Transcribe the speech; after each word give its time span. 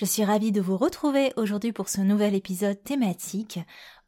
Je 0.00 0.06
suis 0.06 0.24
ravie 0.24 0.50
de 0.50 0.62
vous 0.62 0.78
retrouver 0.78 1.30
aujourd'hui 1.36 1.72
pour 1.72 1.90
ce 1.90 2.00
nouvel 2.00 2.34
épisode 2.34 2.82
thématique 2.82 3.58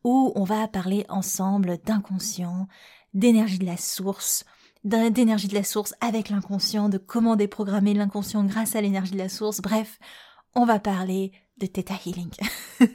où 0.04 0.32
on 0.36 0.42
va 0.42 0.66
parler 0.66 1.04
ensemble 1.10 1.76
d'inconscient, 1.84 2.66
d'énergie 3.12 3.58
de 3.58 3.66
la 3.66 3.76
source, 3.76 4.46
d'énergie 4.84 5.48
de 5.48 5.54
la 5.54 5.64
source 5.64 5.94
avec 6.00 6.30
l'inconscient, 6.30 6.88
de 6.88 6.96
comment 6.96 7.36
déprogrammer 7.36 7.92
l'inconscient 7.92 8.42
grâce 8.44 8.74
à 8.74 8.80
l'énergie 8.80 9.12
de 9.12 9.18
la 9.18 9.28
source. 9.28 9.60
Bref, 9.60 9.98
on 10.54 10.64
va 10.64 10.78
parler 10.78 11.30
de 11.58 11.66
Theta 11.66 11.96
Healing. 12.06 12.32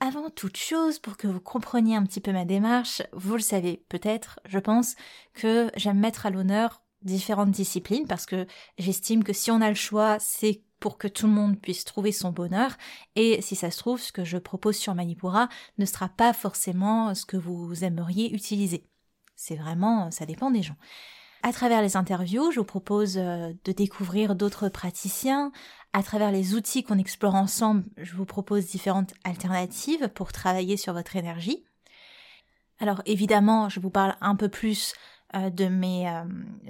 Avant 0.00 0.28
toute 0.28 0.58
chose, 0.58 0.98
pour 0.98 1.16
que 1.16 1.28
vous 1.28 1.40
compreniez 1.40 1.96
un 1.96 2.04
petit 2.04 2.20
peu 2.20 2.32
ma 2.32 2.44
démarche, 2.44 3.00
vous 3.14 3.36
le 3.36 3.40
savez 3.40 3.86
peut-être, 3.88 4.38
je 4.44 4.58
pense, 4.58 4.96
que 5.32 5.70
j'aime 5.76 5.98
mettre 5.98 6.26
à 6.26 6.30
l'honneur 6.30 6.82
différentes 7.00 7.52
disciplines 7.52 8.06
parce 8.06 8.26
que 8.26 8.46
j'estime 8.78 9.24
que 9.24 9.32
si 9.32 9.50
on 9.50 9.62
a 9.62 9.70
le 9.70 9.74
choix, 9.74 10.18
c'est 10.18 10.62
pour 10.84 10.98
que 10.98 11.08
tout 11.08 11.26
le 11.26 11.32
monde 11.32 11.58
puisse 11.58 11.86
trouver 11.86 12.12
son 12.12 12.30
bonheur. 12.30 12.76
Et 13.16 13.40
si 13.40 13.56
ça 13.56 13.70
se 13.70 13.78
trouve, 13.78 13.98
ce 13.98 14.12
que 14.12 14.22
je 14.22 14.36
propose 14.36 14.76
sur 14.76 14.94
Manipura 14.94 15.48
ne 15.78 15.86
sera 15.86 16.10
pas 16.10 16.34
forcément 16.34 17.14
ce 17.14 17.24
que 17.24 17.38
vous 17.38 17.84
aimeriez 17.84 18.34
utiliser. 18.34 18.84
C'est 19.34 19.56
vraiment, 19.56 20.10
ça 20.10 20.26
dépend 20.26 20.50
des 20.50 20.60
gens. 20.60 20.76
À 21.42 21.54
travers 21.54 21.80
les 21.80 21.96
interviews, 21.96 22.50
je 22.50 22.60
vous 22.60 22.66
propose 22.66 23.16
euh, 23.16 23.54
de 23.64 23.72
découvrir 23.72 24.34
d'autres 24.34 24.68
praticiens. 24.68 25.52
À 25.94 26.02
travers 26.02 26.30
les 26.30 26.54
outils 26.54 26.82
qu'on 26.82 26.98
explore 26.98 27.34
ensemble, 27.34 27.84
je 27.96 28.14
vous 28.14 28.26
propose 28.26 28.66
différentes 28.66 29.14
alternatives 29.24 30.10
pour 30.10 30.32
travailler 30.32 30.76
sur 30.76 30.92
votre 30.92 31.16
énergie. 31.16 31.64
Alors 32.78 33.00
évidemment, 33.06 33.70
je 33.70 33.80
vous 33.80 33.88
parle 33.88 34.16
un 34.20 34.36
peu 34.36 34.50
plus 34.50 34.92
euh, 35.34 35.48
de 35.48 35.64
mes 35.64 36.10
euh, 36.10 36.24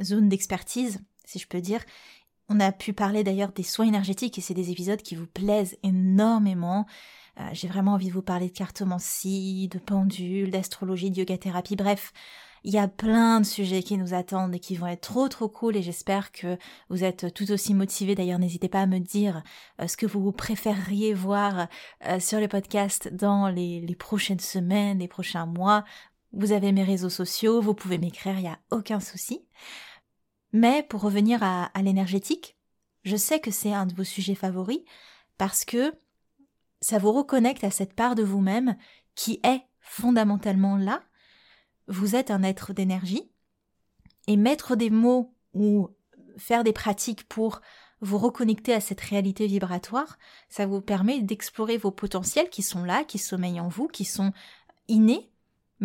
zones 0.04 0.28
d'expertise, 0.28 1.00
si 1.24 1.40
je 1.40 1.48
peux 1.48 1.60
dire, 1.60 1.80
on 2.48 2.60
a 2.60 2.72
pu 2.72 2.92
parler 2.92 3.24
d'ailleurs 3.24 3.52
des 3.52 3.62
soins 3.62 3.86
énergétiques 3.86 4.38
et 4.38 4.40
c'est 4.40 4.54
des 4.54 4.70
épisodes 4.70 5.00
qui 5.00 5.14
vous 5.14 5.26
plaisent 5.26 5.76
énormément. 5.82 6.86
Euh, 7.40 7.42
j'ai 7.52 7.68
vraiment 7.68 7.94
envie 7.94 8.08
de 8.08 8.12
vous 8.12 8.22
parler 8.22 8.48
de 8.48 8.52
cartomancie, 8.52 9.68
de 9.68 9.78
pendule, 9.78 10.50
d'astrologie, 10.50 11.10
de 11.10 11.18
yoga 11.18 11.38
thérapie, 11.38 11.76
bref. 11.76 12.12
Il 12.66 12.72
y 12.72 12.78
a 12.78 12.88
plein 12.88 13.40
de 13.40 13.46
sujets 13.46 13.82
qui 13.82 13.98
nous 13.98 14.14
attendent 14.14 14.54
et 14.54 14.58
qui 14.58 14.74
vont 14.76 14.86
être 14.86 15.02
trop 15.02 15.28
trop 15.28 15.48
cool 15.48 15.76
et 15.76 15.82
j'espère 15.82 16.32
que 16.32 16.56
vous 16.88 17.04
êtes 17.04 17.34
tout 17.34 17.50
aussi 17.52 17.74
motivés. 17.74 18.14
D'ailleurs, 18.14 18.38
n'hésitez 18.38 18.70
pas 18.70 18.80
à 18.80 18.86
me 18.86 19.00
dire 19.00 19.42
euh, 19.80 19.86
ce 19.86 19.98
que 19.98 20.06
vous 20.06 20.32
préféreriez 20.32 21.12
voir 21.12 21.68
euh, 22.06 22.20
sur 22.20 22.40
le 22.40 22.48
podcast 22.48 23.12
dans 23.12 23.48
les, 23.48 23.80
les 23.80 23.94
prochaines 23.94 24.40
semaines, 24.40 25.00
les 25.00 25.08
prochains 25.08 25.44
mois. 25.44 25.84
Vous 26.32 26.52
avez 26.52 26.72
mes 26.72 26.84
réseaux 26.84 27.10
sociaux, 27.10 27.60
vous 27.60 27.74
pouvez 27.74 27.98
m'écrire, 27.98 28.38
il 28.38 28.42
n'y 28.42 28.48
a 28.48 28.58
aucun 28.70 28.98
souci. 28.98 29.44
Mais 30.54 30.84
pour 30.84 31.00
revenir 31.00 31.42
à, 31.42 31.68
l'énergétique, 31.82 32.56
je 33.02 33.16
sais 33.16 33.40
que 33.40 33.50
c'est 33.50 33.72
un 33.72 33.86
de 33.86 33.94
vos 33.94 34.04
sujets 34.04 34.36
favoris 34.36 34.78
parce 35.36 35.64
que 35.64 35.92
ça 36.80 36.98
vous 36.98 37.10
reconnecte 37.10 37.64
à 37.64 37.72
cette 37.72 37.92
part 37.92 38.14
de 38.14 38.22
vous-même 38.22 38.76
qui 39.16 39.40
est 39.42 39.62
fondamentalement 39.80 40.76
là. 40.76 41.02
Vous 41.88 42.14
êtes 42.14 42.30
un 42.30 42.44
être 42.44 42.72
d'énergie 42.72 43.28
et 44.28 44.36
mettre 44.36 44.76
des 44.76 44.90
mots 44.90 45.34
ou 45.54 45.88
faire 46.38 46.62
des 46.62 46.72
pratiques 46.72 47.28
pour 47.28 47.60
vous 48.00 48.18
reconnecter 48.18 48.72
à 48.72 48.80
cette 48.80 49.00
réalité 49.00 49.48
vibratoire, 49.48 50.18
ça 50.48 50.66
vous 50.66 50.80
permet 50.80 51.20
d'explorer 51.20 51.78
vos 51.78 51.90
potentiels 51.90 52.48
qui 52.48 52.62
sont 52.62 52.84
là, 52.84 53.02
qui 53.02 53.18
sommeillent 53.18 53.60
en 53.60 53.68
vous, 53.68 53.88
qui 53.88 54.04
sont 54.04 54.32
innés, 54.86 55.32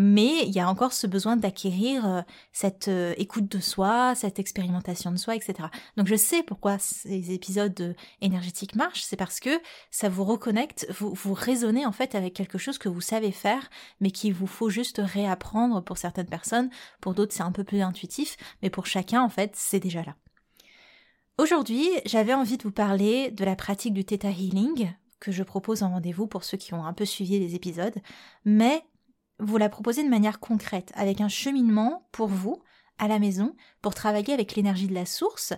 mais 0.02 0.44
il 0.46 0.54
y 0.56 0.62
a 0.62 0.70
encore 0.70 0.94
ce 0.94 1.08
besoin 1.08 1.36
d'acquérir 1.36 2.08
euh, 2.08 2.22
cette 2.54 2.88
euh, 2.88 3.14
écoute 3.18 3.52
de 3.52 3.60
soi, 3.60 4.16
cette 4.16 4.40
expérimentation 4.40 5.12
de 5.12 5.18
soi, 5.18 5.36
etc. 5.36 5.68
Donc 5.98 6.08
je 6.08 6.16
sais 6.16 6.42
pourquoi 6.42 6.80
ces 6.80 7.34
épisodes 7.34 7.94
énergétiques 8.22 8.76
marchent, 8.76 9.02
c'est 9.02 9.18
parce 9.18 9.42
que 9.42 9.50
ça 9.92 10.08
vous 10.08 10.24
reconnecte, 10.24 10.88
vous, 10.98 11.14
vous 11.14 11.34
raisonnez 11.34 11.86
en 11.86 11.92
fait 11.92 12.16
avec 12.16 12.34
quelque 12.34 12.58
chose 12.58 12.78
que 12.78 12.88
vous 12.88 13.02
savez 13.02 13.34
faire, 13.34 13.70
mais 14.00 14.12
qu'il 14.12 14.34
vous 14.34 14.48
faut 14.48 14.70
juste 14.70 15.02
réapprendre 15.04 15.84
pour 15.84 15.98
certaines 15.98 16.30
personnes, 16.30 16.70
pour 17.02 17.14
d'autres 17.14 17.34
c'est 17.34 17.44
un 17.44 17.52
peu 17.52 17.66
plus 17.66 17.82
intuitif, 17.82 18.38
mais 18.62 18.70
pour 18.70 18.86
chacun 18.86 19.22
en 19.22 19.30
fait 19.30 19.52
c'est 19.54 19.82
déjà 19.82 20.02
là. 20.04 20.16
Aujourd'hui, 21.38 21.90
j'avais 22.06 22.34
envie 22.34 22.56
de 22.56 22.64
vous 22.64 22.72
parler 22.72 23.32
de 23.32 23.44
la 23.44 23.58
pratique 23.58 23.94
du 23.94 24.06
Theta 24.06 24.30
Healing, 24.30 24.94
que 25.20 25.34
je 25.34 25.44
propose 25.44 25.84
en 25.84 25.90
rendez-vous 25.90 26.28
pour 26.28 26.46
ceux 26.46 26.58
qui 26.58 26.74
ont 26.74 26.86
un 26.86 26.94
peu 26.94 27.04
suivi 27.04 27.38
les 27.38 27.54
épisodes, 27.56 28.00
mais 28.46 28.82
vous 29.40 29.58
la 29.58 29.70
proposez 29.70 30.04
de 30.04 30.10
manière 30.10 30.40
concrète, 30.40 30.92
avec 30.96 31.22
un 31.22 31.30
cheminement 31.30 32.08
pour 32.12 32.28
vous, 32.28 32.62
à 32.98 33.08
la 33.08 33.20
maison, 33.20 33.56
pour 33.82 33.96
travailler 33.96 34.34
avec 34.34 34.56
l'énergie 34.56 34.88
de 34.88 34.94
la 34.94 35.06
source 35.06 35.54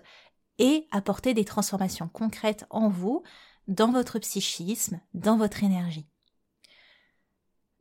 et 0.59 0.87
apporter 0.91 1.33
des 1.33 1.45
transformations 1.45 2.07
concrètes 2.07 2.65
en 2.69 2.89
vous, 2.89 3.23
dans 3.67 3.91
votre 3.91 4.19
psychisme, 4.19 4.99
dans 5.13 5.37
votre 5.37 5.63
énergie. 5.63 6.07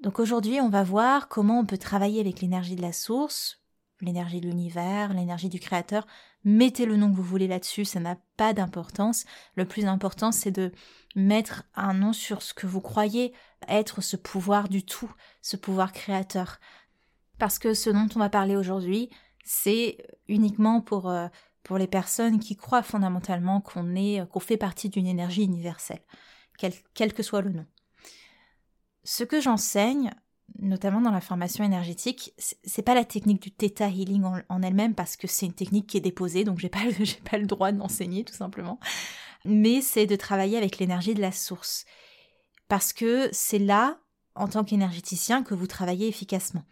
Donc 0.00 0.18
aujourd'hui, 0.18 0.60
on 0.60 0.70
va 0.70 0.82
voir 0.82 1.28
comment 1.28 1.60
on 1.60 1.66
peut 1.66 1.78
travailler 1.78 2.20
avec 2.20 2.40
l'énergie 2.40 2.76
de 2.76 2.82
la 2.82 2.92
source, 2.92 3.60
l'énergie 4.00 4.40
de 4.40 4.48
l'univers, 4.48 5.12
l'énergie 5.12 5.50
du 5.50 5.60
créateur. 5.60 6.06
Mettez 6.44 6.86
le 6.86 6.96
nom 6.96 7.10
que 7.10 7.16
vous 7.16 7.22
voulez 7.22 7.48
là-dessus, 7.48 7.84
ça 7.84 8.00
n'a 8.00 8.16
pas 8.36 8.52
d'importance. 8.54 9.24
Le 9.56 9.66
plus 9.66 9.84
important, 9.84 10.32
c'est 10.32 10.50
de 10.50 10.72
mettre 11.14 11.64
un 11.74 11.92
nom 11.92 12.12
sur 12.12 12.42
ce 12.42 12.54
que 12.54 12.66
vous 12.66 12.80
croyez 12.80 13.34
être 13.68 14.00
ce 14.00 14.16
pouvoir 14.16 14.68
du 14.68 14.84
tout, 14.84 15.12
ce 15.42 15.56
pouvoir 15.56 15.92
créateur. 15.92 16.58
Parce 17.38 17.58
que 17.58 17.74
ce 17.74 17.90
dont 17.90 18.08
on 18.14 18.18
va 18.18 18.30
parler 18.30 18.56
aujourd'hui, 18.56 19.10
c'est 19.44 19.98
uniquement 20.28 20.80
pour, 20.80 21.10
euh, 21.10 21.28
les 21.78 21.86
personnes 21.86 22.40
qui 22.40 22.56
croient 22.56 22.82
fondamentalement 22.82 23.60
qu'on 23.60 23.94
est, 23.94 24.28
qu'on 24.30 24.40
fait 24.40 24.56
partie 24.56 24.88
d'une 24.88 25.06
énergie 25.06 25.44
universelle, 25.44 26.02
quel 26.58 27.14
que 27.14 27.22
soit 27.22 27.42
le 27.42 27.50
nom. 27.50 27.66
Ce 29.04 29.22
que 29.22 29.40
j'enseigne, 29.40 30.10
notamment 30.58 31.00
dans 31.00 31.10
la 31.10 31.20
formation 31.20 31.64
énergétique, 31.64 32.34
c'est 32.38 32.82
pas 32.82 32.94
la 32.94 33.04
technique 33.04 33.42
du 33.42 33.50
Theta 33.50 33.88
Healing 33.88 34.24
en, 34.48 34.62
elle-même 34.62 34.94
parce 34.94 35.16
que 35.16 35.26
c'est 35.26 35.46
une 35.46 35.52
technique 35.52 35.86
qui 35.86 35.96
est 35.96 36.02
déposée, 36.02 36.44
donc 36.44 36.58
j'ai 36.58 36.68
pas, 36.68 36.80
pas 37.30 37.38
le 37.38 37.46
droit 37.46 37.72
d'enseigner 37.72 38.24
tout 38.24 38.34
simplement. 38.34 38.78
Mais 39.44 39.80
c'est 39.80 40.06
de 40.06 40.16
travailler 40.16 40.58
avec 40.58 40.78
l'énergie 40.78 41.14
de 41.14 41.20
la 41.20 41.32
source. 41.32 41.84
Parce 42.68 42.92
que 42.92 43.28
c'est 43.32 43.58
là, 43.58 43.98
en 44.34 44.48
tant 44.48 44.64
qu'énergéticien, 44.64 45.42
que 45.42 45.54
vous 45.54 45.66
travaillez 45.66 46.08
efficacement. 46.08 46.64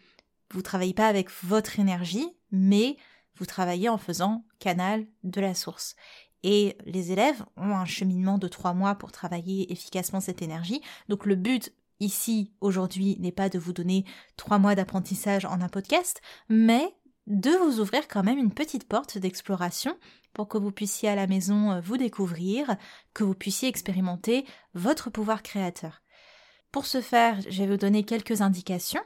Vous 0.51 0.61
travaillez 0.61 0.93
pas 0.93 1.07
avec 1.07 1.29
votre 1.43 1.79
énergie, 1.79 2.27
mais 2.51 2.97
vous 3.35 3.45
travaillez 3.45 3.89
en 3.89 3.97
faisant 3.97 4.45
canal 4.59 5.07
de 5.23 5.41
la 5.41 5.53
source. 5.53 5.95
Et 6.43 6.77
les 6.85 7.11
élèves 7.11 7.43
ont 7.57 7.75
un 7.75 7.85
cheminement 7.85 8.37
de 8.37 8.47
trois 8.47 8.73
mois 8.73 8.95
pour 8.95 9.11
travailler 9.11 9.71
efficacement 9.71 10.21
cette 10.21 10.41
énergie. 10.41 10.81
Donc 11.09 11.25
le 11.25 11.35
but 11.35 11.73
ici, 11.99 12.53
aujourd'hui, 12.61 13.17
n'est 13.19 13.31
pas 13.31 13.49
de 13.49 13.59
vous 13.59 13.73
donner 13.73 14.05
trois 14.37 14.59
mois 14.59 14.75
d'apprentissage 14.75 15.45
en 15.45 15.61
un 15.61 15.69
podcast, 15.69 16.21
mais 16.47 16.93
de 17.27 17.51
vous 17.51 17.79
ouvrir 17.79 18.07
quand 18.07 18.23
même 18.23 18.39
une 18.39 18.53
petite 18.53 18.87
porte 18.87 19.17
d'exploration 19.17 19.97
pour 20.33 20.47
que 20.47 20.57
vous 20.57 20.71
puissiez 20.71 21.09
à 21.09 21.15
la 21.15 21.27
maison 21.27 21.71
euh, 21.71 21.81
vous 21.81 21.97
découvrir, 21.97 22.75
que 23.13 23.23
vous 23.23 23.35
puissiez 23.35 23.69
expérimenter 23.69 24.45
votre 24.73 25.09
pouvoir 25.09 25.43
créateur. 25.43 26.01
Pour 26.71 26.85
ce 26.85 27.01
faire, 27.01 27.39
je 27.41 27.63
vais 27.63 27.69
vous 27.69 27.77
donner 27.77 28.03
quelques 28.03 28.41
indications 28.41 29.01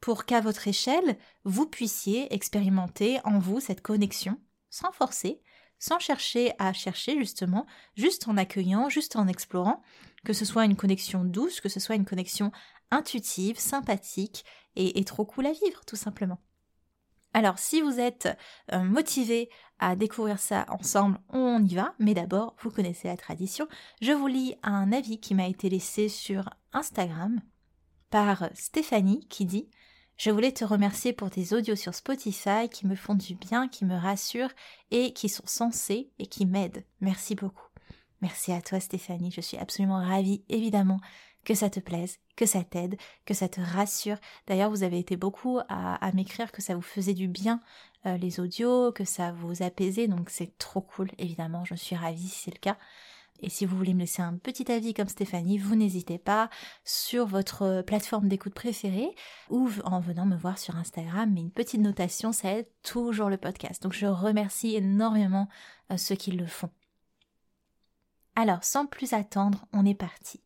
pour 0.00 0.24
qu'à 0.24 0.40
votre 0.40 0.68
échelle, 0.68 1.18
vous 1.44 1.66
puissiez 1.66 2.32
expérimenter 2.32 3.18
en 3.24 3.38
vous 3.38 3.60
cette 3.60 3.82
connexion, 3.82 4.38
sans 4.70 4.92
forcer, 4.92 5.40
sans 5.78 5.98
chercher 5.98 6.52
à 6.58 6.72
chercher 6.72 7.18
justement, 7.18 7.66
juste 7.94 8.28
en 8.28 8.36
accueillant, 8.36 8.88
juste 8.88 9.16
en 9.16 9.28
explorant, 9.28 9.82
que 10.24 10.32
ce 10.32 10.44
soit 10.44 10.64
une 10.64 10.76
connexion 10.76 11.24
douce, 11.24 11.60
que 11.60 11.68
ce 11.68 11.80
soit 11.80 11.96
une 11.96 12.04
connexion 12.04 12.52
intuitive, 12.90 13.58
sympathique 13.58 14.44
et, 14.76 15.04
trop 15.04 15.24
cool 15.24 15.46
à 15.46 15.52
vivre, 15.52 15.84
tout 15.86 15.96
simplement. 15.96 16.38
Alors, 17.34 17.58
si 17.58 17.80
vous 17.80 17.98
êtes 17.98 18.28
euh, 18.72 18.78
motivé 18.78 19.50
à 19.78 19.96
découvrir 19.96 20.38
ça 20.38 20.66
ensemble, 20.68 21.18
on 21.28 21.62
y 21.62 21.74
va. 21.74 21.94
Mais 21.98 22.14
d'abord, 22.14 22.54
vous 22.60 22.70
connaissez 22.70 23.08
la 23.08 23.16
tradition. 23.16 23.68
Je 24.00 24.12
vous 24.12 24.26
lis 24.26 24.54
un 24.62 24.92
avis 24.92 25.20
qui 25.20 25.34
m'a 25.34 25.46
été 25.46 25.68
laissé 25.68 26.08
sur 26.08 26.48
Instagram 26.72 27.40
par 28.10 28.48
Stéphanie 28.54 29.26
qui 29.28 29.44
dit 29.44 29.68
je 30.18 30.30
voulais 30.30 30.52
te 30.52 30.64
remercier 30.64 31.12
pour 31.12 31.30
tes 31.30 31.54
audios 31.54 31.76
sur 31.76 31.94
Spotify 31.94 32.68
qui 32.70 32.86
me 32.86 32.96
font 32.96 33.14
du 33.14 33.36
bien, 33.36 33.68
qui 33.68 33.84
me 33.84 33.96
rassurent 33.96 34.52
et 34.90 35.12
qui 35.12 35.28
sont 35.28 35.46
sensés 35.46 36.10
et 36.18 36.26
qui 36.26 36.44
m'aident. 36.44 36.84
Merci 37.00 37.36
beaucoup. 37.36 37.68
Merci 38.20 38.52
à 38.52 38.60
toi 38.60 38.80
Stéphanie, 38.80 39.30
je 39.30 39.40
suis 39.40 39.56
absolument 39.56 40.04
ravie 40.04 40.42
évidemment 40.48 41.00
que 41.44 41.54
ça 41.54 41.70
te 41.70 41.78
plaise, 41.78 42.18
que 42.36 42.46
ça 42.46 42.64
t'aide, 42.64 42.96
que 43.24 43.32
ça 43.32 43.48
te 43.48 43.60
rassure. 43.60 44.18
D'ailleurs, 44.48 44.70
vous 44.70 44.82
avez 44.82 44.98
été 44.98 45.16
beaucoup 45.16 45.60
à, 45.68 46.12
m'écrire 46.12 46.50
que 46.50 46.60
ça 46.60 46.74
vous 46.74 46.82
faisait 46.82 47.14
du 47.14 47.28
bien 47.28 47.60
euh, 48.06 48.16
les 48.16 48.40
audios, 48.40 48.92
que 48.92 49.04
ça 49.04 49.32
vous 49.32 49.62
apaisait, 49.62 50.08
donc 50.08 50.30
c'est 50.30 50.58
trop 50.58 50.80
cool 50.80 51.10
évidemment, 51.18 51.64
je 51.64 51.74
suis 51.74 51.96
ravie 51.96 52.28
si 52.28 52.42
c'est 52.44 52.54
le 52.54 52.58
cas. 52.58 52.76
Et 53.40 53.50
si 53.50 53.66
vous 53.66 53.76
voulez 53.76 53.94
me 53.94 54.00
laisser 54.00 54.22
un 54.22 54.36
petit 54.36 54.70
avis 54.70 54.94
comme 54.94 55.08
Stéphanie, 55.08 55.58
vous 55.58 55.76
n'hésitez 55.76 56.18
pas 56.18 56.50
sur 56.84 57.26
votre 57.26 57.82
plateforme 57.82 58.28
d'écoute 58.28 58.54
préférée 58.54 59.14
ou 59.48 59.70
en 59.84 60.00
venant 60.00 60.26
me 60.26 60.36
voir 60.36 60.58
sur 60.58 60.76
Instagram. 60.76 61.30
Mais 61.32 61.40
une 61.40 61.52
petite 61.52 61.80
notation, 61.80 62.32
ça 62.32 62.52
aide 62.52 62.68
toujours 62.82 63.30
le 63.30 63.36
podcast. 63.36 63.82
Donc 63.82 63.92
je 63.92 64.06
remercie 64.06 64.74
énormément 64.74 65.48
euh, 65.92 65.96
ceux 65.96 66.16
qui 66.16 66.32
le 66.32 66.46
font. 66.46 66.70
Alors, 68.34 68.62
sans 68.62 68.86
plus 68.86 69.12
attendre, 69.12 69.66
on 69.72 69.84
est 69.84 69.94
parti. 69.94 70.40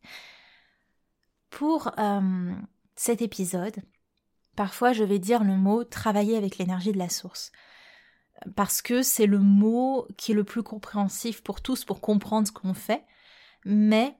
Pour 1.49 1.91
euh, 1.99 2.53
cet 2.95 3.21
épisode, 3.21 3.75
parfois 4.55 4.93
je 4.93 5.03
vais 5.03 5.19
dire 5.19 5.43
le 5.43 5.55
mot 5.55 5.83
travailler 5.83 6.37
avec 6.37 6.57
l'énergie 6.57 6.91
de 6.91 6.97
la 6.97 7.09
source 7.09 7.51
parce 8.55 8.81
que 8.81 9.01
c'est 9.01 9.25
le 9.25 9.39
mot 9.39 10.07
qui 10.17 10.31
est 10.31 10.35
le 10.35 10.43
plus 10.43 10.63
compréhensif 10.63 11.41
pour 11.41 11.61
tous 11.61 11.85
pour 11.85 12.01
comprendre 12.01 12.47
ce 12.47 12.51
qu'on 12.51 12.73
fait. 12.73 13.03
Mais, 13.65 14.17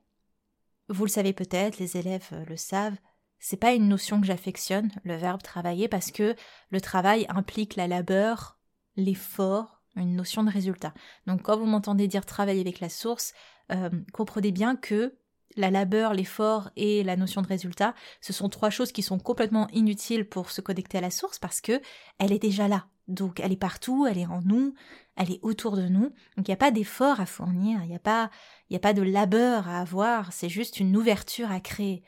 vous 0.90 1.06
le 1.06 1.10
savez 1.10 1.34
peut-être, 1.34 1.80
les 1.80 1.98
élèves 1.98 2.28
euh, 2.32 2.46
le 2.46 2.58
savent, 2.58 2.98
c'est 3.40 3.58
pas 3.58 3.74
une 3.74 3.90
notion 3.90 4.22
que 4.22 4.28
j'affectionne, 4.28 4.90
le 5.04 5.16
verbe 5.16 5.42
travailler, 5.42 5.90
parce 5.90 6.12
que 6.12 6.36
le 6.70 6.82
travail 6.82 7.26
implique 7.30 7.76
la 7.76 7.88
labeur, 7.88 8.58
l'effort, 8.96 9.82
une 9.96 10.16
notion 10.16 10.44
de 10.44 10.50
résultat. 10.50 10.94
Donc 11.28 11.44
quand 11.44 11.58
vous 11.58 11.66
m'entendez 11.66 12.08
dire 12.08 12.26
travailler 12.26 12.62
avec 12.62 12.80
la 12.80 12.90
source, 12.90 13.34
euh, 13.72 13.90
comprenez 14.14 14.52
bien 14.52 14.76
que 14.76 15.18
la 15.56 15.72
labeur, 15.72 16.14
l'effort 16.14 16.70
et 16.76 17.04
la 17.04 17.16
notion 17.16 17.42
de 17.42 17.48
résultat, 17.48 17.94
ce 18.22 18.34
sont 18.34 18.50
trois 18.50 18.70
choses 18.70 18.92
qui 18.92 19.04
sont 19.04 19.20
complètement 19.20 19.68
inutiles 19.70 20.28
pour 20.28 20.52
se 20.52 20.62
connecter 20.62 20.98
à 20.98 21.02
la 21.02 21.12
source 21.12 21.40
parce 21.40 21.62
que 21.62 21.82
elle 22.20 22.32
est 22.32 22.40
déjà 22.40 22.68
là. 22.68 22.88
Donc 23.08 23.40
elle 23.40 23.52
est 23.52 23.58
partout, 23.58 24.08
elle 24.08 24.18
est 24.18 24.26
en 24.26 24.42
nous, 24.42 24.74
elle 25.16 25.32
est 25.32 25.40
autour 25.42 25.76
de 25.76 25.88
nous. 25.88 26.14
Donc 26.38 26.48
il 26.48 26.52
n'y 26.52 26.54
a 26.54 26.58
pas 26.58 26.72
d'effort 26.72 27.20
à 27.20 27.26
fournir, 27.26 27.82
il 27.84 27.90
n'y 27.90 27.96
a 27.96 28.00
pas, 28.00 28.30
il 28.70 28.76
a 28.76 28.80
pas 28.80 28.94
de 28.94 29.02
labeur 29.02 29.68
à 29.68 29.80
avoir, 29.80 30.32
c'est 30.32 30.50
juste 30.50 30.80
une 30.80 30.96
ouverture 30.96 31.52
à 31.52 31.60
créer. 31.60 32.04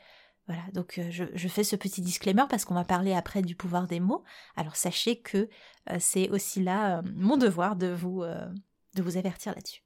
Voilà, 0.46 0.62
donc 0.72 0.98
euh, 0.98 1.10
je, 1.10 1.48
fais 1.48 1.64
ce 1.64 1.74
petit 1.74 2.00
disclaimer 2.00 2.44
parce 2.48 2.64
qu'on 2.64 2.74
va 2.74 2.84
parler 2.84 3.12
après 3.12 3.42
du 3.42 3.56
pouvoir 3.56 3.88
des 3.88 3.98
mots. 3.98 4.22
Alors 4.54 4.76
sachez 4.76 5.20
que 5.20 5.48
euh, 5.90 5.96
c'est 5.98 6.30
aussi 6.30 6.62
là 6.62 6.98
euh, 6.98 7.02
mon 7.16 7.36
devoir 7.36 7.74
de 7.74 7.88
vous, 7.88 8.22
de 8.22 9.02
vous 9.02 9.16
avertir 9.16 9.54
là-dessus. 9.54 9.85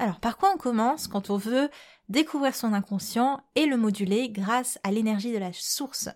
Alors 0.00 0.18
par 0.18 0.38
quoi 0.38 0.50
on 0.54 0.56
commence 0.56 1.08
quand 1.08 1.28
on 1.28 1.36
veut 1.36 1.68
découvrir 2.08 2.54
son 2.54 2.72
inconscient 2.72 3.44
et 3.54 3.66
le 3.66 3.76
moduler 3.76 4.30
grâce 4.30 4.78
à 4.82 4.92
l'énergie 4.92 5.30
de 5.30 5.36
la 5.36 5.52
source? 5.52 6.08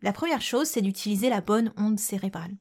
La 0.00 0.14
première 0.14 0.40
chose, 0.40 0.66
c'est 0.66 0.80
d'utiliser 0.80 1.28
la 1.28 1.42
bonne 1.42 1.74
onde 1.76 2.00
cérébrale. 2.00 2.56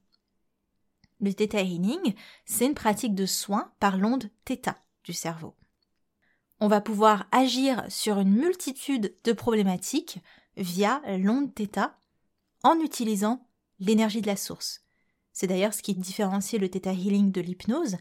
Le 1.22 1.34
Theta 1.34 1.62
Healing, 1.62 2.16
c'est 2.44 2.66
une 2.66 2.74
pratique 2.74 3.16
de 3.16 3.26
soin 3.26 3.72
par 3.80 3.96
l'onde 3.96 4.30
Theta 4.44 4.76
du 5.06 5.14
cerveau. 5.14 5.56
On 6.60 6.68
va 6.68 6.82
pouvoir 6.82 7.26
agir 7.32 7.86
sur 7.88 8.20
une 8.20 8.36
multitude 8.36 9.16
de 9.24 9.32
problématiques 9.32 10.20
via 10.58 11.02
l'onde 11.18 11.56
Theta 11.56 11.98
en 12.64 12.78
utilisant 12.82 13.48
l'énergie 13.80 14.22
de 14.22 14.28
la 14.28 14.36
source. 14.36 14.82
C'est 15.32 15.48
d'ailleurs 15.48 15.74
ce 15.74 15.82
qui 15.82 15.96
différencie 15.96 16.60
le 16.60 16.68
Theta 16.68 16.92
Healing 16.92 17.32
de 17.32 17.40
l'hypnose. 17.40 17.96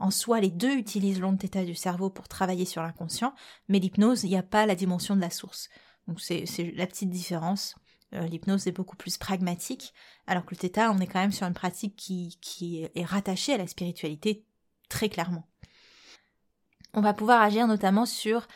En 0.00 0.10
soi, 0.10 0.40
les 0.40 0.50
deux 0.50 0.76
utilisent 0.76 1.20
l'onde 1.20 1.38
Theta 1.38 1.64
du 1.64 1.74
cerveau 1.74 2.08
pour 2.08 2.28
travailler 2.28 2.64
sur 2.64 2.82
l'inconscient, 2.82 3.34
mais 3.68 3.80
l'hypnose, 3.80 4.24
il 4.24 4.30
n'y 4.30 4.36
a 4.36 4.42
pas 4.42 4.66
la 4.66 4.74
dimension 4.74 5.16
de 5.16 5.20
la 5.20 5.30
source. 5.30 5.68
Donc 6.06 6.20
c'est 6.20 6.44
la 6.76 6.86
petite 6.86 7.10
différence. 7.10 7.74
Euh, 8.14 8.26
l'hypnose 8.26 8.66
est 8.66 8.72
beaucoup 8.72 8.96
plus 8.96 9.18
pragmatique, 9.18 9.92
alors 10.26 10.44
que 10.44 10.54
le 10.54 10.56
theta, 10.56 10.90
on 10.92 10.98
est 10.98 11.06
quand 11.06 11.20
même 11.20 11.32
sur 11.32 11.46
une 11.46 11.54
pratique 11.54 11.96
qui, 11.96 12.88
est 12.94 13.04
rattachée 13.04 13.54
à 13.54 13.58
la 13.58 13.66
spiritualité 13.66 14.46
très 14.88 15.08
clairement. 15.08 15.46
On 16.94 17.02
va 17.02 17.12
pouvoir 17.12 17.42
agir 17.42 17.66
notamment 17.66 18.06
sur 18.06 18.46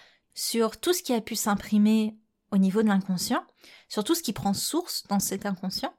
tout 0.80 0.92
ce 0.92 1.02
qui 1.02 1.12
a 1.12 1.20
pu 1.20 1.36
s'imprimer 1.36 2.16
au 2.50 2.56
niveau 2.56 2.82
de 2.82 2.88
l'inconscient, 2.88 3.44
sur 3.88 4.04
tout 4.04 4.14
ce 4.14 4.22
qui 4.22 4.32
prend 4.32 4.54
source 4.54 5.06
dans 5.08 5.20
cet 5.20 5.44
inconscient, 5.44 5.92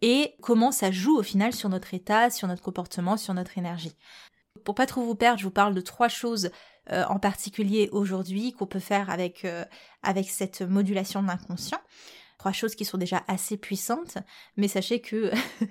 et 0.00 0.34
comment 0.42 0.72
ça 0.72 0.90
joue 0.90 1.18
au 1.18 1.22
final 1.22 1.52
sur 1.52 1.68
notre 1.68 1.94
état, 1.94 2.30
sur 2.30 2.48
notre 2.48 2.62
comportement, 2.62 3.16
sur 3.16 3.34
notre 3.34 3.58
énergie. 3.58 3.96
Pour 4.64 4.74
pas 4.74 4.86
trop 4.86 5.02
vous 5.02 5.14
perdre, 5.14 5.38
je 5.38 5.44
vous 5.44 5.50
parle 5.50 5.74
de 5.74 5.80
trois 5.80 6.08
choses 6.08 6.50
euh, 6.90 7.04
en 7.08 7.18
particulier 7.18 7.88
aujourd'hui 7.92 8.52
qu'on 8.52 8.66
peut 8.66 8.78
faire 8.78 9.10
avec, 9.10 9.44
euh, 9.44 9.64
avec 10.02 10.28
cette 10.28 10.62
modulation 10.62 11.22
de 11.22 11.28
l'inconscient 11.28 11.80
trois 12.38 12.52
choses 12.52 12.74
qui 12.74 12.84
sont 12.84 12.98
déjà 12.98 13.24
assez 13.28 13.56
puissantes, 13.56 14.18
mais 14.56 14.68
sachez 14.68 15.00
que 15.00 15.30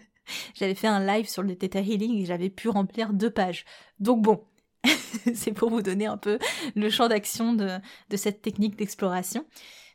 j'avais 0.54 0.76
fait 0.76 0.88
un 0.88 1.04
live 1.06 1.28
sur 1.28 1.42
le 1.42 1.56
Theta 1.56 1.80
Healing 1.80 2.22
et 2.22 2.26
j'avais 2.26 2.50
pu 2.50 2.70
remplir 2.70 3.14
deux 3.14 3.32
pages. 3.32 3.66
Donc 4.00 4.22
bon, 4.22 4.44
c'est 5.34 5.54
pour 5.54 5.70
vous 5.70 5.82
donner 5.82 6.06
un 6.06 6.18
peu 6.18 6.38
le 6.76 6.90
champ 6.90 7.08
d'action 7.08 7.54
de, 7.54 7.80
de 8.10 8.18
cette 8.18 8.42
technique 8.42 8.76
d'exploration. 8.76 9.46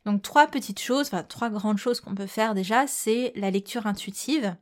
Donc 0.04 0.22
trois 0.22 0.48
petites 0.48 0.80
choses, 0.80 1.06
enfin 1.06 1.22
trois 1.22 1.50
grandes 1.50 1.78
choses 1.78 2.00
qu'on 2.00 2.14
peut 2.14 2.26
faire 2.26 2.54
déjà, 2.54 2.86
c'est 2.86 3.32
la 3.36 3.50
lecture 3.50 3.86
intuitive, 3.86 4.56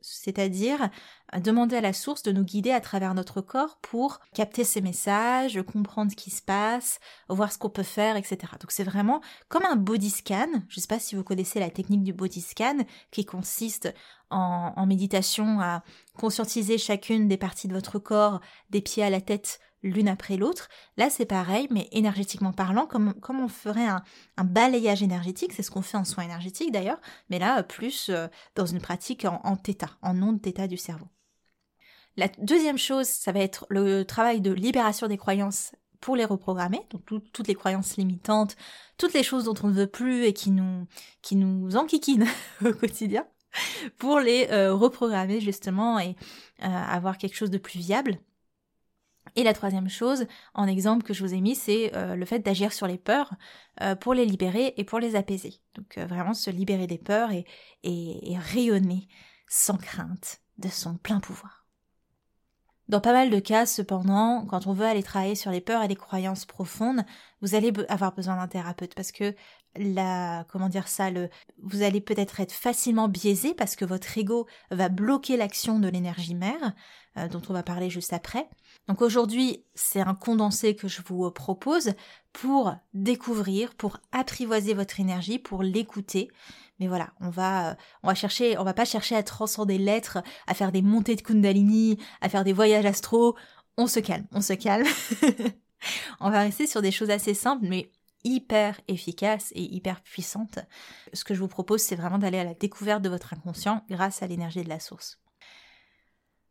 c'est-à-dire 0.00 0.90
demander 1.38 1.76
à 1.76 1.80
la 1.80 1.92
source 1.92 2.22
de 2.22 2.32
nous 2.32 2.44
guider 2.44 2.70
à 2.70 2.80
travers 2.80 3.14
notre 3.14 3.40
corps 3.40 3.78
pour 3.82 4.20
capter 4.34 4.64
ces 4.64 4.80
messages, 4.80 5.62
comprendre 5.62 6.10
ce 6.10 6.16
qui 6.16 6.30
se 6.30 6.42
passe, 6.42 7.00
voir 7.28 7.52
ce 7.52 7.58
qu'on 7.58 7.70
peut 7.70 7.82
faire, 7.82 8.16
etc. 8.16 8.38
Donc 8.60 8.70
c'est 8.70 8.84
vraiment 8.84 9.20
comme 9.48 9.64
un 9.64 9.76
body 9.76 10.10
scan. 10.10 10.48
Je 10.68 10.78
ne 10.78 10.80
sais 10.80 10.88
pas 10.88 10.98
si 10.98 11.14
vous 11.14 11.24
connaissez 11.24 11.60
la 11.60 11.70
technique 11.70 12.02
du 12.02 12.12
body 12.12 12.40
scan 12.40 12.78
qui 13.10 13.24
consiste 13.24 13.92
en, 14.30 14.72
en 14.76 14.86
méditation 14.86 15.60
à 15.60 15.82
conscientiser 16.16 16.78
chacune 16.78 17.28
des 17.28 17.36
parties 17.36 17.68
de 17.68 17.74
votre 17.74 17.98
corps, 17.98 18.40
des 18.70 18.80
pieds 18.80 19.02
à 19.02 19.10
la 19.10 19.20
tête, 19.20 19.60
l'une 19.82 20.08
après 20.08 20.36
l'autre. 20.36 20.68
Là, 20.96 21.10
c'est 21.10 21.26
pareil, 21.26 21.68
mais 21.70 21.88
énergétiquement 21.92 22.52
parlant, 22.52 22.86
comme, 22.86 23.14
comme 23.14 23.40
on 23.40 23.48
ferait 23.48 23.86
un, 23.86 24.02
balayage 24.44 25.02
énergétique, 25.02 25.52
c'est 25.54 25.62
ce 25.62 25.70
qu'on 25.70 25.82
fait 25.82 25.96
en 25.96 26.04
soins 26.04 26.24
énergétiques 26.24 26.72
d'ailleurs, 26.72 27.00
mais 27.28 27.38
là, 27.38 27.62
plus 27.62 28.08
euh, 28.08 28.26
dans 28.54 28.66
une 28.66 28.80
pratique 28.80 29.24
en, 29.24 29.40
en 29.44 29.56
en 30.02 30.22
onde 30.22 30.40
θ 30.42 30.68
du 30.68 30.76
cerveau. 30.76 31.06
La 32.16 32.28
deuxième 32.38 32.78
chose, 32.78 33.06
ça 33.06 33.32
va 33.32 33.40
être 33.40 33.66
le 33.70 34.04
travail 34.04 34.40
de 34.40 34.50
libération 34.50 35.06
des 35.06 35.16
croyances 35.16 35.72
pour 36.00 36.16
les 36.16 36.24
reprogrammer, 36.24 36.80
donc 36.90 37.02
toutes 37.32 37.46
les 37.46 37.54
croyances 37.54 37.96
limitantes, 37.96 38.56
toutes 38.96 39.12
les 39.12 39.22
choses 39.22 39.44
dont 39.44 39.54
on 39.62 39.68
ne 39.68 39.74
veut 39.74 39.86
plus 39.86 40.24
et 40.24 40.32
qui 40.32 40.50
nous, 40.50 40.86
qui 41.22 41.36
nous 41.36 41.76
enquiquinent 41.76 42.26
au 42.64 42.72
quotidien, 42.72 43.26
pour 43.98 44.18
les 44.18 44.48
euh, 44.50 44.74
reprogrammer 44.74 45.40
justement 45.40 45.98
et 45.98 46.16
euh, 46.62 46.66
avoir 46.66 47.18
quelque 47.18 47.36
chose 47.36 47.50
de 47.50 47.58
plus 47.58 47.78
viable. 47.78 48.18
Et 49.36 49.42
la 49.42 49.52
troisième 49.52 49.88
chose, 49.88 50.26
en 50.54 50.66
exemple 50.66 51.04
que 51.04 51.14
je 51.14 51.24
vous 51.24 51.34
ai 51.34 51.40
mis, 51.40 51.54
c'est 51.54 51.94
euh, 51.94 52.16
le 52.16 52.24
fait 52.24 52.40
d'agir 52.40 52.72
sur 52.72 52.86
les 52.86 52.98
peurs 52.98 53.34
euh, 53.80 53.94
pour 53.94 54.14
les 54.14 54.26
libérer 54.26 54.74
et 54.76 54.84
pour 54.84 54.98
les 54.98 55.16
apaiser. 55.16 55.60
Donc 55.74 55.98
euh, 55.98 56.06
vraiment 56.06 56.34
se 56.34 56.50
libérer 56.50 56.86
des 56.86 56.98
peurs 56.98 57.30
et, 57.32 57.44
rayonner 58.52 59.08
sans 59.48 59.76
crainte 59.76 60.40
de 60.58 60.68
son 60.68 60.96
plein 60.96 61.20
pouvoir. 61.20 61.66
Dans 62.88 63.00
pas 63.00 63.12
mal 63.12 63.30
de 63.30 63.38
cas, 63.38 63.66
cependant, 63.66 64.44
quand 64.46 64.66
on 64.66 64.72
veut 64.72 64.84
aller 64.84 65.04
travailler 65.04 65.36
sur 65.36 65.52
les 65.52 65.60
peurs 65.60 65.82
et 65.84 65.88
les 65.88 65.94
croyances 65.94 66.44
profondes, 66.44 67.04
vous 67.40 67.54
allez 67.54 67.72
avoir 67.88 68.12
besoin 68.12 68.36
d'un 68.36 68.48
thérapeute 68.48 68.96
parce 68.96 69.12
que 69.12 69.34
la 69.76 70.44
comment 70.48 70.68
dire 70.68 70.88
ça 70.88 71.12
le 71.12 71.30
vous 71.62 71.82
allez 71.82 72.00
peut-être 72.00 72.40
être 72.40 72.50
facilement 72.50 73.06
biaisé 73.06 73.54
parce 73.54 73.76
que 73.76 73.84
votre 73.84 74.18
ego 74.18 74.48
va 74.72 74.88
bloquer 74.88 75.36
l'action 75.36 75.78
de 75.78 75.86
l'énergie 75.86 76.34
mère 76.34 76.74
dont 77.30 77.42
on 77.48 77.52
va 77.52 77.62
parler 77.62 77.90
juste 77.90 78.12
après. 78.12 78.48
Donc 78.88 79.02
aujourd'hui, 79.02 79.64
c'est 79.74 80.00
un 80.00 80.14
condensé 80.14 80.74
que 80.74 80.88
je 80.88 81.00
vous 81.06 81.30
propose 81.30 81.92
pour 82.32 82.74
découvrir, 82.92 83.74
pour 83.74 83.98
apprivoiser 84.10 84.74
votre 84.74 84.98
énergie, 84.98 85.38
pour 85.38 85.62
l'écouter. 85.62 86.30
Mais 86.80 86.88
voilà, 86.88 87.12
on 87.20 87.28
va 87.28 87.76
on 88.02 88.08
va 88.08 88.14
chercher, 88.14 88.58
on 88.58 88.64
va 88.64 88.74
pas 88.74 88.84
chercher 88.84 89.14
à 89.14 89.22
transcender 89.22 89.78
l'être, 89.78 90.18
à 90.46 90.54
faire 90.54 90.72
des 90.72 90.82
montées 90.82 91.14
de 91.14 91.22
Kundalini, 91.22 91.98
à 92.20 92.28
faire 92.28 92.42
des 92.42 92.52
voyages 92.52 92.86
astro. 92.86 93.36
On 93.76 93.86
se 93.86 94.00
calme, 94.00 94.26
on 94.32 94.40
se 94.40 94.54
calme. 94.54 94.86
on 96.20 96.30
va 96.30 96.40
rester 96.40 96.66
sur 96.66 96.82
des 96.82 96.90
choses 96.90 97.10
assez 97.10 97.34
simples 97.34 97.66
mais 97.68 97.92
hyper 98.24 98.80
efficace 98.88 99.52
et 99.54 99.62
hyper 99.62 100.02
puissante. 100.02 100.58
Ce 101.12 101.24
que 101.24 101.34
je 101.34 101.40
vous 101.40 101.48
propose, 101.48 101.80
c'est 101.80 101.96
vraiment 101.96 102.18
d'aller 102.18 102.38
à 102.38 102.44
la 102.44 102.54
découverte 102.54 103.02
de 103.02 103.08
votre 103.08 103.34
inconscient 103.34 103.84
grâce 103.88 104.22
à 104.22 104.26
l'énergie 104.26 104.62
de 104.62 104.68
la 104.68 104.80
source. 104.80 105.18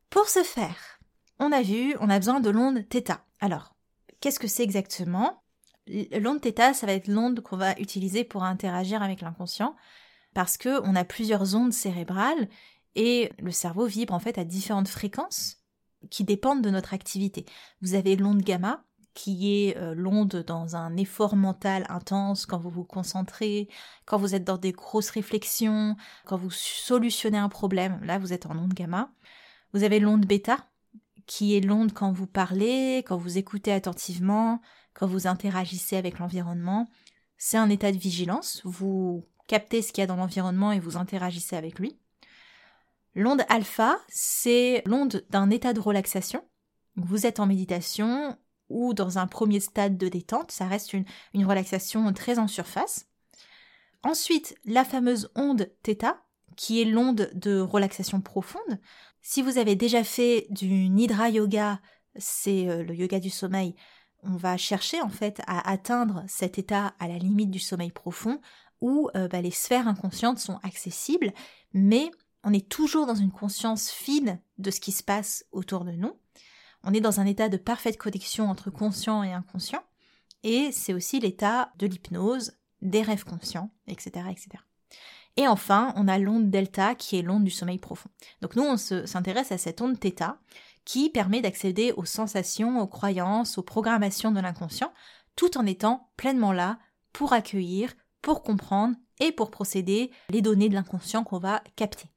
Pour 0.09 0.27
ce 0.27 0.43
faire, 0.43 0.98
on 1.39 1.51
a 1.51 1.61
vu, 1.61 1.95
on 1.99 2.09
a 2.09 2.19
besoin 2.19 2.39
de 2.39 2.49
l'onde 2.49 2.83
θ. 2.89 3.17
Alors, 3.39 3.75
qu'est-ce 4.19 4.39
que 4.39 4.47
c'est 4.47 4.63
exactement? 4.63 5.43
L'onde 5.87 6.41
θ, 6.41 6.73
ça 6.73 6.85
va 6.85 6.93
être 6.93 7.07
l'onde 7.07 7.41
qu'on 7.41 7.57
va 7.57 7.77
utiliser 7.79 8.23
pour 8.23 8.43
interagir 8.43 9.01
avec 9.01 9.21
l'inconscient, 9.21 9.75
parce 10.33 10.57
que 10.57 10.81
on 10.83 10.95
a 10.95 11.03
plusieurs 11.03 11.55
ondes 11.55 11.73
cérébrales 11.73 12.47
et 12.95 13.31
le 13.39 13.51
cerveau 13.51 13.85
vibre 13.85 14.13
en 14.13 14.19
fait 14.19 14.37
à 14.37 14.43
différentes 14.43 14.87
fréquences 14.87 15.57
qui 16.09 16.23
dépendent 16.23 16.61
de 16.61 16.69
notre 16.69 16.93
activité. 16.93 17.45
Vous 17.81 17.93
avez 17.93 18.15
l'onde 18.15 18.41
gamma, 18.41 18.83
qui 19.13 19.53
est 19.53 19.77
euh, 19.77 19.93
l'onde 19.95 20.43
dans 20.47 20.75
un 20.75 20.95
effort 20.95 21.35
mental 21.35 21.85
intense, 21.89 22.45
quand 22.45 22.57
vous 22.57 22.69
vous 22.69 22.85
concentrez, 22.85 23.67
quand 24.05 24.17
vous 24.17 24.33
êtes 24.33 24.45
dans 24.45 24.57
des 24.57 24.71
grosses 24.71 25.09
réflexions, 25.09 25.97
quand 26.25 26.37
vous 26.37 26.51
solutionnez 26.51 27.37
un 27.37 27.49
problème, 27.49 27.99
là 28.03 28.17
vous 28.17 28.31
êtes 28.31 28.45
en 28.45 28.57
onde 28.57 28.73
gamma. 28.73 29.11
Vous 29.73 29.83
avez 29.83 29.99
l'onde 29.99 30.25
bêta, 30.25 30.68
qui 31.29 31.55
est 31.55 31.61
l'onde 31.61 31.93
quand 31.93 32.11
vous 32.11 32.25
parlez, 32.25 33.03
quand 33.05 33.15
vous 33.15 33.37
écoutez 33.37 33.71
attentivement, 33.71 34.61
quand 34.95 35.05
vous 35.05 35.27
interagissez 35.27 35.95
avec 35.95 36.17
l'environnement. 36.17 36.89
C'est 37.37 37.57
un 37.57 37.69
état 37.69 37.91
de 37.91 37.97
vigilance, 37.97 38.61
vous 38.65 39.23
captez 39.47 39.83
ce 39.83 39.93
qu'il 39.93 40.01
y 40.01 40.03
a 40.03 40.07
dans 40.07 40.15
l'environnement 40.15 40.71
et 40.71 40.79
vous 40.79 40.97
interagissez 40.97 41.55
avec 41.55 41.77
lui. 41.77 41.99
L'onde 43.13 43.43
alpha, 43.47 43.99
c'est 44.07 44.81
l'onde 44.87 45.23
d'un 45.29 45.51
état 45.51 45.71
de 45.71 45.79
relaxation. 45.79 46.43
Vous 46.95 47.27
êtes 47.27 47.39
en 47.39 47.45
méditation 47.45 48.35
ou 48.69 48.95
dans 48.95 49.19
un 49.19 49.27
premier 49.27 49.59
stade 49.59 49.97
de 49.97 50.07
détente, 50.07 50.51
ça 50.51 50.67
reste 50.67 50.93
une, 50.93 51.05
relaxation 51.45 52.11
très 52.11 52.39
en 52.39 52.47
surface. 52.47 53.05
Ensuite, 54.01 54.55
la 54.65 54.83
fameuse 54.83 55.29
onde 55.35 55.71
θ, 55.83 56.15
qui 56.55 56.81
est 56.81 56.85
l'onde 56.85 57.29
de 57.35 57.59
relaxation 57.59 58.19
profonde. 58.19 58.79
Si 59.21 59.41
vous 59.41 59.57
avez 59.57 59.75
déjà 59.75 60.03
fait 60.03 60.47
du 60.49 60.89
nidra 60.89 61.29
yoga, 61.29 61.79
c'est 62.15 62.67
euh, 62.67 62.83
le 62.83 62.95
yoga 62.95 63.19
du 63.19 63.29
sommeil, 63.29 63.75
on 64.23 64.35
va 64.35 64.57
chercher 64.57 65.01
en 65.01 65.09
fait 65.09 65.41
à 65.47 65.69
atteindre 65.69 66.23
cet 66.27 66.57
état 66.57 66.93
à 66.99 67.07
la 67.07 67.17
limite 67.17 67.51
du 67.51 67.59
sommeil 67.59 67.91
profond 67.91 68.39
où 68.81 69.09
euh, 69.15 69.27
bah, 69.27 69.41
les 69.41 69.51
sphères 69.51 69.87
inconscientes 69.87 70.39
sont 70.39 70.59
accessibles, 70.63 71.33
mais 71.73 72.11
on 72.43 72.53
est 72.53 72.67
toujours 72.69 73.05
dans 73.05 73.15
une 73.15 73.31
conscience 73.31 73.89
fine 73.89 74.39
de 74.57 74.71
ce 74.71 74.79
qui 74.79 74.91
se 74.91 75.03
passe 75.03 75.45
autour 75.51 75.83
de 75.83 75.91
nous. 75.91 76.13
On 76.83 76.93
est 76.93 77.01
dans 77.01 77.19
un 77.19 77.25
état 77.25 77.49
de 77.49 77.57
parfaite 77.57 77.97
connexion 77.97 78.49
entre 78.49 78.69
conscient 78.69 79.23
et 79.23 79.33
inconscient, 79.33 79.83
et 80.43 80.71
c'est 80.71 80.93
aussi 80.93 81.19
l'état 81.19 81.73
de 81.77 81.87
l'hypnose, 81.87 82.53
des 82.81 83.01
rêves 83.01 83.25
conscients, 83.25 83.71
etc., 83.87 84.27
etc. 84.31 84.63
Et 85.37 85.47
enfin, 85.47 85.93
on 85.95 86.07
a 86.07 86.17
l'onde 86.17 86.49
delta 86.49 86.95
qui 86.95 87.17
est 87.17 87.21
l'onde 87.21 87.43
du 87.43 87.51
sommeil 87.51 87.77
profond. 87.77 88.09
Donc 88.41 88.55
nous, 88.55 88.63
on 88.63 88.77
s'intéresse 88.77 89.51
à 89.51 89.57
cette 89.57 89.81
onde 89.81 89.97
θ 89.99 90.35
qui 90.85 91.09
permet 91.09 91.41
d'accéder 91.41 91.91
aux 91.95 92.05
sensations, 92.05 92.79
aux 92.81 92.87
croyances, 92.87 93.57
aux 93.57 93.63
programmations 93.63 94.31
de 94.31 94.39
l'inconscient, 94.39 94.91
tout 95.35 95.57
en 95.57 95.65
étant 95.65 96.09
pleinement 96.17 96.51
là 96.51 96.79
pour 97.13 97.33
accueillir, 97.33 97.93
pour 98.21 98.43
comprendre 98.43 98.95
et 99.19 99.31
pour 99.31 99.51
procéder 99.51 100.11
les 100.29 100.41
données 100.41 100.69
de 100.69 100.73
l'inconscient 100.73 101.23
qu'on 101.23 101.39
va 101.39 101.61
capter. 101.75 102.09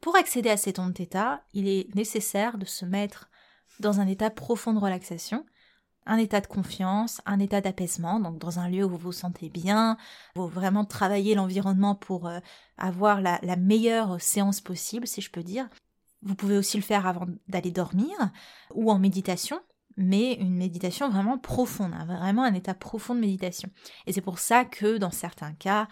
Pour 0.00 0.16
accéder 0.16 0.50
à 0.50 0.56
cette 0.56 0.78
onde 0.78 0.94
θ, 0.94 1.40
il 1.52 1.68
est 1.68 1.94
nécessaire 1.94 2.58
de 2.58 2.64
se 2.64 2.84
mettre 2.84 3.30
dans 3.80 4.00
un 4.00 4.06
état 4.06 4.30
profond 4.30 4.72
de 4.72 4.78
relaxation, 4.78 5.46
un 6.10 6.18
état 6.18 6.40
de 6.40 6.48
confiance, 6.48 7.22
un 7.24 7.38
état 7.38 7.60
d'apaisement, 7.60 8.18
donc 8.18 8.36
dans 8.38 8.58
un 8.58 8.68
lieu 8.68 8.84
où 8.84 8.88
vous 8.88 8.98
vous 8.98 9.12
sentez 9.12 9.48
bien, 9.48 9.96
vous 10.34 10.48
vraiment 10.48 10.84
travailler 10.84 11.36
l'environnement 11.36 11.94
pour 11.94 12.26
euh, 12.26 12.40
avoir 12.78 13.20
la, 13.20 13.38
meilleure 13.56 14.20
séance 14.20 14.60
possible, 14.60 15.06
si 15.06 15.20
je 15.20 15.30
peux 15.30 15.44
dire. 15.44 15.68
Vous 16.22 16.34
pouvez 16.34 16.58
aussi 16.58 16.76
le 16.76 16.82
faire 16.82 17.06
avant 17.06 17.26
d'aller 17.46 17.70
dormir 17.70 18.10
ou 18.74 18.90
en 18.90 18.98
méditation, 18.98 19.60
mais 19.96 20.34
une 20.34 20.56
méditation 20.56 21.08
vraiment 21.08 21.38
profonde, 21.38 21.92
hein, 21.94 22.06
vraiment 22.06 22.42
un 22.42 22.54
état 22.54 22.74
profond 22.74 23.14
de 23.14 23.20
méditation. 23.20 23.70
Et 24.06 24.12
c'est 24.12 24.20
pour 24.20 24.40
ça 24.40 24.64
que 24.64 24.98
dans 24.98 25.12
certains 25.12 25.52
cas, 25.52 25.82
euh, 25.82 25.86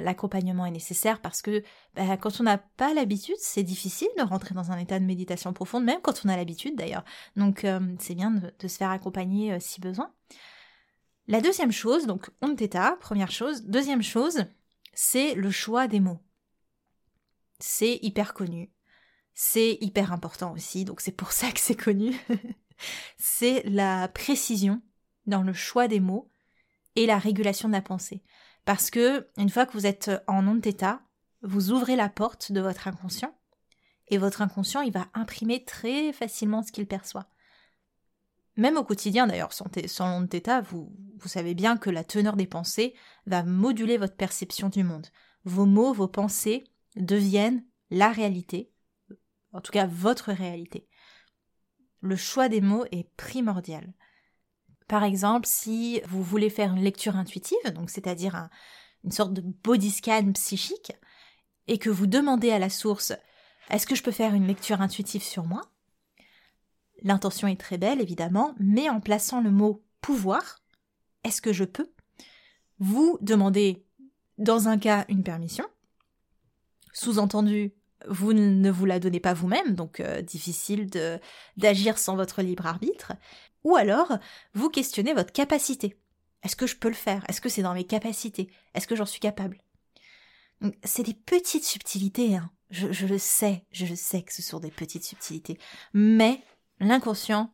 l'accompagnement 0.00 0.66
est 0.66 0.70
nécessaire 0.70 1.20
parce 1.20 1.42
que 1.42 1.62
bah, 1.94 2.16
quand 2.16 2.40
on 2.40 2.44
n'a 2.44 2.58
pas 2.58 2.94
l'habitude, 2.94 3.36
c'est 3.38 3.62
difficile 3.62 4.08
de 4.16 4.22
rentrer 4.22 4.54
dans 4.54 4.70
un 4.70 4.78
état 4.78 4.98
de 4.98 5.04
méditation 5.04 5.52
profonde, 5.52 5.84
même 5.84 6.00
quand 6.02 6.24
on 6.24 6.28
a 6.28 6.36
l'habitude 6.36 6.76
d'ailleurs. 6.76 7.04
Donc 7.36 7.64
euh, 7.64 7.80
c'est 7.98 8.14
bien 8.14 8.30
de, 8.30 8.68
se 8.68 8.76
faire 8.76 8.90
accompagner 8.90 9.52
euh, 9.52 9.58
si 9.60 9.80
besoin. 9.80 10.12
La 11.26 11.40
deuxième 11.40 11.72
chose, 11.72 12.06
donc 12.06 12.30
on 12.42 12.54
theta, 12.54 12.96
première 13.00 13.30
chose. 13.30 13.64
Deuxième 13.64 14.02
chose, 14.02 14.46
c'est 14.92 15.34
le 15.34 15.50
choix 15.50 15.88
des 15.88 16.00
mots. 16.00 16.20
C'est 17.58 17.98
hyper 18.02 18.34
connu. 18.34 18.70
C'est 19.32 19.78
hyper 19.80 20.12
important 20.12 20.52
aussi, 20.52 20.84
donc 20.84 21.00
c'est 21.00 21.12
pour 21.12 21.32
ça 21.32 21.50
que 21.50 21.60
c'est 21.60 21.74
connu. 21.74 22.14
c'est 23.18 23.62
la 23.64 24.08
précision 24.08 24.80
dans 25.26 25.42
le 25.42 25.52
choix 25.52 25.88
des 25.88 26.00
mots 26.00 26.30
et 26.96 27.06
la 27.06 27.18
régulation 27.18 27.68
de 27.68 27.74
la 27.74 27.82
pensée. 27.82 28.22
Parce 28.64 28.90
que, 28.90 29.28
une 29.36 29.50
fois 29.50 29.66
que 29.66 29.72
vous 29.72 29.86
êtes 29.86 30.10
en 30.26 30.46
onde 30.46 30.60
d'état, 30.60 31.02
vous 31.42 31.70
ouvrez 31.70 31.96
la 31.96 32.08
porte 32.08 32.52
de 32.52 32.60
votre 32.60 32.88
inconscient, 32.88 33.36
et 34.08 34.18
votre 34.18 34.42
inconscient, 34.42 34.82
il 34.82 34.92
va 34.92 35.08
imprimer 35.14 35.64
très 35.64 36.12
facilement 36.12 36.62
ce 36.62 36.72
qu'il 36.72 36.86
perçoit. 36.86 37.28
Même 38.56 38.76
au 38.76 38.84
quotidien, 38.84 39.26
d'ailleurs, 39.26 39.52
sans, 39.52 39.66
sans 39.86 40.18
onde 40.18 40.28
d'état, 40.28 40.60
vous, 40.60 40.94
vous 41.16 41.28
savez 41.28 41.54
bien 41.54 41.76
que 41.76 41.90
la 41.90 42.04
teneur 42.04 42.36
des 42.36 42.46
pensées 42.46 42.94
va 43.26 43.42
moduler 43.42 43.96
votre 43.96 44.16
perception 44.16 44.68
du 44.68 44.84
monde. 44.84 45.08
Vos 45.44 45.66
mots, 45.66 45.92
vos 45.92 46.08
pensées 46.08 46.64
deviennent 46.96 47.64
la 47.90 48.12
réalité, 48.12 48.72
en 49.52 49.60
tout 49.60 49.72
cas 49.72 49.86
votre 49.86 50.32
réalité. 50.32 50.88
Le 52.00 52.16
choix 52.16 52.48
des 52.48 52.60
mots 52.60 52.84
est 52.92 53.08
primordial. 53.16 53.92
Par 54.88 55.04
exemple, 55.04 55.46
si 55.46 56.00
vous 56.06 56.22
voulez 56.22 56.50
faire 56.50 56.74
une 56.74 56.82
lecture 56.82 57.16
intuitive, 57.16 57.72
donc 57.74 57.90
c'est-à-dire 57.90 58.48
une 59.02 59.12
sorte 59.12 59.32
de 59.32 59.42
body 59.42 59.90
scan 59.90 60.32
psychique, 60.32 60.92
et 61.66 61.78
que 61.78 61.90
vous 61.90 62.06
demandez 62.06 62.50
à 62.50 62.58
la 62.58 62.68
source 62.68 63.12
est-ce 63.70 63.86
que 63.86 63.94
je 63.94 64.02
peux 64.02 64.12
faire 64.12 64.34
une 64.34 64.46
lecture 64.46 64.80
intuitive 64.80 65.22
sur 65.22 65.44
moi? 65.44 65.62
L'intention 67.02 67.48
est 67.48 67.60
très 67.60 67.78
belle, 67.78 68.00
évidemment, 68.00 68.54
mais 68.58 68.88
en 68.88 69.00
plaçant 69.00 69.40
le 69.40 69.50
mot 69.50 69.82
pouvoir, 70.00 70.60
est-ce 71.24 71.40
que 71.40 71.52
je 71.52 71.64
peux? 71.64 71.90
Vous 72.78 73.18
demandez, 73.20 73.86
dans 74.38 74.68
un 74.68 74.78
cas, 74.78 75.04
une 75.08 75.22
permission. 75.22 75.64
Sous-entendu, 76.92 77.72
vous 78.06 78.32
ne 78.32 78.70
vous 78.70 78.84
la 78.84 79.00
donnez 79.00 79.20
pas 79.20 79.32
vous-même, 79.32 79.74
donc 79.74 80.00
euh, 80.00 80.20
difficile 80.20 80.90
d'agir 81.56 81.98
sans 81.98 82.16
votre 82.16 82.42
libre 82.42 82.66
arbitre. 82.66 83.12
Ou 83.64 83.76
alors, 83.76 84.18
vous 84.52 84.68
questionnez 84.68 85.14
votre 85.14 85.32
capacité. 85.32 85.96
Est-ce 86.42 86.56
que 86.56 86.66
je 86.66 86.76
peux 86.76 86.88
le 86.88 86.94
faire? 86.94 87.24
Est-ce 87.28 87.40
que 87.40 87.48
c'est 87.48 87.62
dans 87.62 87.74
mes 87.74 87.86
capacités? 87.86 88.50
Est-ce 88.74 88.86
que 88.86 88.94
j'en 88.94 89.06
suis 89.06 89.20
capable? 89.20 89.58
C'est 90.84 91.02
des 91.02 91.14
petites 91.14 91.64
subtilités, 91.64 92.36
hein. 92.36 92.50
je, 92.70 93.06
le 93.06 93.18
sais, 93.18 93.64
je 93.72 93.86
le 93.86 93.96
sais 93.96 94.22
que 94.22 94.32
ce 94.32 94.42
sont 94.42 94.60
des 94.60 94.70
petites 94.70 95.04
subtilités. 95.04 95.58
Mais 95.94 96.42
l'inconscient 96.78 97.50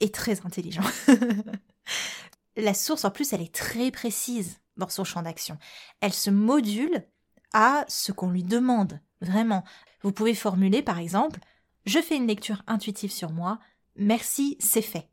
est 0.00 0.14
très 0.14 0.44
intelligent. 0.44 0.82
La 2.56 2.74
source, 2.74 3.04
en 3.04 3.10
plus, 3.10 3.32
elle 3.32 3.42
est 3.42 3.54
très 3.54 3.90
précise 3.90 4.60
dans 4.76 4.88
son 4.88 5.04
champ 5.04 5.22
d'action. 5.22 5.58
Elle 6.00 6.12
se 6.12 6.30
module 6.30 7.04
à 7.52 7.84
ce 7.88 8.12
qu'on 8.12 8.30
lui 8.30 8.42
demande, 8.42 9.00
vraiment. 9.20 9.64
Vous 10.02 10.12
pouvez 10.12 10.34
formuler, 10.34 10.82
par 10.82 10.98
exemple, 10.98 11.40
je 11.84 12.00
fais 12.00 12.16
une 12.16 12.26
lecture 12.26 12.62
intuitive 12.66 13.12
sur 13.12 13.32
moi, 13.32 13.58
merci, 13.96 14.56
c'est 14.60 14.82
fait 14.82 15.08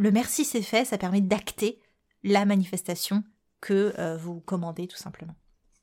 le 0.00 0.10
merci 0.10 0.46
c'est 0.46 0.62
fait, 0.62 0.86
ça 0.86 0.96
permet 0.96 1.20
d'acter 1.20 1.78
la 2.22 2.46
manifestation 2.46 3.22
que 3.60 3.92
euh, 3.98 4.16
vous 4.16 4.40
commandez 4.40 4.88
tout 4.88 4.96
simplement. 4.96 5.34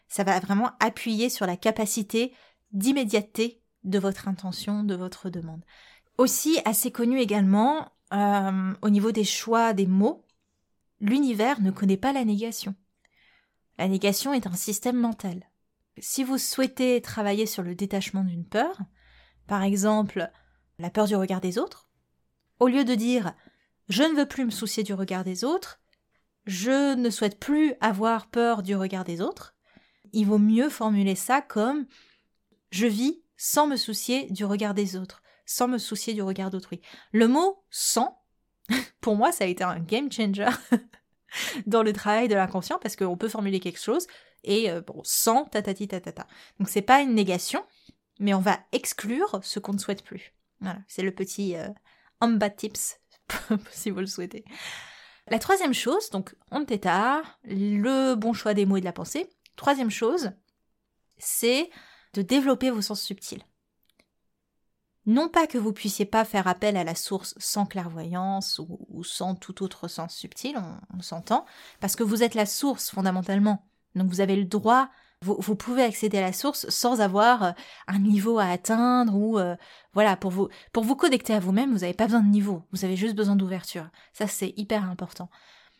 Ça 0.08 0.24
va 0.24 0.40
vraiment 0.40 0.72
appuyer 0.80 1.30
sur 1.30 1.46
la 1.46 1.56
capacité 1.56 2.34
d'immédiateté 2.72 3.62
de 3.84 4.00
votre 4.00 4.28
intention, 4.28 4.84
de 4.84 4.96
votre 4.96 5.30
demande. 5.30 5.64
Aussi 6.18 6.60
assez 6.66 6.92
connu 6.92 7.20
également 7.20 7.92
euh, 8.12 8.74
au 8.82 8.90
niveau 8.90 9.12
des 9.12 9.24
choix 9.24 9.74
des 9.74 9.86
mots, 9.86 10.26
l'univers 11.00 11.62
ne 11.62 11.70
connaît 11.70 11.96
pas 11.96 12.12
la 12.12 12.26
négation. 12.26 12.74
La 13.78 13.88
négation 13.88 14.34
est 14.34 14.48
un 14.48 14.56
système 14.56 14.98
mental. 14.98 15.44
Si 16.00 16.24
vous 16.24 16.40
souhaitez 16.40 17.02
travailler 17.04 17.46
sur 17.46 17.62
le 17.62 17.76
détachement 17.76 18.24
d'une 18.24 18.46
peur, 18.46 18.80
par 19.46 19.62
exemple 19.62 20.32
la 20.80 20.90
peur 20.90 21.06
du 21.06 21.16
regard 21.16 21.42
des 21.42 21.60
autres, 21.60 21.92
au 22.60 22.68
lieu 22.68 22.84
de 22.84 22.96
dire 22.96 23.36
je 23.90 24.04
ne 24.04 24.16
veux 24.16 24.26
plus 24.26 24.46
me 24.46 24.52
soucier 24.52 24.84
du 24.84 24.94
regard 24.94 25.24
des 25.24 25.44
autres, 25.44 25.80
je 26.46 26.96
ne 26.96 27.10
souhaite 27.10 27.40
plus 27.40 27.74
avoir 27.82 28.28
peur 28.28 28.64
du 28.64 28.76
regard 28.76 29.04
des 29.04 29.22
autres. 29.22 29.56
Il 30.14 30.26
vaut 30.26 30.38
mieux 30.38 30.70
formuler 30.70 31.16
ça 31.16 31.42
comme 31.42 31.86
je 32.72 32.88
vis 32.88 33.22
sans 33.36 33.68
me 33.68 33.76
soucier 33.76 34.28
du 34.32 34.46
regard 34.46 34.74
des 34.74 34.96
autres, 34.96 35.22
sans 35.46 35.68
me 35.68 35.78
soucier 35.78 36.14
du 36.14 36.22
regard 36.22 36.50
d'autrui. 36.50 36.82
Le 37.12 37.28
mot 37.28 37.64
sans, 37.70 38.22
pour 39.02 39.16
moi, 39.16 39.32
ça 39.32 39.44
a 39.44 39.48
été 39.48 39.64
un 39.64 39.80
game 39.80 40.12
changer 40.12 40.50
dans 41.66 41.84
le 41.84 41.94
travail 41.94 42.28
de 42.28 42.36
l'inconscient 42.36 42.80
parce 42.82 42.96
qu'on 42.96 43.18
peut 43.18 43.30
formuler 43.30 43.60
quelque 43.60 43.82
chose 43.82 44.08
et 44.44 44.72
euh, 44.72 44.82
bon, 44.82 45.02
sans 45.04 45.46
tatati 45.46 45.88
tatata. 45.88 46.28
Donc 46.60 46.70
c'est 46.70 46.82
pas 46.82 47.02
une 47.02 47.14
négation, 47.14 47.64
mais 48.20 48.34
on 48.34 48.40
va 48.40 48.60
exclure 48.72 49.40
ce 49.44 49.60
qu'on 49.60 49.74
ne 49.74 49.78
souhaite 49.80 50.04
plus. 50.04 50.34
Voilà, 50.62 50.80
c'est 50.88 51.04
le 51.04 51.14
petit 51.14 51.56
euh, 51.56 51.68
Amba 52.20 52.50
Tips, 52.50 53.00
si 53.72 53.90
vous 53.90 54.00
le 54.00 54.08
souhaitez. 54.08 54.46
La 55.30 55.40
troisième 55.40 55.74
chose, 55.74 56.10
donc 56.10 56.36
on 56.52 56.64
theta, 56.64 57.22
le 57.44 58.16
bon 58.16 58.34
choix 58.34 58.54
des 58.54 58.66
mots 58.66 58.78
et 58.78 58.82
de 58.82 58.86
la 58.86 58.94
pensée. 58.94 59.30
Troisième 59.56 59.90
chose, 59.90 60.32
c'est 61.18 61.70
de 62.14 62.22
développer 62.22 62.70
vos 62.70 62.82
sens 62.82 63.02
subtils. 63.02 63.44
Non 65.06 65.30
pas 65.30 65.48
que 65.48 65.58
vous 65.58 65.72
puissiez 65.72 66.06
pas 66.06 66.26
faire 66.26 66.48
appel 66.48 66.76
à 66.76 66.84
la 66.84 66.94
source 66.94 67.34
sans 67.38 67.66
clairvoyance 67.66 68.60
ou, 68.60 69.04
sans 69.06 69.36
tout 69.36 69.64
autre 69.64 69.88
sens 69.88 70.14
subtil, 70.14 70.58
on, 70.94 71.02
s'entend, 71.02 71.46
parce 71.80 71.96
que 71.96 72.04
vous 72.04 72.24
êtes 72.24 72.36
la 72.36 72.46
source 72.46 72.90
fondamentalement. 72.90 73.66
Donc 73.96 74.10
vous 74.10 74.20
avez 74.20 74.36
le 74.36 74.44
droit, 74.44 74.90
vous, 75.22 75.56
pouvez 75.56 75.84
accéder 75.84 76.20
à 76.20 76.22
la 76.22 76.34
source 76.34 76.70
sans 76.70 77.02
avoir 77.02 77.44
euh, 77.44 77.52
un 77.88 78.00
niveau 78.00 78.38
à 78.40 78.46
atteindre 78.46 79.16
ou 79.16 79.40
euh, 79.40 79.56
voilà 79.94 80.16
pour 80.16 80.32
vous 80.32 80.48
pour 80.74 80.84
vous 80.84 80.96
connecter 80.96 81.34
à 81.34 81.40
vous-même, 81.40 81.72
vous 81.74 81.80
n'avez 81.80 81.94
pas 81.94 82.06
besoin 82.06 82.22
de 82.22 82.30
niveau, 82.30 82.64
vous 82.72 82.86
avez 82.86 82.96
juste 82.96 83.16
besoin 83.16 83.36
d'ouverture. 83.36 83.90
Ça 84.14 84.28
c'est 84.28 84.54
hyper 84.58 84.84
important 84.84 85.30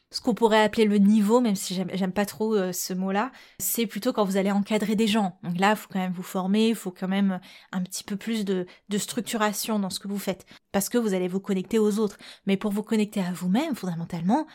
ce 0.10 0.22
qu'on 0.22 0.34
pourrait 0.34 0.62
appeler 0.64 0.86
le 0.86 0.98
niveau, 0.98 1.42
même 1.42 1.56
si 1.56 1.74
j'aime 1.94 2.14
pas 2.14 2.26
trop 2.26 2.56
euh, 2.56 2.72
ce 2.72 2.94
mot-là, 2.94 3.32
c'est 3.60 3.86
plutôt 3.88 4.14
quand 4.14 4.24
vous 4.24 4.38
allez 4.38 4.52
encadrer 4.52 4.96
des 4.96 5.08
gens. 5.08 5.38
Donc 5.44 5.60
là, 5.60 5.72
il 5.72 5.76
faut 5.76 5.90
quand 5.92 6.00
même 6.00 6.14
vous 6.14 6.24
former, 6.24 6.70
il 6.70 6.76
faut 6.76 6.92
quand 6.92 7.10
même 7.10 7.42
un 7.74 7.82
petit 7.82 8.04
peu 8.04 8.16
plus 8.16 8.46
de, 8.46 8.66
structuration 8.98 9.80
dans 9.80 9.90
ce 9.90 10.00
que 10.00 10.08
vous 10.08 10.18
faites, 10.18 10.46
parce 10.72 10.88
que 10.88 10.98
vous 10.98 11.14
allez 11.14 11.28
vous 11.28 11.42
connecter 11.42 11.78
aux 11.78 12.00
autres. 12.00 12.18
Mais 12.46 12.56
pour 12.56 12.72
vous 12.72 12.84
connecter 12.84 13.20
à 13.22 13.32
vous-même, 13.34 13.76
fondamentalement, 13.76 14.48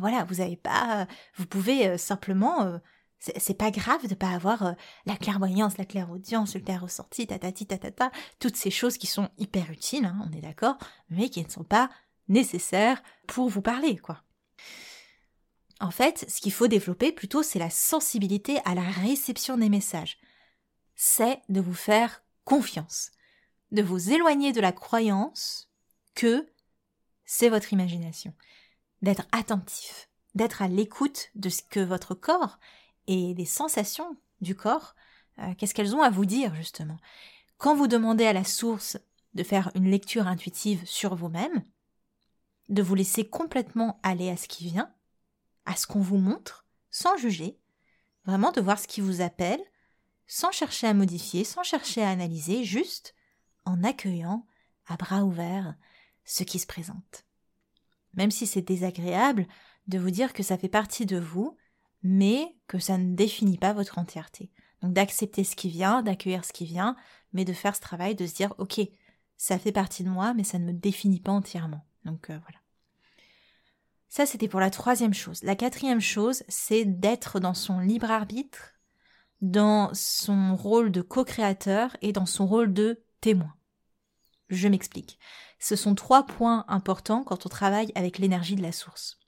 voilà, 0.00 0.24
vous 0.24 0.40
avez 0.40 0.56
pas, 0.56 1.06
vous 1.36 1.46
pouvez 1.46 1.98
simplement 1.98 2.80
c'est 3.18 3.58
pas 3.58 3.70
grave 3.70 4.06
de 4.06 4.14
pas 4.14 4.30
avoir 4.30 4.74
la 5.06 5.16
clairvoyance, 5.16 5.78
la 5.78 5.84
clairaudience, 5.84 6.54
le 6.54 6.60
clair 6.60 6.82
ressenti, 6.82 7.26
tatati 7.26 7.66
tatata, 7.66 8.10
toutes 8.38 8.56
ces 8.56 8.70
choses 8.70 8.98
qui 8.98 9.06
sont 9.06 9.30
hyper 9.38 9.70
utiles, 9.70 10.04
hein, 10.04 10.28
on 10.28 10.36
est 10.36 10.42
d'accord, 10.42 10.76
mais 11.08 11.28
qui 11.28 11.44
ne 11.44 11.50
sont 11.50 11.64
pas 11.64 11.90
nécessaires 12.28 13.02
pour 13.26 13.48
vous 13.48 13.62
parler, 13.62 13.96
quoi. 13.96 14.22
En 15.80 15.90
fait, 15.90 16.24
ce 16.28 16.40
qu'il 16.40 16.52
faut 16.52 16.68
développer 16.68 17.12
plutôt, 17.12 17.42
c'est 17.42 17.58
la 17.58 17.70
sensibilité 17.70 18.58
à 18.64 18.74
la 18.74 18.82
réception 18.82 19.58
des 19.58 19.68
messages. 19.68 20.18
C'est 20.94 21.42
de 21.50 21.60
vous 21.60 21.74
faire 21.74 22.22
confiance, 22.44 23.10
de 23.72 23.82
vous 23.82 24.10
éloigner 24.10 24.52
de 24.52 24.60
la 24.60 24.72
croyance 24.72 25.68
que 26.14 26.48
c'est 27.26 27.50
votre 27.50 27.72
imagination, 27.72 28.32
d'être 29.02 29.26
attentif, 29.32 30.08
d'être 30.34 30.62
à 30.62 30.68
l'écoute 30.68 31.28
de 31.34 31.50
ce 31.50 31.62
que 31.62 31.80
votre 31.80 32.14
corps 32.14 32.58
et 33.06 33.34
des 33.34 33.44
sensations 33.44 34.16
du 34.40 34.54
corps, 34.54 34.94
euh, 35.38 35.54
qu'est-ce 35.56 35.74
qu'elles 35.74 35.94
ont 35.94 36.02
à 36.02 36.10
vous 36.10 36.24
dire 36.24 36.54
justement? 36.54 36.98
Quand 37.58 37.74
vous 37.74 37.86
demandez 37.86 38.26
à 38.26 38.32
la 38.32 38.44
source 38.44 38.98
de 39.34 39.42
faire 39.42 39.70
une 39.74 39.90
lecture 39.90 40.26
intuitive 40.26 40.82
sur 40.86 41.14
vous-même, 41.14 41.62
de 42.68 42.82
vous 42.82 42.94
laisser 42.94 43.28
complètement 43.28 44.00
aller 44.02 44.30
à 44.30 44.36
ce 44.36 44.48
qui 44.48 44.64
vient, 44.64 44.92
à 45.64 45.76
ce 45.76 45.86
qu'on 45.86 46.00
vous 46.00 46.18
montre, 46.18 46.66
sans 46.90 47.16
juger, 47.16 47.58
vraiment 48.24 48.52
de 48.52 48.60
voir 48.60 48.78
ce 48.78 48.88
qui 48.88 49.00
vous 49.00 49.20
appelle, 49.20 49.60
sans 50.26 50.50
chercher 50.50 50.86
à 50.86 50.94
modifier, 50.94 51.44
sans 51.44 51.62
chercher 51.62 52.02
à 52.02 52.10
analyser, 52.10 52.64
juste 52.64 53.14
en 53.64 53.84
accueillant 53.84 54.46
à 54.86 54.96
bras 54.96 55.24
ouverts 55.24 55.74
ce 56.24 56.42
qui 56.42 56.58
se 56.58 56.66
présente. 56.66 57.24
Même 58.14 58.30
si 58.30 58.46
c'est 58.46 58.62
désagréable 58.62 59.46
de 59.86 59.98
vous 59.98 60.10
dire 60.10 60.32
que 60.32 60.42
ça 60.42 60.58
fait 60.58 60.68
partie 60.68 61.06
de 61.06 61.18
vous, 61.18 61.56
mais 62.06 62.54
que 62.68 62.78
ça 62.78 62.98
ne 62.98 63.14
définit 63.14 63.58
pas 63.58 63.72
votre 63.72 63.98
entièreté. 63.98 64.50
Donc 64.80 64.92
d'accepter 64.92 65.42
ce 65.42 65.56
qui 65.56 65.68
vient, 65.68 66.02
d'accueillir 66.02 66.44
ce 66.44 66.52
qui 66.52 66.64
vient, 66.64 66.96
mais 67.32 67.44
de 67.44 67.52
faire 67.52 67.74
ce 67.74 67.80
travail 67.80 68.14
de 68.14 68.26
se 68.26 68.34
dire 68.34 68.54
ok, 68.58 68.80
ça 69.36 69.58
fait 69.58 69.72
partie 69.72 70.04
de 70.04 70.08
moi, 70.08 70.32
mais 70.34 70.44
ça 70.44 70.58
ne 70.58 70.66
me 70.66 70.72
définit 70.72 71.20
pas 71.20 71.32
entièrement. 71.32 71.84
Donc 72.04 72.30
euh, 72.30 72.38
voilà. 72.42 72.58
Ça, 74.08 74.24
c'était 74.24 74.48
pour 74.48 74.60
la 74.60 74.70
troisième 74.70 75.12
chose. 75.12 75.42
La 75.42 75.56
quatrième 75.56 76.00
chose, 76.00 76.44
c'est 76.48 76.84
d'être 76.84 77.40
dans 77.40 77.54
son 77.54 77.80
libre 77.80 78.10
arbitre, 78.10 78.74
dans 79.42 79.90
son 79.92 80.54
rôle 80.54 80.92
de 80.92 81.02
co-créateur 81.02 81.96
et 82.02 82.12
dans 82.12 82.24
son 82.24 82.46
rôle 82.46 82.72
de 82.72 83.02
témoin. 83.20 83.52
Je 84.48 84.68
m'explique. 84.68 85.18
Ce 85.58 85.74
sont 85.74 85.96
trois 85.96 86.24
points 86.24 86.64
importants 86.68 87.24
quand 87.24 87.46
on 87.46 87.48
travaille 87.48 87.90
avec 87.96 88.18
l'énergie 88.18 88.54
de 88.54 88.62
la 88.62 88.72
source. 88.72 89.18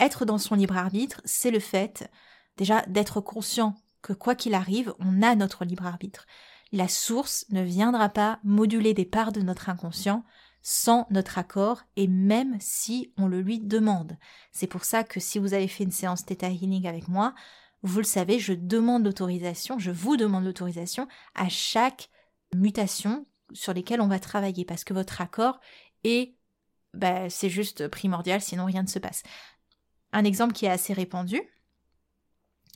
Être 0.00 0.24
dans 0.24 0.38
son 0.38 0.54
libre 0.54 0.76
arbitre, 0.76 1.20
c'est 1.24 1.50
le 1.50 1.60
fait 1.60 2.10
déjà 2.56 2.82
d'être 2.82 3.20
conscient 3.20 3.74
que 4.02 4.12
quoi 4.12 4.34
qu'il 4.34 4.54
arrive, 4.54 4.94
on 5.00 5.22
a 5.22 5.34
notre 5.34 5.64
libre 5.64 5.86
arbitre. 5.86 6.26
La 6.72 6.88
source 6.88 7.46
ne 7.50 7.62
viendra 7.62 8.08
pas 8.08 8.38
moduler 8.44 8.94
des 8.94 9.04
parts 9.04 9.32
de 9.32 9.40
notre 9.40 9.68
inconscient 9.68 10.24
sans 10.62 11.06
notre 11.10 11.38
accord 11.38 11.82
et 11.96 12.08
même 12.08 12.56
si 12.60 13.12
on 13.16 13.26
le 13.26 13.40
lui 13.40 13.58
demande. 13.58 14.16
C'est 14.52 14.66
pour 14.66 14.84
ça 14.84 15.04
que 15.04 15.20
si 15.20 15.38
vous 15.38 15.54
avez 15.54 15.68
fait 15.68 15.84
une 15.84 15.90
séance 15.90 16.24
Theta 16.24 16.48
Healing 16.48 16.86
avec 16.86 17.08
moi, 17.08 17.34
vous 17.82 17.98
le 17.98 18.04
savez, 18.04 18.38
je 18.38 18.52
demande 18.52 19.04
l'autorisation, 19.04 19.78
je 19.78 19.90
vous 19.90 20.16
demande 20.16 20.44
l'autorisation 20.44 21.08
à 21.34 21.48
chaque 21.48 22.10
mutation 22.54 23.26
sur 23.52 23.72
lesquelles 23.72 24.00
on 24.00 24.08
va 24.08 24.18
travailler 24.18 24.64
parce 24.64 24.84
que 24.84 24.94
votre 24.94 25.20
accord 25.20 25.60
est 26.04 26.34
bah, 26.94 27.30
c'est 27.30 27.50
juste 27.50 27.88
primordial, 27.88 28.40
sinon 28.40 28.64
rien 28.64 28.82
ne 28.82 28.88
se 28.88 28.98
passe. 28.98 29.22
Un 30.12 30.24
exemple 30.24 30.52
qui 30.52 30.66
est 30.66 30.70
assez 30.70 30.92
répandu. 30.92 31.40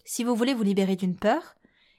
Si 0.05 0.25
vous 0.25 0.35
voulez 0.35 0.55
vous 0.55 0.63
libérer 0.63 0.97
d'une 0.97 1.17
peur, 1.17 1.55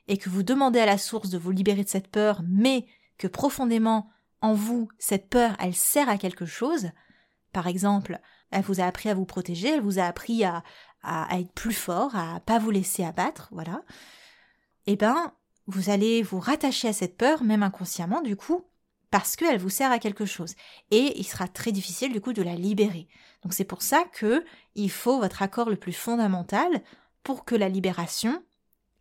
et 0.07 0.17
que 0.17 0.29
vous 0.29 0.43
demandez 0.43 0.79
à 0.79 0.85
la 0.85 0.97
source 0.97 1.29
de 1.29 1.37
vous 1.37 1.51
libérer 1.51 1.83
de 1.83 1.89
cette 1.89 2.09
peur, 2.09 2.41
mais 2.47 2.85
que 3.17 3.27
profondément 3.27 4.09
en 4.41 4.53
vous, 4.53 4.89
cette 4.99 5.29
peur, 5.29 5.55
elle 5.59 5.75
sert 5.75 6.09
à 6.09 6.17
quelque 6.17 6.45
chose. 6.45 6.89
Par 7.53 7.67
exemple, 7.67 8.19
elle 8.51 8.63
vous 8.63 8.81
a 8.81 8.85
appris 8.85 9.09
à 9.09 9.13
vous 9.13 9.25
protéger, 9.25 9.69
elle 9.69 9.81
vous 9.81 9.99
a 9.99 10.03
appris 10.03 10.43
à, 10.43 10.63
à, 11.01 11.39
être 11.39 11.53
plus 11.53 11.73
fort, 11.73 12.15
à 12.15 12.41
pas 12.41 12.59
vous 12.59 12.71
laisser 12.71 13.03
abattre, 13.03 13.49
voilà. 13.51 13.83
Eh 14.85 14.97
ben, 14.97 15.33
vous 15.67 15.89
allez 15.89 16.21
vous 16.21 16.39
rattacher 16.39 16.89
à 16.89 16.93
cette 16.93 17.17
peur, 17.17 17.43
même 17.43 17.63
inconsciemment, 17.63 18.21
du 18.21 18.35
coup, 18.35 18.65
parce 19.13 19.35
qu'elle 19.35 19.59
vous 19.59 19.69
sert 19.69 19.91
à 19.91 19.99
quelque 19.99 20.25
chose. 20.25 20.55
Et 20.89 21.19
il 21.19 21.23
sera 21.23 21.47
très 21.47 21.71
difficile, 21.71 22.11
du 22.11 22.19
coup, 22.19 22.33
de 22.33 22.41
la 22.41 22.55
libérer. 22.55 23.07
Donc 23.43 23.53
c'est 23.53 23.63
pour 23.63 23.83
ça 23.83 24.05
que 24.11 24.43
il 24.73 24.89
faut 24.89 25.19
votre 25.19 25.43
accord 25.43 25.69
le 25.69 25.75
plus 25.75 25.93
fondamental 25.93 26.81
pour 27.21 27.45
que 27.45 27.53
la 27.53 27.69
libération, 27.69 28.43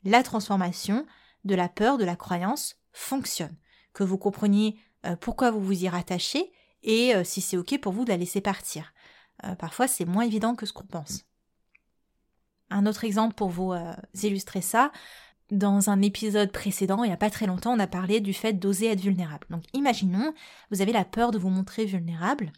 la 0.04 0.22
transformation 0.22 1.06
de 1.44 1.54
la 1.54 1.70
peur, 1.70 1.96
de 1.96 2.04
la 2.04 2.14
croyance 2.14 2.76
fonctionne. 2.92 3.56
Que 3.94 4.04
vous 4.04 4.18
compreniez 4.18 4.78
euh, 5.06 5.16
pourquoi 5.16 5.50
vous 5.50 5.62
vous 5.62 5.82
y 5.82 5.88
rattachez 5.88 6.52
et 6.82 7.14
euh, 7.14 7.24
si 7.24 7.40
c'est 7.40 7.56
ok 7.56 7.80
pour 7.80 7.94
vous 7.94 8.04
de 8.04 8.10
la 8.10 8.18
laisser 8.18 8.42
partir. 8.42 8.92
Euh, 9.44 9.54
parfois 9.54 9.88
c'est 9.88 10.04
moins 10.04 10.24
évident 10.24 10.54
que 10.54 10.66
ce 10.66 10.74
qu'on 10.74 10.84
pense. 10.84 11.24
Un 12.68 12.84
autre 12.84 13.04
exemple 13.04 13.34
pour 13.34 13.48
vous 13.48 13.72
illustrer 14.22 14.60
ça, 14.60 14.92
dans 15.52 15.90
un 15.90 16.02
épisode 16.02 16.50
précédent, 16.50 17.04
il 17.04 17.08
n'y 17.08 17.14
a 17.14 17.18
pas 17.18 17.30
très 17.30 17.46
longtemps, 17.46 17.74
on 17.74 17.78
a 17.78 17.86
parlé 17.86 18.20
du 18.20 18.32
fait 18.32 18.54
d'oser 18.54 18.86
être 18.86 19.00
vulnérable. 19.00 19.46
Donc 19.50 19.62
imaginons, 19.72 20.34
vous 20.70 20.82
avez 20.82 20.92
la 20.92 21.04
peur 21.04 21.30
de 21.30 21.38
vous 21.38 21.50
montrer 21.50 21.84
vulnérable. 21.84 22.52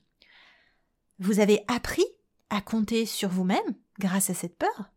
Vous 1.19 1.41
avez 1.41 1.63
appris 1.69 2.05
à 2.49 2.63
compter 2.63 3.05
sur 3.05 3.29
vous-même 3.29 3.59
grâce 3.99 4.31
à 4.31 4.35
cette 4.35 4.57
peur, 4.57 4.91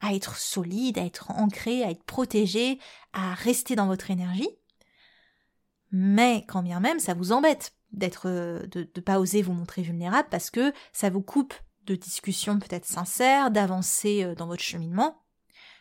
à 0.00 0.14
être 0.14 0.36
solide, 0.36 0.98
à 0.98 1.04
être 1.04 1.30
ancré, 1.32 1.84
à 1.84 1.90
être 1.90 2.04
protégé, 2.04 2.78
à 3.12 3.34
rester 3.34 3.76
dans 3.76 3.86
votre 3.86 4.10
énergie 4.10 4.48
mais 5.92 6.44
quand 6.48 6.62
bien 6.62 6.80
même 6.80 6.98
ça 6.98 7.14
vous 7.14 7.32
embête 7.32 7.74
d'être 7.92 8.26
de 8.28 8.90
ne 8.96 9.00
pas 9.02 9.20
oser 9.20 9.42
vous 9.42 9.52
montrer 9.52 9.82
vulnérable 9.82 10.28
parce 10.30 10.50
que 10.50 10.72
ça 10.92 11.10
vous 11.10 11.20
coupe 11.20 11.54
de 11.84 11.94
discussions 11.94 12.58
peut-être 12.58 12.86
sincères, 12.86 13.50
d'avancer 13.50 14.24
euh, 14.24 14.34
dans 14.34 14.46
votre 14.46 14.62
cheminement. 14.62 15.21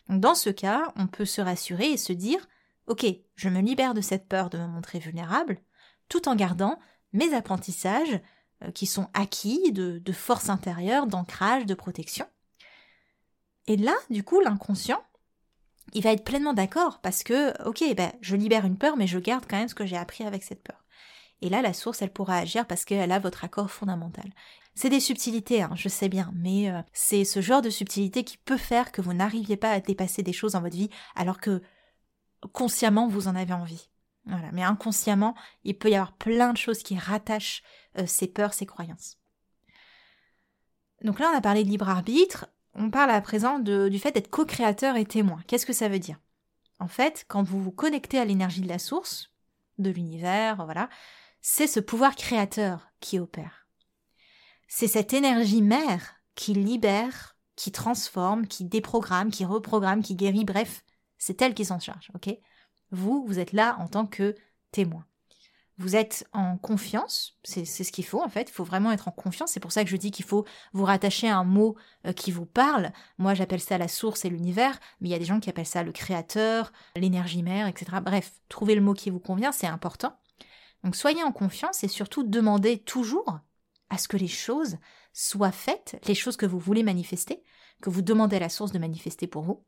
Dans 0.10 0.36
ce 0.36 0.50
cas, 0.50 0.92
on 0.96 1.08
peut 1.08 1.26
se 1.26 1.42
rassurer 1.42 1.92
et 1.92 1.98
se 1.98 2.14
dire 2.14 2.48
OK, 2.88 3.06
je 3.36 3.50
me 3.50 3.62
libère 3.62 3.94
de 3.94 4.02
cette 4.02 4.28
peur 4.28 4.50
de 4.50 4.58
me 4.58 4.68
montrer 4.68 5.00
vulnérable, 5.00 5.60
tout 6.10 6.28
en 6.28 6.36
gardant 6.36 6.80
mes 7.14 7.34
apprentissages 7.34 8.20
euh, 8.64 8.72
qui 8.72 8.86
sont 8.86 9.08
acquis 9.14 9.72
de, 9.72 10.00
de 10.00 10.12
force 10.12 10.50
intérieure, 10.50 11.08
d'ancrage, 11.08 11.66
de 11.66 11.74
protection. 11.74 12.26
Et 13.68 13.78
là, 13.78 13.96
du 14.10 14.24
coup, 14.24 14.42
l'inconscient, 14.42 15.02
il 15.94 16.04
va 16.04 16.12
être 16.12 16.24
pleinement 16.24 16.54
d'accord 16.54 17.00
parce 17.00 17.24
que, 17.24 17.54
ok, 17.68 17.84
ben, 17.96 18.12
je 18.22 18.36
libère 18.36 18.66
une 18.66 18.78
peur, 18.78 18.98
mais 18.98 19.08
je 19.08 19.20
garde 19.20 19.46
quand 19.50 19.58
même 19.58 19.68
ce 19.68 19.76
que 19.76 19.86
j'ai 19.86 19.98
appris 19.98 20.24
avec 20.24 20.44
cette 20.44 20.64
peur. 20.64 20.84
Et 21.42 21.50
là, 21.50 21.62
la 21.62 21.74
source, 21.74 22.02
elle 22.02 22.14
pourra 22.14 22.38
agir 22.38 22.68
parce 22.68 22.86
qu'elle 22.86 23.12
a 23.12 23.20
votre 23.20 23.44
accord 23.44 23.72
fondamental. 23.72 24.30
C'est 24.74 24.90
des 24.90 25.00
subtilités, 25.00 25.62
hein, 25.62 25.72
je 25.76 25.90
sais 25.90 26.10
bien, 26.10 26.32
mais 26.36 26.70
euh, 26.72 26.82
c'est 26.94 27.26
ce 27.26 27.42
genre 27.42 27.62
de 27.62 27.70
subtilité 27.70 28.24
qui 28.24 28.38
peut 28.38 28.58
faire 28.58 28.92
que 28.92 29.02
vous 29.02 29.14
n'arriviez 29.14 29.58
pas 29.58 29.72
à 29.72 29.80
dépasser 29.80 30.24
des 30.24 30.34
choses 30.34 30.54
dans 30.54 30.62
votre 30.62 30.76
vie 30.76 30.90
alors 31.16 31.40
que 31.40 31.62
consciemment 32.54 33.08
vous 33.08 33.28
en 33.28 33.36
avez 33.36 33.54
envie. 33.54 33.90
Mais 34.54 34.62
inconsciemment, 34.62 35.36
il 35.64 35.76
peut 35.76 35.90
y 35.90 35.96
avoir 35.96 36.14
plein 36.14 36.54
de 36.54 36.58
choses 36.58 36.84
qui 36.84 36.96
rattachent 36.96 37.64
euh, 37.98 38.06
ces 38.06 38.28
peurs, 38.28 38.54
ces 38.54 38.68
croyances. 38.68 39.18
Donc 41.04 41.20
là, 41.20 41.32
on 41.34 41.38
a 41.38 41.42
parlé 41.42 41.64
de 41.64 41.70
libre 41.70 41.90
arbitre 41.90 42.46
on 42.74 42.90
parle 42.90 43.12
à 43.12 43.22
présent 43.22 43.60
du 43.60 44.00
fait 44.00 44.12
d'être 44.12 44.30
co-créateur 44.30 44.96
et 44.96 45.06
témoin. 45.06 45.42
Qu'est-ce 45.48 45.66
que 45.66 45.74
ça 45.74 45.90
veut 45.90 46.00
dire? 46.00 46.20
En 46.80 46.88
fait, 46.88 47.26
quand 47.28 47.44
vous 47.44 47.62
vous 47.62 47.72
connectez 47.72 48.18
à 48.18 48.26
l'énergie 48.26 48.62
de 48.62 48.70
la 48.70 48.80
source, 48.80 49.32
de 49.78 49.90
l'univers, 49.90 50.64
voilà, 50.66 50.90
c'est 51.42 51.68
ce 51.68 51.80
pouvoir 51.80 52.16
créateur 52.16 52.90
qui 53.00 53.20
opère. 53.20 53.61
C'est 54.74 54.88
cette 54.88 55.12
énergie 55.12 55.62
mère 55.62 56.16
qui 56.34 56.54
libère, 56.54 57.36
qui 57.58 57.74
transforme, 57.74 58.48
qui 58.48 58.64
déprogramme, 58.64 59.30
qui 59.30 59.44
reprogramme, 59.44 60.02
qui 60.02 60.16
guérit, 60.16 60.46
bref, 60.46 60.86
c'est 61.18 61.42
elle 61.42 61.54
qui 61.54 61.66
s'en 61.66 61.82
charge, 61.82 62.10
ok? 62.16 62.34
Vous, 62.92 63.26
vous 63.28 63.38
êtes 63.38 63.52
là 63.52 63.76
en 63.80 63.90
tant 63.90 64.06
que 64.06 64.34
témoin 64.72 65.06
vous 65.78 65.96
êtes 65.96 66.28
en 66.32 66.58
confiance, 66.58 67.40
c'est 67.44 67.66
ce 67.66 67.92
qu'il 67.92 68.06
faut 68.06 68.22
en 68.22 68.30
fait, 68.30 68.50
il 68.50 68.52
faut 68.52 68.64
vraiment 68.64 68.92
être 68.92 69.08
en 69.08 69.12
confiance, 69.12 69.52
c'est 69.52 69.60
pour 69.60 69.72
ça 69.72 69.84
que 69.84 69.90
je 69.90 69.98
dis 69.98 70.12
qu'il 70.12 70.26
faut 70.26 70.46
vous 70.74 70.86
rattacher 70.86 71.28
à 71.28 71.38
un 71.38 71.44
mot 71.44 71.76
euh, 72.06 72.14
qui 72.14 72.32
vous 72.32 72.46
parle, 72.46 72.92
moi 73.18 73.34
j'appelle 73.34 73.62
ça 73.62 73.80
la 73.80 73.88
source 73.88 74.24
et 74.24 74.30
l'univers, 74.30 74.80
mais 75.00 75.10
il 75.10 75.12
y 75.12 75.16
a 75.16 75.20
des 75.20 75.26
gens 75.26 75.40
qui 75.40 75.50
appellent 75.50 75.66
ça 75.66 75.82
le 75.82 75.92
créateur, 75.92 76.72
l'énergie 76.96 77.42
mère, 77.42 77.66
etc. 77.66 77.94
Bref, 78.04 78.32
trouver 78.48 78.76
le 78.76 78.82
mot 78.82 78.94
qui 78.94 79.10
vous 79.10 79.20
convient, 79.20 79.52
c'est 79.52 79.66
important. 79.66 80.16
Donc 80.84 80.96
soyez 80.96 81.24
en 81.24 81.32
confiance 81.32 81.84
et 81.84 81.88
surtout 81.88 82.24
demandez 82.24 82.78
toujours 82.78 83.40
à 83.92 83.98
ce 83.98 84.08
que 84.08 84.18
les 84.18 84.28
choses 84.28 84.78
soient 85.14 85.52
faites, 85.52 86.00
les 86.08 86.16
choses 86.16 86.38
que 86.38 86.46
vous 86.46 86.58
voulez 86.58 86.82
manifester, 86.82 87.44
que 87.82 87.90
vous 87.90 88.02
demandez 88.02 88.38
à 88.38 88.40
la 88.40 88.50
source 88.50 88.72
de 88.72 88.80
manifester 88.80 89.28
pour 89.28 89.44
vous, 89.44 89.66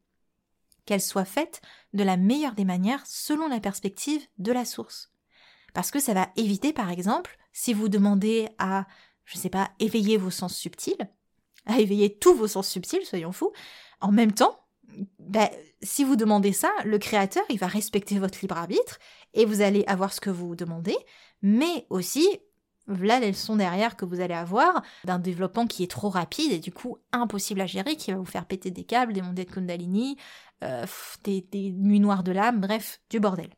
qu'elles 0.86 1.02
soient 1.02 1.26
faites 1.26 1.62
de 1.94 2.04
la 2.04 2.16
meilleure 2.16 2.56
des 2.56 2.64
manières 2.64 3.06
selon 3.06 3.50
la 3.50 3.60
perspective 3.60 4.26
de 4.38 4.54
la 4.54 4.64
source. 4.64 5.12
Parce 5.74 5.92
que 5.92 6.00
ça 6.00 6.14
va 6.14 6.30
éviter, 6.38 6.72
par 6.72 6.90
exemple, 6.90 7.38
si 7.52 7.74
vous 7.74 7.90
demandez 7.90 8.48
à, 8.60 8.88
je 9.26 9.38
sais 9.38 9.50
pas, 9.50 9.72
éveiller 9.80 10.16
vos 10.16 10.32
sens 10.32 10.56
subtils, 10.56 11.10
à 11.66 11.80
éveiller 11.80 12.18
tous 12.18 12.34
vos 12.34 12.48
sens 12.48 12.70
subtils, 12.70 13.06
soyons 13.06 13.34
fous, 13.34 13.52
en 14.00 14.12
même 14.14 14.32
temps, 14.32 14.58
ben, 15.20 15.50
si 15.82 16.06
vous 16.06 16.16
demandez 16.16 16.54
ça, 16.54 16.72
le 16.86 16.98
créateur, 16.98 17.44
il 17.50 17.60
va 17.60 17.68
respecter 17.68 18.20
votre 18.20 18.40
libre 18.42 18.58
arbitre 18.58 19.00
et 19.34 19.44
vous 19.44 19.62
allez 19.62 19.84
avoir 19.88 20.14
ce 20.14 20.22
que 20.22 20.30
vous 20.30 20.56
demandez, 20.56 20.96
mais 21.42 21.88
aussi, 21.90 22.40
voilà 22.88 23.20
les 23.20 23.30
leçons 23.30 23.56
derrière 23.56 23.96
que 23.96 24.06
vous 24.06 24.20
allez 24.20 24.34
avoir 24.34 24.84
d'un 25.06 25.20
développement 25.20 25.68
qui 25.68 25.84
est 25.84 25.92
trop 25.92 26.10
rapide 26.10 26.52
et 26.52 26.60
du 26.60 26.72
coup 26.72 26.98
impossible 27.12 27.62
à 27.62 27.66
gérer, 27.66 27.96
qui 27.96 28.12
va 28.12 28.18
vous 28.18 28.26
faire 28.26 28.46
péter 28.46 28.72
des 28.72 28.84
câbles, 28.84 29.14
des 29.14 29.22
montées 29.22 29.46
de 29.46 29.52
Kundalini, 29.52 30.18
euh, 30.64 30.86
des, 31.24 31.72
nuits 31.72 32.00
noires 32.00 32.24
de 32.24 32.32
l'âme, 32.32 32.60
bref, 32.60 33.02
du 33.10 33.20
bordel. 33.20 33.50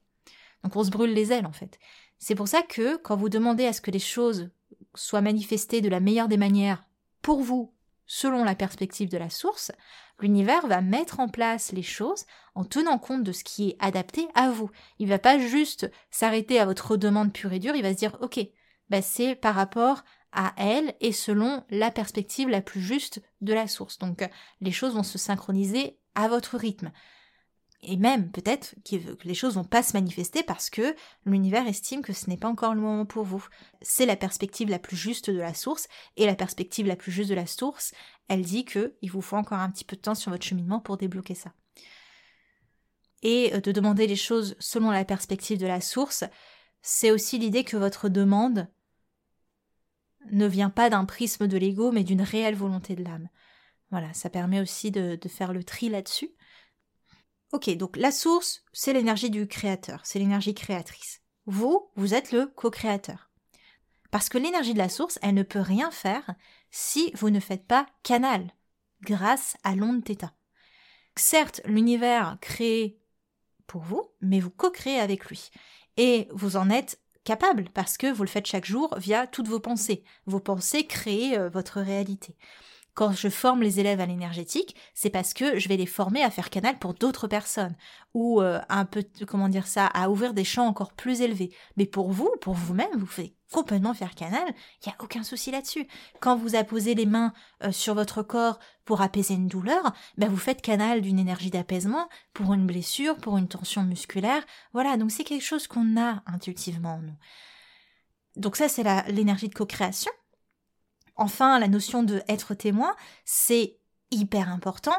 Donc 0.63 0.75
on 0.75 0.83
se 0.83 0.91
brûle 0.91 1.13
les 1.13 1.31
ailes 1.31 1.45
en 1.45 1.51
fait. 1.51 1.79
C'est 2.19 2.35
pour 2.35 2.47
ça 2.47 2.61
que 2.61 2.97
quand 2.97 3.15
vous 3.15 3.29
demandez 3.29 3.65
à 3.65 3.73
ce 3.73 3.81
que 3.81 3.91
les 3.91 3.99
choses 3.99 4.49
soient 4.93 5.21
manifestées 5.21 5.81
de 5.81 5.89
la 5.89 5.99
meilleure 5.99 6.27
des 6.27 6.37
manières 6.37 6.85
pour 7.21 7.41
vous, 7.41 7.73
selon 8.07 8.43
la 8.43 8.55
perspective 8.55 9.09
de 9.09 9.17
la 9.17 9.29
source, 9.29 9.71
l'univers 10.19 10.67
va 10.67 10.81
mettre 10.81 11.19
en 11.19 11.27
place 11.27 11.71
les 11.71 11.83
choses 11.83 12.25
en 12.53 12.63
tenant 12.63 12.99
compte 12.99 13.23
de 13.23 13.31
ce 13.31 13.43
qui 13.43 13.69
est 13.69 13.77
adapté 13.79 14.27
à 14.35 14.49
vous. 14.49 14.69
Il 14.99 15.09
va 15.09 15.19
pas 15.19 15.39
juste 15.39 15.91
s'arrêter 16.11 16.59
à 16.59 16.65
votre 16.65 16.97
demande 16.97 17.33
pure 17.33 17.53
et 17.53 17.59
dure, 17.59 17.75
il 17.75 17.83
va 17.83 17.91
se 17.91 17.97
dire 17.97 18.17
ok, 18.21 18.39
bah 18.89 19.01
c'est 19.01 19.35
par 19.35 19.55
rapport 19.55 20.03
à 20.31 20.53
elle 20.57 20.95
et 20.99 21.11
selon 21.11 21.63
la 21.69 21.91
perspective 21.91 22.49
la 22.49 22.61
plus 22.61 22.81
juste 22.81 23.21
de 23.41 23.53
la 23.53 23.67
source. 23.67 23.97
Donc 23.97 24.27
les 24.61 24.71
choses 24.71 24.95
vont 24.95 25.03
se 25.03 25.17
synchroniser 25.17 25.97
à 26.13 26.27
votre 26.27 26.57
rythme 26.57 26.91
et 27.87 27.97
même 27.97 28.31
peut-être 28.31 28.75
que 28.83 28.95
les 29.23 29.33
choses 29.33 29.55
vont 29.55 29.63
pas 29.63 29.83
se 29.83 29.93
manifester 29.93 30.43
parce 30.43 30.69
que 30.69 30.95
l'univers 31.25 31.67
estime 31.67 32.01
que 32.01 32.13
ce 32.13 32.29
n'est 32.29 32.37
pas 32.37 32.47
encore 32.47 32.73
le 32.73 32.81
moment 32.81 33.05
pour 33.05 33.23
vous. 33.23 33.45
C'est 33.81 34.05
la 34.05 34.15
perspective 34.15 34.69
la 34.69 34.79
plus 34.79 34.97
juste 34.97 35.29
de 35.29 35.39
la 35.39 35.53
source, 35.53 35.87
et 36.17 36.25
la 36.25 36.35
perspective 36.35 36.87
la 36.87 36.95
plus 36.95 37.11
juste 37.11 37.29
de 37.29 37.35
la 37.35 37.45
source, 37.45 37.93
elle 38.27 38.41
dit 38.41 38.65
que 38.65 38.95
il 39.01 39.11
vous 39.11 39.21
faut 39.21 39.37
encore 39.37 39.59
un 39.59 39.69
petit 39.69 39.83
peu 39.83 39.95
de 39.95 40.01
temps 40.01 40.15
sur 40.15 40.31
votre 40.31 40.45
cheminement 40.45 40.79
pour 40.79 40.97
débloquer 40.97 41.35
ça. 41.35 41.53
Et 43.21 43.53
euh, 43.53 43.61
de 43.61 43.71
demander 43.71 44.07
les 44.07 44.15
choses 44.15 44.55
selon 44.59 44.89
la 44.89 45.05
perspective 45.05 45.59
de 45.59 45.67
la 45.67 45.81
source, 45.81 46.23
c'est 46.81 47.11
aussi 47.11 47.37
l'idée 47.37 47.63
que 47.63 47.77
votre 47.77 48.09
demande 48.09 48.67
ne 50.31 50.47
vient 50.47 50.69
pas 50.69 50.89
d'un 50.89 51.05
prisme 51.05 51.47
de 51.47 51.57
l'ego, 51.57 51.91
mais 51.91 52.03
d'une 52.03 52.21
réelle 52.21 52.55
volonté 52.55 52.95
de 52.95 53.03
l'âme. 53.03 53.29
Voilà, 53.91 54.13
ça 54.13 54.29
permet 54.29 54.59
aussi 54.59 54.91
de 54.91 55.19
faire 55.27 55.53
le 55.53 55.63
tri 55.63 55.89
là-dessus. 55.89 56.31
Ok, 57.51 57.69
donc 57.77 57.95
la 57.95 58.11
source, 58.11 58.63
c'est 58.73 58.93
l'énergie 58.93 59.29
du 59.29 59.47
créateur, 59.47 60.01
c'est 60.03 60.19
l'énergie 60.19 60.53
créatrice. 60.53 61.21
Vous, 61.45 61.89
vous 61.95 62.13
êtes 62.13 62.31
le 62.31 62.47
co-créateur. 62.47 63.29
Parce 64.11 64.29
que 64.29 64.37
l'énergie 64.37 64.73
de 64.73 64.79
la 64.79 64.89
source, 64.89 65.19
elle 65.21 65.35
ne 65.35 65.43
peut 65.43 65.59
rien 65.59 65.91
faire 65.91 66.35
si 66.71 67.11
vous 67.15 67.29
ne 67.29 67.39
faites 67.39 67.65
pas 67.65 67.85
canal, 68.03 68.53
grâce 69.01 69.57
à 69.63 69.75
l'onde 69.75 70.03
θ. 70.03 70.25
Certes, 71.15 71.61
l'univers 71.65 72.37
crée 72.41 72.99
pour 73.67 73.83
vous, 73.83 74.09
mais 74.21 74.39
vous 74.39 74.49
co-créez 74.49 74.99
avec 74.99 75.25
lui. 75.25 75.49
Et 75.97 76.27
vous 76.31 76.57
en 76.57 76.69
êtes 76.69 76.99
capable 77.25 77.65
parce 77.73 77.97
que 77.97 78.11
vous 78.11 78.23
le 78.23 78.29
faites 78.29 78.47
chaque 78.47 78.65
jour 78.65 78.95
via 78.97 79.27
toutes 79.27 79.49
vos 79.49 79.59
pensées. 79.59 80.03
Vos 80.25 80.39
pensées 80.39 80.87
créent 80.87 81.37
euh, 81.37 81.49
votre 81.49 81.81
réalité 81.81 82.37
quand 82.95 83.11
je 83.11 83.27
forme 83.29 83.61
les 83.61 83.79
élèves 83.79 83.99
à 83.99 84.05
l'énergétique, 84.05 84.75
c'est 84.93 85.09
parce 85.09 85.33
que 85.33 85.59
je 85.59 85.67
vais 85.67 85.77
les 85.77 85.85
former 85.85 86.23
à 86.23 86.31
faire 86.31 86.49
canal 86.49 86.79
pour 86.79 86.93
d'autres 86.93 87.27
personnes 87.27 87.75
ou 88.13 88.41
euh, 88.41 88.59
un 88.69 88.85
peu 88.85 89.03
comment 89.27 89.49
dire 89.49 89.67
ça, 89.67 89.85
à 89.87 90.09
ouvrir 90.09 90.33
des 90.33 90.45
champs 90.45 90.65
encore 90.65 90.93
plus 90.93 91.21
élevés. 91.21 91.53
Mais 91.75 91.85
pour 91.85 92.11
vous, 92.11 92.31
pour 92.41 92.53
vous-même, 92.53 92.97
vous 92.97 93.05
faites 93.05 93.34
complètement 93.51 93.93
faire 93.93 94.15
canal, 94.15 94.43
il 94.81 94.89
y 94.89 94.91
a 94.91 94.95
aucun 94.99 95.23
souci 95.23 95.51
là-dessus. 95.51 95.87
Quand 96.19 96.35
vous 96.35 96.55
apposez 96.55 96.95
les 96.95 97.05
mains 97.05 97.33
euh, 97.63 97.71
sur 97.71 97.93
votre 97.93 98.23
corps 98.23 98.59
pour 98.85 99.01
apaiser 99.01 99.35
une 99.35 99.47
douleur, 99.47 99.93
ben 100.17 100.29
vous 100.29 100.37
faites 100.37 100.61
canal 100.61 101.01
d'une 101.01 101.19
énergie 101.19 101.51
d'apaisement 101.51 102.09
pour 102.33 102.53
une 102.53 102.65
blessure, 102.65 103.17
pour 103.17 103.37
une 103.37 103.47
tension 103.47 103.83
musculaire. 103.83 104.43
Voilà, 104.73 104.97
donc 104.97 105.11
c'est 105.11 105.23
quelque 105.23 105.43
chose 105.43 105.67
qu'on 105.67 105.99
a 105.99 106.23
intuitivement 106.25 106.95
en 106.95 107.01
nous. 107.01 107.17
Donc 108.35 108.55
ça 108.55 108.67
c'est 108.67 108.83
l'énergie 109.11 109.49
de 109.49 109.53
co-création 109.53 110.11
Enfin, 111.15 111.59
la 111.59 111.67
notion 111.67 112.03
de 112.03 112.21
être 112.27 112.53
témoin, 112.53 112.95
c'est 113.23 113.77
hyper 114.11 114.49
important 114.49 114.95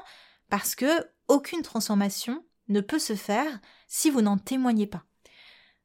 parce 0.48 0.74
que 0.74 0.86
aucune 1.28 1.62
transformation 1.62 2.44
ne 2.68 2.80
peut 2.80 2.98
se 2.98 3.14
faire 3.14 3.60
si 3.86 4.10
vous 4.10 4.22
n'en 4.22 4.38
témoignez 4.38 4.86
pas. 4.86 5.04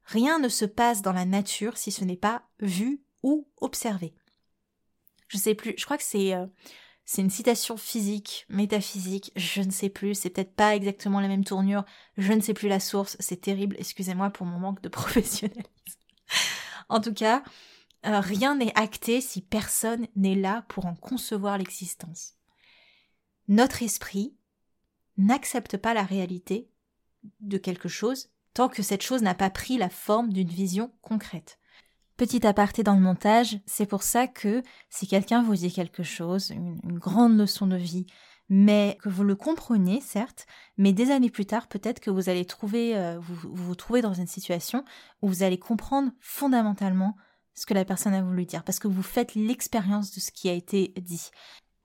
Rien 0.04 0.38
ne 0.38 0.48
se 0.48 0.64
passe 0.64 1.02
dans 1.02 1.12
la 1.12 1.24
nature 1.24 1.76
si 1.76 1.92
ce 1.92 2.04
n'est 2.04 2.16
pas 2.16 2.42
vu 2.60 3.02
ou 3.22 3.48
observé. 3.60 4.14
Je 5.28 5.38
sais 5.38 5.54
plus, 5.54 5.74
je 5.78 5.84
crois 5.84 5.96
que 5.96 6.04
c'est 6.04 6.34
euh, 6.34 6.46
c'est 7.04 7.22
une 7.22 7.30
citation 7.30 7.76
physique, 7.76 8.46
métaphysique, 8.48 9.32
je 9.34 9.60
ne 9.60 9.70
sais 9.70 9.88
plus, 9.88 10.14
c'est 10.14 10.30
peut-être 10.30 10.54
pas 10.54 10.76
exactement 10.76 11.20
la 11.20 11.28
même 11.28 11.44
tournure, 11.44 11.84
je 12.16 12.32
ne 12.32 12.40
sais 12.40 12.54
plus 12.54 12.68
la 12.68 12.80
source, 12.80 13.16
c'est 13.18 13.40
terrible, 13.40 13.76
excusez-moi 13.78 14.30
pour 14.30 14.46
mon 14.46 14.58
manque 14.58 14.80
de 14.82 14.88
professionnalisme. 14.90 15.66
en 16.88 17.00
tout 17.00 17.12
cas, 17.12 17.42
euh, 18.06 18.20
rien 18.20 18.54
n'est 18.54 18.76
acté 18.78 19.20
si 19.20 19.42
personne 19.42 20.06
n'est 20.16 20.34
là 20.36 20.64
pour 20.68 20.86
en 20.86 20.94
concevoir 20.94 21.58
l'existence. 21.58 22.34
Notre 23.48 23.82
esprit 23.82 24.34
n'accepte 25.16 25.76
pas 25.76 25.94
la 25.94 26.04
réalité 26.04 26.70
de 27.40 27.58
quelque 27.58 27.88
chose 27.88 28.30
tant 28.54 28.68
que 28.68 28.82
cette 28.82 29.02
chose 29.02 29.22
n'a 29.22 29.34
pas 29.34 29.50
pris 29.50 29.78
la 29.78 29.88
forme 29.88 30.32
d'une 30.32 30.48
vision 30.48 30.92
concrète. 31.02 31.58
Petit 32.16 32.46
aparté 32.46 32.82
dans 32.82 32.94
le 32.94 33.00
montage, 33.00 33.58
c'est 33.66 33.86
pour 33.86 34.02
ça 34.02 34.26
que 34.26 34.62
si 34.90 35.06
quelqu'un 35.06 35.42
vous 35.42 35.54
dit 35.54 35.72
quelque 35.72 36.02
chose, 36.02 36.50
une, 36.50 36.78
grande 36.98 37.36
leçon 37.36 37.66
de 37.66 37.76
vie, 37.76 38.06
mais 38.48 38.98
que 39.02 39.08
vous 39.08 39.24
le 39.24 39.34
comprenez, 39.34 40.00
certes, 40.00 40.46
mais 40.76 40.92
des 40.92 41.10
années 41.10 41.30
plus 41.30 41.46
tard, 41.46 41.68
peut-être 41.68 42.00
que 42.00 42.10
vous 42.10 42.28
allez 42.28 42.44
trouver, 42.44 42.96
euh, 42.96 43.18
vous, 43.18 43.34
vous 43.34 43.64
vous 43.64 43.74
trouvez 43.74 44.02
dans 44.02 44.12
une 44.12 44.26
situation 44.26 44.84
où 45.22 45.28
vous 45.28 45.42
allez 45.42 45.58
comprendre 45.58 46.12
fondamentalement 46.20 47.16
ce 47.54 47.66
que 47.66 47.74
la 47.74 47.84
personne 47.84 48.14
a 48.14 48.22
voulu 48.22 48.44
dire, 48.44 48.62
parce 48.62 48.78
que 48.78 48.88
vous 48.88 49.02
faites 49.02 49.34
l'expérience 49.34 50.14
de 50.14 50.20
ce 50.20 50.30
qui 50.30 50.48
a 50.48 50.52
été 50.52 50.92
dit. 51.00 51.30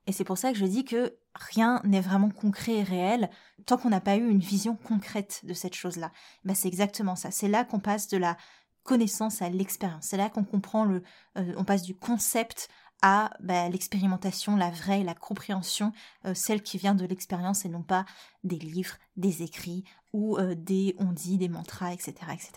Et 0.08 0.13
c'est 0.13 0.24
pour 0.24 0.38
ça 0.38 0.54
que 0.54 0.58
je 0.58 0.65
dis 0.65 0.86
que 0.86 1.17
rien 1.36 1.82
n'est 1.84 2.02
vraiment 2.02 2.30
concret 2.30 2.78
et 2.78 2.84
réel 2.84 3.30
tant 3.65 3.78
qu'on 3.78 3.89
n'a 3.89 4.00
pas 4.00 4.15
eu 4.15 4.28
une 4.28 4.39
vision 4.39 4.76
concrète 4.76 5.41
de 5.43 5.54
cette 5.54 5.76
chose-là. 5.76 6.12
Ben 6.46 6.56
c'est 6.56 6.70
exactement 6.70 7.17
ça. 7.17 7.30
C'est 7.30 7.50
là 7.50 7.65
qu'on 7.65 7.82
passe 7.82 8.08
de 8.08 8.17
la 8.17 8.38
connaissance 8.84 9.41
à 9.41 9.50
l'expérience. 9.50 10.06
C'est 10.06 10.17
là 10.17 10.30
qu'on 10.30 10.46
comprend 10.46 10.86
le, 10.86 11.04
euh, 11.38 11.54
on 11.58 11.65
passe 11.65 11.84
du 11.84 11.93
concept 11.93 12.70
à 13.02 13.32
ben, 13.41 13.70
l'expérimentation, 13.70 14.56
la 14.56 14.72
vraie, 14.72 15.04
la 15.04 15.13
compréhension, 15.13 15.91
euh, 16.26 16.34
celle 16.34 16.63
qui 16.63 16.78
vient 16.78 16.96
de 16.96 17.06
l'expérience 17.06 17.65
et 17.65 17.70
non 17.70 17.84
pas 17.84 18.06
des 18.43 18.58
livres, 18.58 18.96
des 19.17 19.43
écrits 19.43 19.84
ou 20.13 20.38
euh, 20.38 20.56
des 20.56 20.96
on 21.00 21.12
dit, 21.12 21.38
des 21.38 21.50
mantras, 21.50 21.93
etc., 21.93 22.13
etc. 22.34 22.54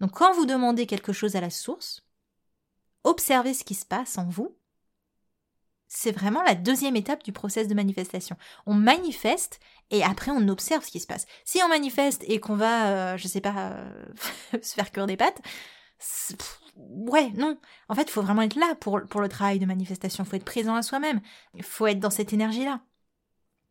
Donc 0.00 0.12
quand 0.12 0.32
vous 0.34 0.46
demandez 0.46 0.86
quelque 0.86 1.12
chose 1.12 1.34
à 1.34 1.40
la 1.40 1.50
source, 1.50 2.06
observez 3.04 3.54
ce 3.54 3.64
qui 3.64 3.74
se 3.74 3.84
passe 3.84 4.16
en 4.18 4.28
vous. 4.28 4.56
C'est 5.94 6.12
vraiment 6.12 6.42
la 6.42 6.54
deuxième 6.54 6.96
étape 6.96 7.22
du 7.22 7.32
process 7.32 7.68
de 7.68 7.74
manifestation. 7.74 8.34
On 8.64 8.72
manifeste 8.72 9.60
et 9.90 10.02
après 10.02 10.30
on 10.30 10.48
observe 10.48 10.82
ce 10.82 10.90
qui 10.90 11.00
se 11.00 11.06
passe. 11.06 11.26
Si 11.44 11.60
on 11.62 11.68
manifeste 11.68 12.24
et 12.26 12.40
qu'on 12.40 12.56
va, 12.56 12.86
je 12.86 12.92
euh, 12.92 13.16
je 13.18 13.28
sais 13.28 13.42
pas, 13.42 13.72
euh, 13.72 13.92
se 14.62 14.72
faire 14.72 14.90
cuire 14.90 15.06
des 15.06 15.18
pattes, 15.18 15.42
ouais, 16.76 17.30
non. 17.36 17.58
En 17.90 17.94
fait, 17.94 18.04
il 18.04 18.10
faut 18.10 18.22
vraiment 18.22 18.40
être 18.40 18.56
là 18.56 18.74
pour, 18.80 19.02
pour 19.02 19.20
le 19.20 19.28
travail 19.28 19.58
de 19.58 19.66
manifestation. 19.66 20.24
Il 20.24 20.30
faut 20.30 20.36
être 20.36 20.46
présent 20.46 20.74
à 20.74 20.82
soi-même. 20.82 21.20
Il 21.54 21.62
faut 21.62 21.86
être 21.86 22.00
dans 22.00 22.08
cette 22.08 22.32
énergie-là. 22.32 22.80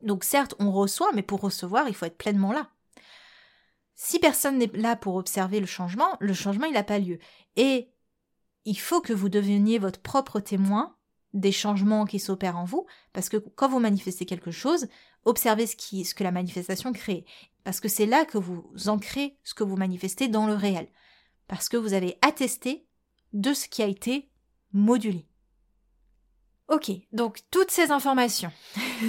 Donc 0.04 0.24
certes, 0.24 0.54
on 0.60 0.72
reçoit, 0.72 1.12
mais 1.14 1.24
pour 1.24 1.42
recevoir, 1.42 1.88
il 1.88 1.96
faut 1.96 2.06
être 2.06 2.20
pleinement 2.20 2.54
là. 2.54 2.70
Si 3.96 4.20
personne 4.20 4.60
n'est 4.60 4.72
là 4.76 4.96
pour 4.96 5.16
observer 5.16 5.60
le 5.60 5.66
changement, 5.66 6.18
le 6.20 6.36
changement 6.36 6.68
il 6.68 6.74
n'a 6.74 6.84
pas 6.84 7.00
lieu. 7.00 7.18
Et 7.56 7.90
il 8.66 8.80
faut 8.80 9.02
que 9.02 9.14
vous 9.14 9.30
deveniez 9.30 9.80
votre 9.80 10.02
propre 10.02 10.40
témoin 10.40 10.96
des 11.34 11.52
changements 11.52 12.06
qui 12.06 12.20
s'opèrent 12.20 12.58
en 12.58 12.66
vous, 12.66 12.86
parce 13.14 13.30
que 13.30 13.38
quand 13.38 13.70
vous 13.70 13.80
manifestez 13.80 14.26
quelque 14.26 14.52
chose, 14.52 14.88
observez 15.26 15.68
ce, 15.68 16.14
que 16.14 16.24
la 16.24 16.32
manifestation 16.32 16.92
crée, 16.92 17.26
parce 17.64 17.80
que 17.80 17.88
c'est 17.88 18.06
là 18.06 18.26
que 18.26 18.38
vous 18.38 18.66
ancrez 18.88 19.38
ce 19.44 19.54
que 19.54 19.64
vous 19.64 19.78
manifestez 19.78 20.28
dans 20.28 20.48
le 20.48 20.54
réel, 20.54 20.88
parce 21.48 21.70
que 21.70 21.78
vous 21.78 21.94
avez 21.94 22.18
attesté 22.22 22.86
de 23.34 23.54
ce 23.54 23.68
qui 23.68 23.82
a 23.82 23.88
été 23.88 24.30
modulé. 24.74 25.28
Ok, 26.68 26.90
donc 27.12 27.40
toutes 27.52 27.70
ces 27.70 27.92
informations, 27.92 28.52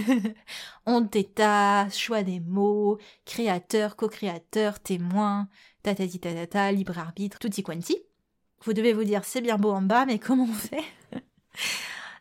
onde 0.87 1.08
d'état, 1.11 1.88
choix 1.90 2.24
des 2.24 2.40
mots, 2.40 2.98
créateur, 3.24 3.94
co-créateur, 3.94 4.80
témoin, 4.80 5.48
tatati 5.85 6.18
tatata, 6.18 6.72
libre 6.72 6.98
arbitre, 6.98 7.38
tutti 7.38 7.62
quanti, 7.62 7.96
vous 8.64 8.72
devez 8.72 8.92
vous 8.92 9.04
dire 9.04 9.24
c'est 9.24 9.40
bien 9.40 9.58
beau 9.58 9.70
en 9.70 9.82
bas, 9.82 10.06
mais 10.06 10.18
comment 10.18 10.44
on 10.44 10.52
fait? 10.52 10.82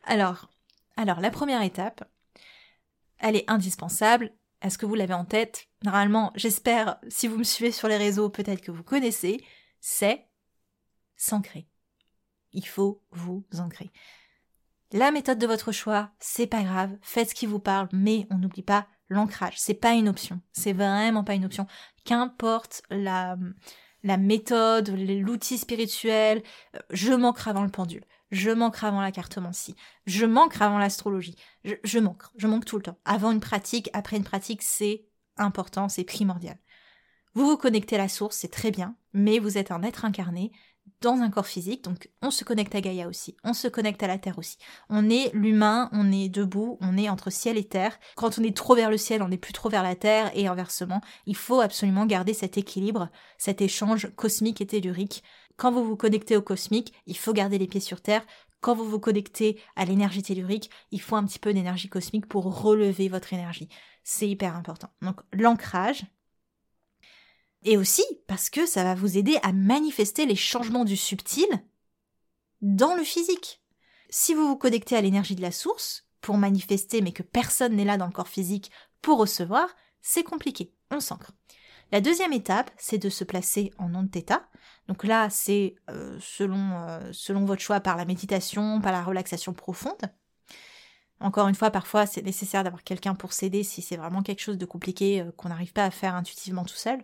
Alors, 0.04 0.50
alors 0.98 1.20
la 1.20 1.32
première 1.32 1.62
étape, 1.62 2.04
elle 3.20 3.36
est 3.36 3.50
indispensable. 3.50 4.34
Est-ce 4.62 4.78
que 4.78 4.86
vous 4.86 4.96
l'avez 4.96 5.14
en 5.14 5.26
tête? 5.26 5.68
Normalement, 5.84 6.32
j'espère, 6.36 7.00
si 7.08 7.28
vous 7.28 7.38
me 7.38 7.44
suivez 7.44 7.72
sur 7.72 7.88
les 7.88 7.98
réseaux, 7.98 8.30
peut-être 8.30 8.62
que 8.62 8.72
vous 8.72 8.84
connaissez, 8.84 9.44
c'est 9.80 10.28
s'ancrer. 11.16 11.68
Il 12.54 12.68
faut 12.68 13.02
vous 13.12 13.46
ancrer. 13.58 13.92
La 14.92 15.12
méthode 15.12 15.40
de 15.40 15.48
votre 15.48 15.72
choix, 15.72 16.12
c'est 16.20 16.48
pas 16.48 16.64
grave, 16.64 16.98
faites 17.02 17.30
ce 17.30 17.36
qui 17.36 17.46
vous 17.46 17.60
parle, 17.60 17.88
mais 17.94 18.28
on 18.30 18.38
n'oublie 18.38 18.62
pas 18.62 18.88
l'ancrage. 19.08 19.54
C'est 19.58 19.74
pas 19.74 19.94
une 19.94 20.10
option. 20.10 20.42
C'est 20.52 20.74
vraiment 20.74 21.24
pas 21.24 21.36
une 21.36 21.46
option. 21.46 21.66
Qu'importe 22.04 22.82
la, 22.90 23.38
méthode, 24.04 24.90
l'outil 24.90 25.58
spirituel, 25.58 26.44
euh, 26.76 26.80
je 26.90 27.14
manquerai 27.14 27.52
avant 27.52 27.64
le 27.64 27.70
pendule, 27.70 28.04
je 28.32 28.50
manquerai 28.50 28.88
avant 28.88 29.02
la 29.02 29.12
cartomancie, 29.12 29.76
je 30.06 30.26
manquerai 30.26 30.65
avant 30.65 30.80
l'astrologie, 30.80 31.36
je, 31.63 31.76
je 31.84 32.00
manque, 32.00 32.24
je 32.38 32.48
manque 32.48 32.65
tout 32.65 32.78
le 32.78 32.84
temps. 32.84 32.98
Avant 33.06 33.32
une 33.32 33.39
pratique, 33.39 33.89
après 33.94 34.17
une 34.17 34.24
pratique, 34.24 34.63
c'est 34.63 35.06
important, 35.38 35.89
c'est 35.89 36.04
primordial. 36.04 36.58
Vous 37.34 37.46
vous 37.46 37.58
connectez 37.58 37.96
à 37.96 38.00
la 38.00 38.10
source, 38.10 38.38
c'est 38.38 38.52
très 38.52 38.72
bien, 38.72 38.96
mais 39.13 39.39
vous 39.39 39.58
êtes 39.58 39.72
un 39.72 39.84
être 39.84 40.04
incarné, 40.06 40.52
dans 41.02 41.15
un 41.15 41.32
corps 41.32 41.48
physique, 41.48 41.84
donc 41.84 42.10
on 42.22 42.30
se 42.30 42.44
connecte 42.44 42.76
à 42.76 42.82
Gaïa 42.82 43.08
aussi, 43.08 43.36
on 43.44 43.54
se 43.54 43.67
connecte 43.67 44.04
à 44.04 44.08
la 44.08 44.20
Terre 44.20 44.38
aussi. 44.38 44.58
On 44.89 45.10
est 45.10 45.32
l'humain, 45.34 45.89
on 45.94 46.12
est 46.12 46.30
debout, 46.30 46.78
on 46.80 46.96
est 46.96 47.10
entre 47.10 47.32
ciel 47.32 47.58
et 47.58 47.63
terre. 47.63 48.00
Quand 48.15 48.38
on 48.38 48.44
est 48.44 48.56
trop 48.56 48.76
vers 48.76 48.91
le 48.91 48.98
ciel, 48.98 49.24
on 49.24 49.30
n'est 49.30 49.38
plus 49.38 49.54
trop 49.54 49.70
vers 49.70 49.84
la 49.84 49.96
Terre, 49.96 50.32
et 50.36 50.48
inversement, 50.48 51.02
il 51.26 51.36
faut 51.36 51.60
absolument 51.60 52.06
garder 52.06 52.34
cet 52.34 52.58
équilibre, 52.58 53.10
cet 53.38 53.62
échange 53.62 54.13
cosmique 54.15 54.62
et 54.62 54.67
tellurique. 54.67 55.24
Quand 55.62 55.71
vous 55.71 55.84
vous 55.84 55.95
connectez 55.95 56.36
au 56.36 56.41
cosmique, 56.41 56.91
il 57.06 57.15
faut 57.15 57.34
garder 57.34 57.60
les 57.60 57.67
pieds 57.67 57.80
sur 57.80 58.02
Terre. 58.02 58.26
Quand 58.62 58.74
vous 58.74 58.89
vous 58.89 58.97
connectez 58.97 59.62
à 59.76 59.86
l'énergie 59.86 60.24
tellurique, 60.24 60.71
il 60.89 61.00
faut 61.00 61.15
un 61.15 61.24
petit 61.24 61.38
peu 61.38 61.54
d'énergie 61.54 61.88
cosmique 61.88 62.26
pour 62.26 62.63
relever 62.63 63.10
votre 63.10 63.32
énergie. 63.32 63.69
C'est 64.04 64.28
hyper 64.28 64.56
important. 64.56 64.89
Donc 65.04 65.21
l'ancrage, 65.32 66.04
et 67.63 67.78
aussi 67.78 68.04
parce 68.26 68.50
que 68.50 68.65
ça 68.65 68.84
va 68.84 68.95
vous 68.95 69.19
aider 69.19 69.38
à 69.43 69.54
manifester 69.54 70.26
les 70.26 70.36
changements 70.36 70.84
du 70.84 70.97
subtil 70.97 71.45
dans 72.62 72.95
le 72.95 73.04
physique. 73.04 73.62
Si 74.10 74.34
vous 74.34 74.47
vous 74.47 74.58
connectez 74.58 74.95
à 74.95 75.02
l'énergie 75.02 75.36
de 75.36 75.43
la 75.43 75.52
source 75.52 76.08
pour 76.21 76.38
manifester 76.38 77.02
mais 77.02 77.12
que 77.12 77.21
personne 77.21 77.76
n'est 77.76 77.86
là 77.86 77.97
dans 77.97 78.08
le 78.08 78.12
corps 78.12 78.28
physique 78.28 78.71
pour 79.04 79.19
recevoir, 79.19 79.69
c'est 80.02 80.24
compliqué, 80.24 80.74
on 80.89 81.00
s'ancre. 81.00 81.34
La 81.91 82.02
deuxième 82.02 82.34
étape, 82.34 82.71
c'est 82.78 82.97
de 82.97 83.10
se 83.10 83.24
placer 83.24 83.71
en 83.78 83.93
onde 83.93 84.10
θ. 84.12 84.41
Donc 84.88 85.04
là, 85.04 85.30
c'est 85.30 85.76
euh, 85.89 86.17
selon, 86.20 86.74
euh, 86.74 87.00
selon 87.13 87.46
votre 87.46 87.62
choix 87.62 87.80
par 87.80 87.98
la 87.98 88.06
méditation, 88.06 88.82
par 88.82 88.91
la 88.91 89.04
relaxation 89.04 89.54
profonde. 89.54 90.02
Encore 91.20 91.48
une 91.48 91.56
fois, 91.56 91.70
parfois, 91.70 92.08
c'est 92.08 92.24
nécessaire 92.24 92.63
d'avoir 92.63 92.84
quelqu'un 92.84 93.13
pour 93.13 93.32
s'aider 93.32 93.63
si 93.63 93.82
c'est 93.82 93.96
vraiment 93.96 94.24
quelque 94.24 94.41
chose 94.41 94.58
de 94.58 94.65
compliqué 94.65 95.22
euh, 95.22 95.32
qu'on 95.38 95.50
n'arrive 95.50 95.74
pas 95.74 95.86
à 95.86 95.91
faire 95.91 96.15
intuitivement 96.15 96.65
tout 96.65 96.76
seul. 96.76 97.00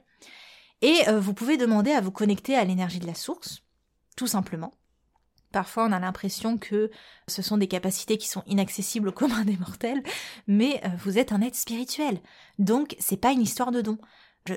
Et 0.82 1.12
vous 1.12 1.34
pouvez 1.34 1.58
demander 1.58 1.90
à 1.90 2.02
vous 2.02 2.12
connecter 2.12 2.56
à 2.56 2.64
l'énergie 2.64 3.00
de 3.00 3.08
la 3.08 3.16
source, 3.16 3.64
tout 4.16 4.28
simplement. 4.28 4.72
Parfois, 5.52 5.86
on 5.88 5.92
a 5.92 6.00
l'impression 6.00 6.60
que 6.60 6.92
ce 7.28 7.42
sont 7.42 7.58
des 7.58 7.68
capacités 7.68 8.20
qui 8.20 8.28
sont 8.28 8.44
inaccessibles 8.46 9.08
au 9.08 9.12
commun 9.12 9.44
des 9.44 9.58
mortels, 9.58 10.04
mais 10.46 10.80
vous 11.00 11.18
êtes 11.18 11.32
un 11.32 11.42
être 11.42 11.56
spirituel. 11.56 12.20
Donc, 12.60 12.96
c'est 13.00 13.18
pas 13.18 13.32
une 13.32 13.42
histoire 13.42 13.72
de 13.72 13.82
don. 13.82 13.98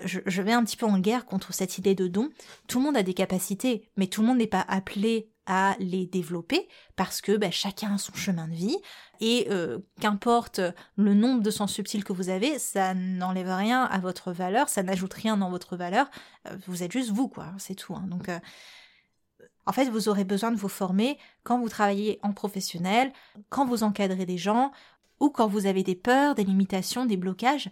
Je, 0.06 0.42
vais 0.42 0.52
un 0.52 0.64
petit 0.64 0.76
peu 0.76 0.86
en 0.86 0.98
guerre 0.98 1.26
contre 1.26 1.52
cette 1.52 1.78
idée 1.78 1.94
de 1.94 2.06
don. 2.06 2.30
Tout 2.68 2.78
le 2.78 2.84
monde 2.84 2.96
a 2.96 3.02
des 3.02 3.14
capacités, 3.14 3.88
mais 3.96 4.06
tout 4.06 4.20
le 4.20 4.28
monde 4.28 4.38
n'est 4.38 4.46
pas 4.46 4.64
appelé 4.68 5.30
à 5.46 5.74
les 5.80 6.06
développer 6.06 6.68
parce 6.96 7.20
que 7.20 7.36
bah, 7.36 7.50
chacun 7.50 7.94
a 7.94 7.98
son 7.98 8.14
chemin 8.14 8.46
de 8.46 8.54
vie 8.54 8.76
et 9.20 9.48
euh, 9.50 9.78
qu'importe 10.00 10.60
le 10.96 11.14
nombre 11.14 11.42
de 11.42 11.50
sens 11.50 11.72
subtils 11.72 12.04
que 12.04 12.12
vous 12.12 12.28
avez, 12.28 12.58
ça 12.58 12.94
n'enlève 12.94 13.50
rien 13.50 13.82
à 13.82 13.98
votre 13.98 14.32
valeur, 14.32 14.68
ça 14.68 14.82
n'ajoute 14.82 15.12
rien 15.12 15.36
dans 15.36 15.50
votre 15.50 15.76
valeur. 15.76 16.08
Euh, 16.46 16.56
vous 16.66 16.82
êtes 16.82 16.92
juste 16.92 17.10
vous, 17.10 17.28
quoi, 17.28 17.46
c'est 17.58 17.74
tout. 17.74 17.94
Hein. 17.94 18.06
Donc, 18.08 18.28
euh, 18.28 18.38
en 19.66 19.72
fait, 19.72 19.88
vous 19.88 20.08
aurez 20.08 20.24
besoin 20.24 20.52
de 20.52 20.56
vous 20.56 20.68
former 20.68 21.18
quand 21.42 21.58
vous 21.58 21.68
travaillez 21.68 22.18
en 22.22 22.32
professionnel, 22.32 23.12
quand 23.48 23.66
vous 23.66 23.82
encadrez 23.82 24.26
des 24.26 24.38
gens 24.38 24.72
ou 25.18 25.30
quand 25.30 25.48
vous 25.48 25.66
avez 25.66 25.82
des 25.82 25.94
peurs, 25.94 26.34
des 26.34 26.44
limitations, 26.44 27.04
des 27.06 27.16
blocages 27.16 27.70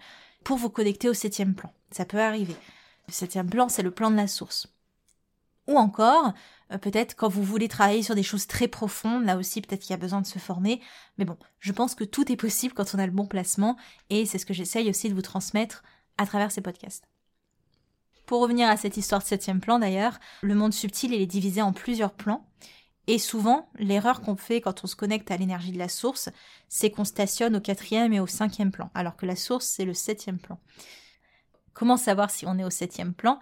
pour 0.48 0.56
vous 0.56 0.70
connecter 0.70 1.10
au 1.10 1.12
septième 1.12 1.54
plan. 1.54 1.70
Ça 1.90 2.06
peut 2.06 2.22
arriver. 2.22 2.56
Le 3.06 3.12
septième 3.12 3.50
plan, 3.50 3.68
c'est 3.68 3.82
le 3.82 3.90
plan 3.90 4.10
de 4.10 4.16
la 4.16 4.26
source. 4.26 4.66
Ou 5.66 5.76
encore, 5.76 6.32
euh, 6.72 6.78
peut-être 6.78 7.16
quand 7.16 7.28
vous 7.28 7.42
voulez 7.42 7.68
travailler 7.68 8.02
sur 8.02 8.14
des 8.14 8.22
choses 8.22 8.46
très 8.46 8.66
profondes, 8.66 9.26
là 9.26 9.36
aussi 9.36 9.60
peut-être 9.60 9.82
qu'il 9.82 9.90
y 9.90 9.92
a 9.92 9.98
besoin 9.98 10.22
de 10.22 10.26
se 10.26 10.38
former. 10.38 10.80
Mais 11.18 11.26
bon, 11.26 11.36
je 11.60 11.70
pense 11.70 11.94
que 11.94 12.02
tout 12.02 12.32
est 12.32 12.36
possible 12.36 12.72
quand 12.72 12.94
on 12.94 12.98
a 12.98 13.04
le 13.04 13.12
bon 13.12 13.26
placement 13.26 13.76
et 14.08 14.24
c'est 14.24 14.38
ce 14.38 14.46
que 14.46 14.54
j'essaye 14.54 14.88
aussi 14.88 15.10
de 15.10 15.14
vous 15.14 15.20
transmettre 15.20 15.82
à 16.16 16.24
travers 16.24 16.50
ces 16.50 16.62
podcasts. 16.62 17.04
Pour 18.24 18.40
revenir 18.40 18.70
à 18.70 18.78
cette 18.78 18.96
histoire 18.96 19.20
de 19.20 19.26
septième 19.26 19.60
plan 19.60 19.78
d'ailleurs, 19.78 20.18
le 20.40 20.54
monde 20.54 20.72
subtil 20.72 21.12
il 21.12 21.20
est 21.20 21.26
divisé 21.26 21.60
en 21.60 21.74
plusieurs 21.74 22.14
plans. 22.14 22.47
Et 23.10 23.18
souvent, 23.18 23.70
l'erreur 23.78 24.20
qu'on 24.20 24.36
fait 24.36 24.60
quand 24.60 24.84
on 24.84 24.86
se 24.86 24.94
connecte 24.94 25.30
à 25.30 25.38
l'énergie 25.38 25.72
de 25.72 25.78
la 25.78 25.88
source, 25.88 26.28
c'est 26.68 26.90
qu'on 26.90 27.06
stationne 27.06 27.56
au 27.56 27.60
quatrième 27.60 28.12
et 28.12 28.20
au 28.20 28.26
cinquième 28.26 28.70
plan, 28.70 28.90
alors 28.92 29.16
que 29.16 29.24
la 29.24 29.34
source, 29.34 29.64
c'est 29.64 29.86
le 29.86 29.94
septième 29.94 30.38
plan. 30.38 30.60
Comment 31.72 31.96
savoir 31.96 32.30
si 32.30 32.44
on 32.46 32.58
est 32.58 32.64
au 32.64 32.70
septième 32.70 33.14
plan? 33.14 33.40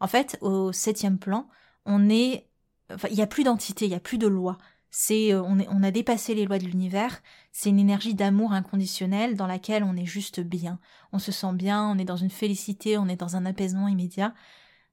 En 0.00 0.06
fait, 0.06 0.38
au 0.40 0.72
septième 0.72 1.18
plan, 1.18 1.46
on 1.84 2.08
est, 2.08 2.48
enfin, 2.90 3.08
il 3.10 3.16
n'y 3.16 3.22
a 3.22 3.26
plus 3.26 3.44
d'entité, 3.44 3.84
il 3.84 3.90
n'y 3.90 3.94
a 3.94 4.00
plus 4.00 4.16
de 4.16 4.26
loi. 4.26 4.56
C'est, 4.90 5.34
euh, 5.34 5.42
on, 5.42 5.58
on 5.68 5.82
a 5.82 5.90
dépassé 5.90 6.34
les 6.34 6.46
lois 6.46 6.58
de 6.58 6.64
l'univers. 6.64 7.20
C'est 7.52 7.68
une 7.68 7.78
énergie 7.78 8.14
d'amour 8.14 8.54
inconditionnel 8.54 9.36
dans 9.36 9.46
laquelle 9.46 9.84
on 9.84 9.94
est 9.94 10.06
juste 10.06 10.40
bien. 10.40 10.78
On 11.12 11.18
se 11.18 11.32
sent 11.32 11.52
bien, 11.52 11.86
on 11.86 11.98
est 11.98 12.06
dans 12.06 12.16
une 12.16 12.30
félicité, 12.30 12.96
on 12.96 13.08
est 13.08 13.16
dans 13.16 13.36
un 13.36 13.44
apaisement 13.44 13.88
immédiat. 13.88 14.32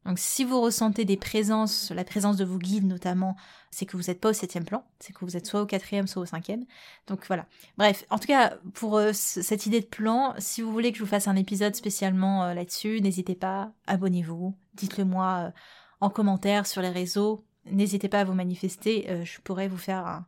Donc 0.06 0.20
si 0.20 0.44
vous 0.44 0.60
ressentez 0.60 1.06
des 1.06 1.18
présences, 1.18 1.92
la 1.92 2.04
présence 2.04 2.36
de 2.38 2.46
vos 2.46 2.58
guides 2.58 2.86
notamment, 2.86 3.36
c'est 3.72 3.86
que 3.86 3.96
vous 3.96 4.04
n'êtes 4.04 4.20
pas 4.20 4.30
au 4.30 4.34
septième 4.34 4.66
plan, 4.66 4.84
c'est 5.00 5.14
que 5.14 5.24
vous 5.24 5.38
êtes 5.38 5.46
soit 5.46 5.62
au 5.62 5.66
quatrième, 5.66 6.08
soit 6.08 6.22
au 6.22 6.26
cinquième. 6.26 6.66
Donc 7.08 7.26
voilà. 7.28 7.46
Bref, 7.78 8.06
en 8.10 8.20
tout 8.20 8.28
cas, 8.28 8.58
pour 8.74 8.98
euh, 8.98 9.12
cette 9.14 9.66
idée 9.66 9.82
de 9.82 9.86
plan, 9.86 10.34
si 10.38 10.62
vous 10.62 10.72
voulez 10.72 10.92
que 10.92 10.98
je 10.98 11.04
vous 11.04 11.10
fasse 11.10 11.28
un 11.28 11.36
épisode 11.36 11.76
spécialement 11.76 12.44
euh, 12.44 12.54
là-dessus, 12.54 13.02
n'hésitez 13.02 13.36
pas, 13.36 13.72
abonnez-vous, 13.88 14.54
dites-le 14.76 15.06
moi 15.06 15.54
en 16.02 16.10
commentaire 16.10 16.68
sur 16.68 16.82
les 16.82 16.90
réseaux. 16.90 17.46
N'hésitez 17.66 18.10
pas 18.10 18.20
à 18.20 18.24
vous 18.26 18.34
manifester, 18.34 19.10
euh, 19.10 19.24
je 19.24 19.40
pourrais 19.40 19.70
vous 19.70 19.78
faire 19.78 20.24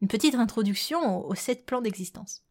une 0.00 0.08
petite 0.08 0.34
introduction 0.34 1.26
aux, 1.26 1.34
sept 1.34 1.66
plans 1.66 1.82
d'existence. 1.82 2.44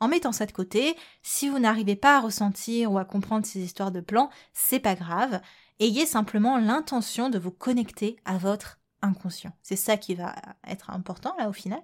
En 0.00 0.08
mettant 0.08 0.32
ça 0.32 0.46
de 0.46 0.52
côté, 0.52 0.96
si 1.22 1.48
vous 1.48 1.58
n'arrivez 1.58 1.96
pas 1.96 2.16
à 2.16 2.20
ressentir 2.20 2.90
ou 2.90 2.98
à 2.98 3.04
comprendre 3.04 3.46
ces 3.46 3.60
histoires 3.60 3.92
de 3.92 4.00
plans, 4.00 4.30
c'est 4.54 4.80
pas 4.80 4.94
grave. 4.94 5.40
Ayez 5.78 6.06
simplement 6.06 6.58
l'intention 6.58 7.28
de 7.28 7.38
vous 7.38 7.50
connecter 7.50 8.16
à 8.24 8.38
votre 8.38 8.78
inconscient. 9.02 9.52
C'est 9.62 9.76
ça 9.76 9.96
qui 9.96 10.14
va 10.14 10.34
être 10.66 10.90
important 10.90 11.34
là 11.38 11.48
au 11.48 11.52
final. 11.52 11.82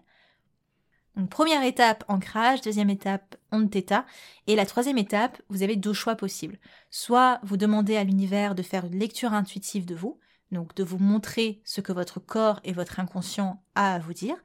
Donc 1.17 1.31
première 1.31 1.63
étape, 1.63 2.05
ancrage, 2.09 2.61
deuxième 2.61 2.91
étape, 2.91 3.37
onde 3.51 3.71
θ, 3.71 4.05
et 4.47 4.55
la 4.55 4.67
troisième 4.67 4.99
étape, 4.99 5.41
vous 5.49 5.63
avez 5.63 5.77
deux 5.77 5.95
choix 5.95 6.15
possibles. 6.15 6.59
Soit 6.91 7.41
vous 7.43 7.57
demandez 7.57 7.97
à 7.97 8.05
l'univers 8.05 8.55
de 8.55 8.63
faire 8.63 8.85
une 8.85 8.99
lecture 8.99 9.33
intuitive 9.33 9.87
de 9.87 9.95
vous, 9.95 10.19
donc 10.53 10.75
de 10.75 10.85
vous 10.85 10.99
montrer 10.99 11.63
ce 11.65 11.81
que 11.81 11.93
votre 11.93 12.21
corps 12.21 12.61
et 12.65 12.73
votre 12.73 13.01
inconscient 13.01 13.63
a 13.75 13.95
à 13.95 13.99
vous 13.99 14.13
dire. 14.13 14.37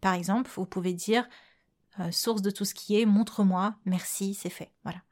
Par 0.00 0.14
exemple, 0.14 0.50
vous 0.52 0.66
pouvez 0.66 0.94
dire 0.94 1.28
euh, 2.00 2.10
source 2.10 2.42
de 2.42 2.50
tout 2.50 2.64
ce 2.64 2.74
qui 2.74 3.00
est, 3.00 3.06
montre-moi, 3.06 3.74
merci, 3.84 4.34
c'est 4.34 4.50
fait. 4.50 4.72
Voilà. 4.84 5.02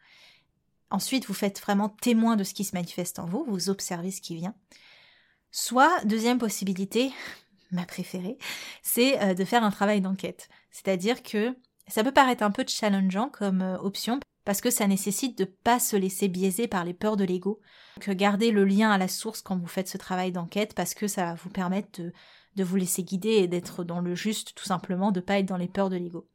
Ensuite, 0.90 1.26
vous 1.26 1.34
faites 1.34 1.60
vraiment 1.60 1.88
témoin 1.88 2.36
de 2.36 2.44
ce 2.44 2.54
qui 2.54 2.64
se 2.64 2.74
manifeste 2.74 3.18
en 3.18 3.26
vous, 3.26 3.44
vous 3.46 3.70
observez 3.70 4.10
ce 4.10 4.20
qui 4.20 4.34
vient. 4.34 4.54
Soit, 5.52 6.04
deuxième 6.04 6.38
possibilité, 6.38 7.12
ma 7.70 7.84
préférée, 7.84 8.38
c'est 8.82 9.20
euh, 9.22 9.34
de 9.34 9.44
faire 9.44 9.62
un 9.62 9.70
travail 9.70 10.00
d'enquête. 10.00 10.48
C'est-à-dire 10.70 11.22
que 11.22 11.56
ça 11.86 12.02
peut 12.04 12.12
paraître 12.12 12.42
un 12.42 12.50
peu 12.50 12.64
challengeant 12.66 13.28
comme 13.28 13.62
euh, 13.62 13.78
option, 13.78 14.20
parce 14.44 14.60
que 14.60 14.70
ça 14.70 14.86
nécessite 14.86 15.38
de 15.38 15.44
pas 15.44 15.78
se 15.78 15.96
laisser 15.96 16.28
biaiser 16.28 16.66
par 16.66 16.84
les 16.84 16.94
peurs 16.94 17.16
de 17.16 17.24
l'ego, 17.24 17.60
que 18.00 18.10
garder 18.10 18.50
le 18.50 18.64
lien 18.64 18.90
à 18.90 18.98
la 18.98 19.08
source 19.08 19.42
quand 19.42 19.58
vous 19.58 19.66
faites 19.66 19.88
ce 19.88 19.98
travail 19.98 20.32
d'enquête, 20.32 20.74
parce 20.74 20.94
que 20.94 21.06
ça 21.06 21.24
va 21.26 21.34
vous 21.34 21.50
permettre 21.50 22.00
de, 22.00 22.12
de 22.56 22.64
vous 22.64 22.76
laisser 22.76 23.02
guider 23.02 23.30
et 23.30 23.48
d'être 23.48 23.84
dans 23.84 24.00
le 24.00 24.14
juste, 24.14 24.54
tout 24.54 24.64
simplement, 24.64 25.12
de 25.12 25.20
pas 25.20 25.38
être 25.38 25.46
dans 25.46 25.56
les 25.56 25.68
peurs 25.68 25.90
de 25.90 25.96
l'ego. 25.96 26.26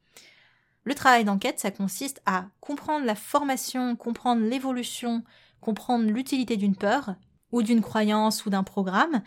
Le 0.85 0.95
travail 0.95 1.25
d'enquête, 1.25 1.59
ça 1.59 1.71
consiste 1.71 2.21
à 2.25 2.45
comprendre 2.61 3.05
la 3.05 3.15
formation, 3.15 3.95
comprendre 3.95 4.43
l'évolution, 4.43 5.23
comprendre 5.59 6.05
l'utilité 6.05 6.57
d'une 6.57 6.75
peur, 6.75 7.15
ou 7.51 7.63
d'une 7.63 7.81
croyance, 7.81 8.45
ou 8.45 8.49
d'un 8.49 8.63
programme, 8.63 9.23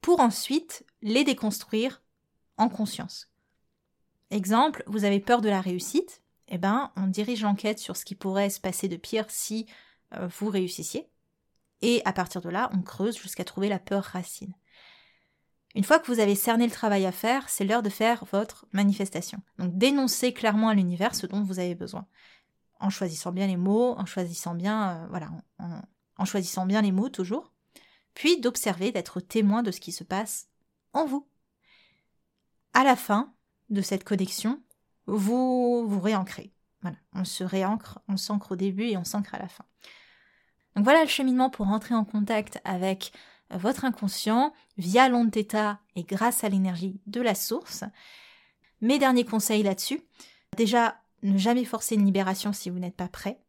pour 0.00 0.20
ensuite 0.20 0.84
les 1.00 1.24
déconstruire 1.24 2.02
en 2.56 2.68
conscience. 2.68 3.30
Exemple, 4.30 4.82
vous 4.86 5.04
avez 5.04 5.20
peur 5.20 5.40
de 5.40 5.48
la 5.48 5.60
réussite, 5.60 6.22
eh 6.48 6.58
ben, 6.58 6.90
on 6.96 7.06
dirige 7.06 7.42
l'enquête 7.42 7.78
sur 7.78 7.96
ce 7.96 8.04
qui 8.04 8.14
pourrait 8.14 8.50
se 8.50 8.60
passer 8.60 8.88
de 8.88 8.96
pire 8.96 9.26
si 9.28 9.66
euh, 10.14 10.26
vous 10.26 10.48
réussissiez. 10.48 11.08
Et 11.80 12.02
à 12.04 12.12
partir 12.12 12.40
de 12.40 12.48
là, 12.48 12.70
on 12.74 12.82
creuse 12.82 13.18
jusqu'à 13.18 13.44
trouver 13.44 13.68
la 13.68 13.78
peur 13.78 14.04
racine. 14.04 14.54
Une 15.74 15.84
fois 15.84 15.98
que 15.98 16.06
vous 16.12 16.20
avez 16.20 16.34
cerné 16.34 16.66
le 16.66 16.72
travail 16.72 17.06
à 17.06 17.12
faire, 17.12 17.48
c'est 17.48 17.64
l'heure 17.64 17.82
de 17.82 17.88
faire 17.88 18.24
votre 18.30 18.66
manifestation. 18.72 19.40
Donc 19.58 19.76
dénoncez 19.76 20.32
clairement 20.32 20.68
à 20.68 20.74
l'univers 20.74 21.14
ce 21.14 21.26
dont 21.26 21.42
vous 21.42 21.58
avez 21.58 21.74
besoin. 21.74 22.06
En 22.78 22.90
choisissant 22.90 23.32
bien 23.32 23.46
les 23.46 23.56
mots, 23.56 23.94
en 23.96 24.04
choisissant 24.04 24.54
bien, 24.54 24.90
euh, 24.90 25.06
voilà, 25.08 25.30
en, 26.18 26.24
choisissant 26.24 26.66
bien 26.66 26.82
les 26.82 26.92
mots 26.92 27.08
toujours. 27.08 27.52
Puis 28.14 28.38
d'observer, 28.40 28.92
d'être 28.92 29.20
témoin 29.20 29.62
de 29.62 29.70
ce 29.70 29.80
qui 29.80 29.92
se 29.92 30.04
passe 30.04 30.48
en 30.92 31.06
vous. 31.06 31.26
À 32.74 32.84
la 32.84 32.96
fin 32.96 33.32
de 33.70 33.80
cette 33.80 34.04
connexion, 34.04 34.62
vous 35.06 35.86
vous 35.88 36.00
réancrez. 36.00 36.52
Voilà, 36.82 36.96
on 37.14 37.24
se 37.24 37.44
réancre, 37.44 38.00
on 38.08 38.16
s'ancre 38.16 38.52
au 38.52 38.56
début 38.56 38.84
et 38.84 38.96
on 38.96 39.04
s'ancre 39.04 39.34
à 39.34 39.38
la 39.38 39.48
fin. 39.48 39.64
Donc 40.74 40.84
voilà 40.84 41.02
le 41.02 41.08
cheminement 41.08 41.50
pour 41.50 41.68
entrer 41.68 41.94
en 41.94 42.04
contact 42.04 42.60
avec 42.64 43.12
votre 43.56 43.84
inconscient 43.84 44.52
via 44.78 45.08
l'onde 45.08 45.30
θ 45.30 45.78
et 45.96 46.04
grâce 46.04 46.44
à 46.44 46.48
l'énergie 46.48 47.00
de 47.06 47.20
la 47.20 47.34
source. 47.34 47.84
Mes 48.80 48.98
derniers 48.98 49.24
conseils 49.24 49.62
là-dessus. 49.62 50.02
Déjà, 50.56 50.96
ne 51.22 51.38
jamais 51.38 51.64
forcer 51.64 51.94
une 51.94 52.04
libération 52.04 52.52
si 52.52 52.70
vous 52.70 52.78
n'êtes 52.78 52.96
pas 52.96 53.08
prêt. 53.08 53.40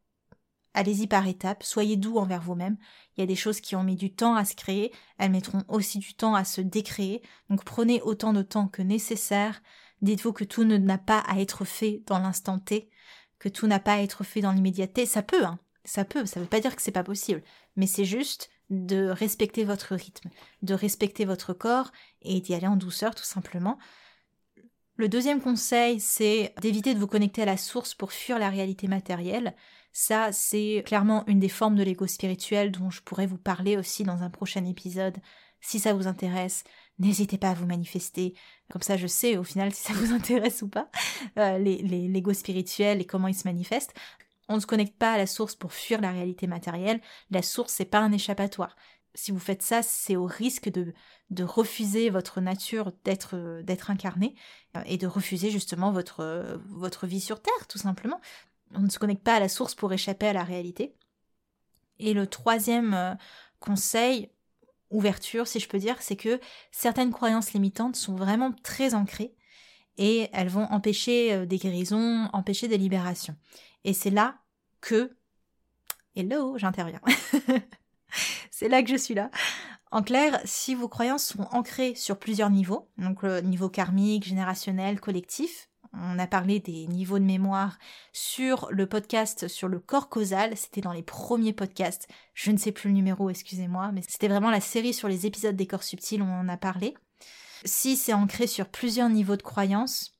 Allez-y 0.76 1.06
par 1.06 1.28
étapes, 1.28 1.64
soyez 1.64 1.98
doux 1.98 2.18
envers 2.18 2.42
vous-même. 2.42 2.78
Il 3.16 3.22
y 3.22 3.24
a 3.24 3.28
des 3.28 3.36
choses 3.36 3.62
qui 3.62 3.76
ont 3.76 3.84
mis 3.84 3.96
du 3.96 4.12
temps 4.14 4.36
à 4.36 4.44
se 4.44 4.56
créer, 4.56 4.92
elles 5.20 5.32
mettront 5.32 5.64
aussi 5.68 6.00
du 6.00 6.16
temps 6.16 6.34
à 6.34 6.44
se 6.44 6.62
décréer. 6.62 7.22
Donc 7.50 7.64
prenez 7.64 8.02
autant 8.02 8.34
de 8.34 8.42
temps 8.42 8.68
que 8.68 8.82
nécessaire. 8.82 9.62
Dites-vous 10.02 10.34
que 10.34 10.44
tout 10.44 10.64
n'a 10.64 10.98
pas 10.98 11.20
à 11.20 11.40
être 11.40 11.64
fait 11.64 12.02
dans 12.08 12.20
l'instant 12.20 12.60
T, 12.60 12.90
que 13.38 13.50
tout 13.50 13.68
n'a 13.68 13.80
pas 13.80 13.94
à 13.94 14.02
être 14.02 14.24
fait 14.24 14.42
dans 14.42 14.52
l'immédiateté. 14.52 15.06
Ça 15.06 15.22
peut, 15.22 15.46
hein. 15.46 15.60
Ça 15.86 16.06
peut, 16.06 16.26
ça 16.26 16.40
ne 16.40 16.46
veut 16.46 16.50
pas 16.50 16.62
dire 16.62 16.76
que 16.76 16.82
c'est 16.82 16.92
pas 16.92 17.04
possible. 17.04 17.44
Mais 17.76 17.88
c'est 17.88 18.06
juste 18.06 18.50
de 18.70 19.08
respecter 19.10 19.64
votre 19.64 19.96
rythme, 19.96 20.30
de 20.62 20.74
respecter 20.74 21.26
votre 21.26 21.54
corps 21.54 21.92
et 22.22 22.42
d'y 22.42 22.54
aller 22.54 22.68
en 22.68 22.76
douceur 22.76 23.16
tout 23.16 23.24
simplement. 23.24 23.78
Le 24.96 25.10
deuxième 25.10 25.42
conseil, 25.42 26.00
c'est 26.00 26.54
d'éviter 26.62 26.94
de 26.94 27.00
vous 27.00 27.08
connecter 27.08 27.42
à 27.42 27.46
la 27.46 27.58
source 27.58 27.96
pour 27.96 28.12
fuir 28.12 28.38
la 28.38 28.50
réalité 28.50 28.88
matérielle. 28.88 29.56
Ça, 29.92 30.32
c'est 30.32 30.84
clairement 30.86 31.24
une 31.28 31.40
des 31.40 31.50
formes 31.50 31.76
de 31.76 31.84
l'ego 31.84 32.06
spirituel 32.06 32.72
dont 32.72 32.90
je 32.90 33.02
pourrais 33.02 33.26
vous 33.26 33.38
parler 33.38 33.76
aussi 33.78 34.04
dans 34.04 34.22
un 34.22 34.30
prochain 34.30 34.66
épisode. 34.66 35.18
Si 35.62 35.80
ça 35.80 35.94
vous 35.94 36.08
intéresse, 36.08 36.64
n'hésitez 37.00 37.38
pas 37.38 37.50
à 37.50 37.54
vous 37.54 37.66
manifester. 37.66 38.36
Comme 38.72 38.82
ça, 38.82 38.98
je 38.98 39.08
sais 39.08 39.38
au 39.38 39.44
final 39.44 39.74
si 39.74 39.82
ça 39.82 39.94
vous 39.94 40.14
intéresse 40.14 40.62
ou 40.62 40.68
pas, 40.68 40.90
euh, 41.40 41.58
l'ego 41.58 42.34
spirituel 42.34 43.02
et 43.02 43.06
comment 43.06 43.28
il 43.28 43.36
se 43.36 43.48
manifeste. 43.48 43.94
On 44.50 44.56
ne 44.56 44.60
se 44.60 44.66
connecte 44.66 44.98
pas 44.98 45.14
à 45.14 45.18
la 45.18 45.28
source 45.28 45.56
pour 45.56 45.74
fuir 45.74 46.02
la 46.02 46.12
réalité 46.12 46.48
matérielle. 46.48 47.02
La 47.32 47.42
source, 47.42 47.74
c'est 47.74 47.86
pas 47.86 48.00
un 48.00 48.12
échappatoire. 48.12 48.76
Si 49.16 49.32
vous 49.32 49.40
faites 49.40 49.62
ça, 49.62 49.84
c'est 49.84 50.16
au 50.16 50.26
risque 50.26 50.70
de, 50.70 50.94
refuser 51.44 52.10
votre 52.10 52.42
nature 52.42 52.92
d'être, 53.04 53.62
d'être 53.62 53.92
incarné 53.92 54.36
euh, 54.76 54.82
et 54.86 54.98
de 54.98 55.08
refuser 55.08 55.50
justement 55.50 55.92
votre, 55.92 56.60
votre 56.70 57.08
vie 57.08 57.22
sur 57.22 57.42
Terre, 57.42 57.68
tout 57.68 57.78
simplement. 57.78 58.20
On 58.76 58.82
ne 58.82 58.90
se 58.90 59.00
connecte 59.00 59.24
pas 59.24 59.36
à 59.36 59.40
la 59.40 59.50
source 59.50 59.76
pour 59.76 59.94
échapper 59.94 60.28
à 60.28 60.34
la 60.34 60.44
réalité. 60.44 60.96
Et 62.00 62.14
le 62.14 62.28
troisième 62.28 62.94
euh, 62.94 63.14
conseil, 63.60 64.30
ouverture, 64.90 65.48
si 65.48 65.60
je 65.60 65.68
peux 65.68 65.80
dire, 65.80 66.02
c'est 66.02 66.16
que 66.16 66.40
certaines 66.72 67.12
croyances 67.12 67.54
limitantes 67.54 67.96
sont 67.96 68.16
vraiment 68.16 68.52
très 68.64 68.94
ancrées 68.94 69.36
et 69.98 70.30
elles 70.34 70.50
vont 70.50 70.66
empêcher 70.66 71.34
euh, 71.34 71.46
des 71.46 71.58
guérisons, 71.58 72.30
empêcher 72.34 72.68
des 72.68 72.78
libérations. 72.78 73.36
Et 73.84 73.94
c'est 73.94 74.10
là 74.10 74.36
que... 74.82 75.16
Hello, 76.16 76.58
j'interviens. 76.58 77.02
c'est 78.52 78.70
là 78.70 78.84
que 78.84 78.90
je 78.90 78.96
suis 78.96 79.14
là. 79.14 79.30
En 79.92 80.02
clair, 80.02 80.40
si 80.46 80.76
vos 80.76 80.88
croyances 80.88 81.26
sont 81.26 81.48
ancrées 81.52 81.96
sur 81.96 82.18
plusieurs 82.18 82.50
niveaux, 82.50 82.90
donc 82.98 83.24
le 83.24 83.42
niveau 83.42 83.70
karmique, 83.70 84.26
générationnel, 84.26 85.00
collectif, 85.00 85.70
on 85.94 86.18
a 86.18 86.26
parlé 86.26 86.60
des 86.60 86.88
niveaux 86.88 87.20
de 87.20 87.24
mémoire 87.24 87.78
sur 88.12 88.68
le 88.72 88.88
podcast 88.88 89.48
sur 89.48 89.68
le 89.68 89.80
corps 89.80 90.10
causal, 90.10 90.58
c'était 90.58 90.82
dans 90.82 90.94
les 90.94 91.04
premiers 91.04 91.54
podcasts, 91.54 92.08
je 92.34 92.50
ne 92.50 92.58
sais 92.58 92.72
plus 92.72 92.90
le 92.90 92.96
numéro, 92.96 93.30
excusez-moi, 93.30 93.92
mais 93.94 94.02
c'était 94.08 94.28
vraiment 94.28 94.50
la 94.50 94.62
série 94.62 94.94
sur 94.94 95.08
les 95.08 95.28
épisodes 95.28 95.56
des 95.56 95.68
corps 95.68 95.84
subtils 95.84 96.24
on 96.24 96.40
en 96.40 96.50
a 96.50 96.58
parlé. 96.58 96.96
Si 97.66 97.96
c'est 97.96 98.14
ancré 98.14 98.48
sur 98.48 98.68
plusieurs 98.68 99.10
niveaux 99.10 99.38
de 99.38 99.42
croyances, 99.42 100.14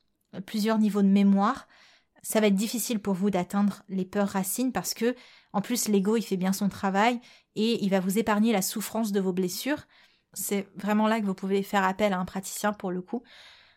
plusieurs 0.46 0.78
niveaux 0.78 1.02
de 1.02 1.08
mémoire, 1.08 1.68
ça 2.22 2.40
va 2.40 2.46
être 2.46 2.54
difficile 2.54 3.00
pour 3.00 3.14
vous 3.14 3.30
d'atteindre 3.30 3.82
les 3.88 4.06
peurs 4.06 4.28
racines 4.28 4.72
parce 4.72 4.94
que, 4.94 5.14
en 5.52 5.60
plus, 5.60 5.88
l'ego, 5.88 6.16
il 6.16 6.22
fait 6.22 6.38
bien 6.38 6.54
son 6.54 6.68
travail 6.68 7.20
et 7.54 7.84
il 7.84 7.90
va 7.90 8.00
vous 8.00 8.18
épargner 8.18 8.52
la 8.52 8.62
souffrance 8.62 9.12
de 9.12 9.20
vos 9.20 9.32
blessures. 9.32 9.84
C'est 10.32 10.66
vraiment 10.74 11.06
là 11.06 11.20
que 11.20 11.26
vous 11.26 11.34
pouvez 11.34 11.62
faire 11.62 11.84
appel 11.84 12.12
à 12.12 12.18
un 12.18 12.24
praticien 12.24 12.72
pour 12.72 12.90
le 12.90 13.02
coup. 13.02 13.22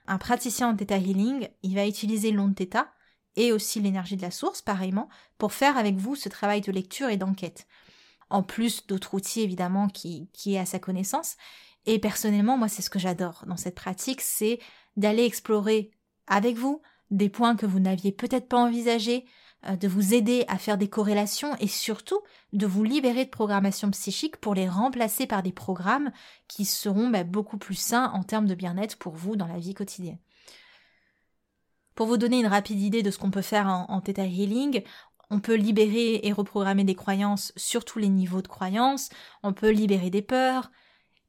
Un 0.08 0.18
praticien 0.18 0.70
en 0.70 0.76
Theta 0.76 0.98
Healing, 0.98 1.50
il 1.62 1.76
va 1.76 1.86
utiliser 1.86 2.32
l'onde 2.32 2.56
Theta 2.56 2.94
et 3.36 3.52
aussi 3.52 3.82
l'énergie 3.82 4.16
de 4.16 4.22
la 4.22 4.32
source, 4.32 4.62
pareillement, 4.62 5.10
pour 5.38 5.52
faire 5.52 5.78
avec 5.78 5.98
vous 5.98 6.16
ce 6.16 6.30
travail 6.30 6.62
de 6.62 6.72
lecture 6.72 7.10
et 7.10 7.18
d'enquête. 7.18 7.68
En 8.30 8.44
plus 8.44 8.88
d'autres 8.88 9.14
outils, 9.14 9.42
évidemment, 9.42 9.90
qui, 9.90 10.30
qui 10.34 10.56
est 10.56 10.60
à 10.60 10.66
sa 10.66 10.80
connaissance. 10.80 11.36
Et 11.88 12.00
personnellement, 12.00 12.58
moi, 12.58 12.68
c'est 12.68 12.82
ce 12.82 12.90
que 12.90 13.00
j'adore 13.00 13.46
dans 13.48 13.56
cette 13.56 13.76
pratique, 13.76 14.22
c'est 14.22 14.60
d'aller 14.98 15.24
explorer 15.24 15.90
avec 16.28 16.58
vous, 16.58 16.82
des 17.12 17.30
points 17.30 17.56
que 17.56 17.66
vous 17.66 17.80
n'aviez 17.80 18.12
peut-être 18.12 18.50
pas 18.50 18.58
envisagés, 18.58 19.26
euh, 19.66 19.78
de 19.78 19.88
vous 19.88 20.14
aider 20.14 20.44
à 20.50 20.58
faire 20.58 20.78
des 20.78 20.90
corrélations 20.90 21.56
et 21.62 21.68
surtout 21.68 22.20
de 22.52 22.68
vous 22.68 22.84
libérer 22.84 23.24
de 23.24 23.30
programmation 23.30 23.90
psychique 23.92 24.36
pour 24.36 24.54
les 24.54 24.68
remplacer 24.68 25.28
par 25.28 25.42
des 25.42 25.54
programmes 25.54 26.12
qui 26.50 26.66
seront 26.66 27.08
bah, 27.08 27.24
beaucoup 27.24 27.58
plus 27.58 27.76
sains 27.76 28.12
en 28.14 28.22
termes 28.22 28.48
de 28.48 28.54
bien-être 28.54 28.98
pour 28.98 29.16
vous 29.16 29.38
dans 29.38 29.48
la 29.48 29.58
vie 29.58 29.74
quotidienne. 29.74 30.20
Pour 31.96 32.06
vous 32.06 32.18
donner 32.18 32.42
une 32.42 32.48
rapide 32.48 32.82
idée 32.82 33.02
de 33.02 33.12
ce 33.12 33.18
qu'on 33.18 33.32
peut 33.32 33.42
faire 33.42 33.68
en, 33.68 33.86
en 33.90 34.02
Theta 34.02 34.26
Healing, 34.26 34.84
on 35.30 35.40
peut 35.40 35.56
libérer 35.56 36.20
et 36.24 36.34
reprogrammer 36.34 36.84
des 36.84 36.96
croyances 36.96 37.54
sur 37.56 37.86
tous 37.86 38.00
les 38.00 38.10
niveaux 38.10 38.42
de 38.42 38.48
croyances, 38.48 39.10
on 39.42 39.54
peut 39.54 39.72
libérer 39.72 40.10
des 40.10 40.22
peurs, 40.22 40.70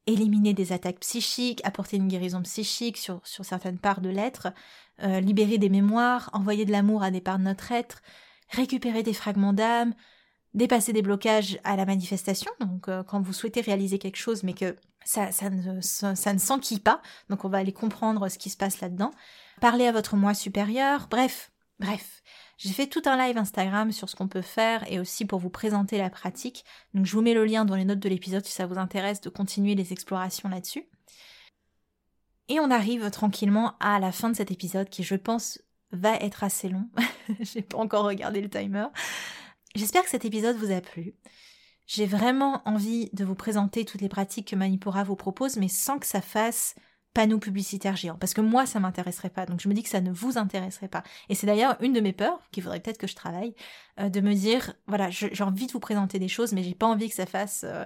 éliminer 0.08 0.54
des 0.54 0.72
attaques 0.72 1.00
psychiques, 1.00 1.60
apporter 1.64 1.96
une 1.98 2.08
guérison 2.08 2.42
psychique 2.42 2.96
sur, 2.96 3.20
sur 3.24 3.44
certaines 3.44 3.78
parts 3.78 4.00
de 4.00 4.08
l'être, 4.08 4.48
euh, 5.02 5.20
libérer 5.20 5.58
des 5.58 5.68
mémoires, 5.68 6.30
envoyer 6.32 6.64
de 6.64 6.72
l'amour 6.72 7.02
à 7.02 7.10
des 7.10 7.20
parts 7.20 7.38
de 7.38 7.44
notre 7.44 7.70
être, 7.72 8.02
récupérer 8.50 9.02
des 9.02 9.12
fragments 9.12 9.52
d'âme, 9.52 9.94
dépasser 10.54 10.92
des 10.92 11.02
blocages 11.02 11.58
à 11.62 11.76
la 11.76 11.84
manifestation, 11.84 12.50
donc 12.60 12.88
euh, 12.88 13.02
quand 13.02 13.20
vous 13.20 13.34
souhaitez 13.34 13.60
réaliser 13.60 13.98
quelque 13.98 14.16
chose 14.16 14.42
mais 14.42 14.54
que 14.54 14.76
ça, 15.04 15.30
ça 15.30 15.50
ne, 15.50 15.80
ça, 15.80 16.32
ne 16.32 16.38
s'enquille 16.38 16.80
pas, 16.80 17.00
donc 17.28 17.44
on 17.44 17.48
va 17.48 17.58
aller 17.58 17.72
comprendre 17.72 18.28
ce 18.28 18.38
qui 18.38 18.50
se 18.50 18.56
passe 18.56 18.80
là-dedans, 18.80 19.10
parler 19.60 19.86
à 19.86 19.92
votre 19.92 20.16
moi 20.16 20.34
supérieur, 20.34 21.06
bref, 21.10 21.52
bref. 21.78 22.22
J'ai 22.58 22.72
fait 22.72 22.88
tout 22.88 23.02
un 23.06 23.16
live 23.16 23.38
Instagram 23.38 23.92
sur 23.92 24.08
ce 24.08 24.16
qu'on 24.16 24.26
peut 24.26 24.42
faire 24.42 24.84
et 24.90 24.98
aussi 24.98 25.24
pour 25.24 25.38
vous 25.38 25.48
présenter 25.48 25.96
la 25.96 26.10
pratique. 26.10 26.64
Donc 26.92 27.06
je 27.06 27.12
vous 27.12 27.22
mets 27.22 27.34
le 27.34 27.44
lien 27.44 27.64
dans 27.64 27.76
les 27.76 27.84
notes 27.84 28.00
de 28.00 28.08
l'épisode 28.08 28.44
si 28.44 28.52
ça 28.52 28.66
vous 28.66 28.78
intéresse 28.78 29.20
de 29.20 29.30
continuer 29.30 29.76
les 29.76 29.92
explorations 29.92 30.48
là-dessus. 30.48 30.84
Et 32.48 32.58
on 32.58 32.70
arrive 32.70 33.10
tranquillement 33.10 33.74
à 33.78 34.00
la 34.00 34.10
fin 34.10 34.28
de 34.28 34.36
cet 34.36 34.50
épisode 34.50 34.88
qui 34.88 35.04
je 35.04 35.14
pense 35.14 35.62
va 35.92 36.16
être 36.16 36.42
assez 36.42 36.68
long. 36.68 36.88
J'ai 37.40 37.62
pas 37.62 37.78
encore 37.78 38.04
regardé 38.04 38.40
le 38.40 38.50
timer. 38.50 38.86
J'espère 39.76 40.02
que 40.02 40.10
cet 40.10 40.24
épisode 40.24 40.56
vous 40.56 40.72
a 40.72 40.80
plu. 40.80 41.14
J'ai 41.86 42.06
vraiment 42.06 42.60
envie 42.66 43.08
de 43.12 43.24
vous 43.24 43.36
présenter 43.36 43.84
toutes 43.84 44.00
les 44.00 44.08
pratiques 44.08 44.48
que 44.48 44.56
Manipura 44.56 45.04
vous 45.04 45.16
propose, 45.16 45.56
mais 45.58 45.68
sans 45.68 45.98
que 45.98 46.06
ça 46.06 46.20
fasse 46.20 46.74
panneau 47.18 47.40
publicitaire 47.40 47.96
géant. 47.96 48.14
Parce 48.14 48.32
que 48.32 48.40
moi, 48.40 48.64
ça 48.64 48.78
m'intéresserait 48.78 49.28
pas. 49.28 49.44
Donc 49.44 49.58
je 49.60 49.68
me 49.68 49.74
dis 49.74 49.82
que 49.82 49.88
ça 49.88 50.00
ne 50.00 50.12
vous 50.12 50.38
intéresserait 50.38 50.86
pas. 50.86 51.02
Et 51.28 51.34
c'est 51.34 51.48
d'ailleurs 51.48 51.76
une 51.80 51.92
de 51.92 51.98
mes 51.98 52.12
peurs, 52.12 52.38
qu'il 52.52 52.62
faudrait 52.62 52.78
peut-être 52.78 52.96
que 52.96 53.08
je 53.08 53.16
travaille, 53.16 53.56
euh, 53.98 54.08
de 54.08 54.20
me 54.20 54.34
dire, 54.34 54.74
voilà, 54.86 55.10
j'ai 55.10 55.42
envie 55.42 55.66
de 55.66 55.72
vous 55.72 55.80
présenter 55.80 56.20
des 56.20 56.28
choses, 56.28 56.52
mais 56.52 56.62
j'ai 56.62 56.76
pas 56.76 56.86
envie 56.86 57.08
que 57.08 57.16
ça 57.16 57.26
fasse 57.26 57.64
euh, 57.64 57.84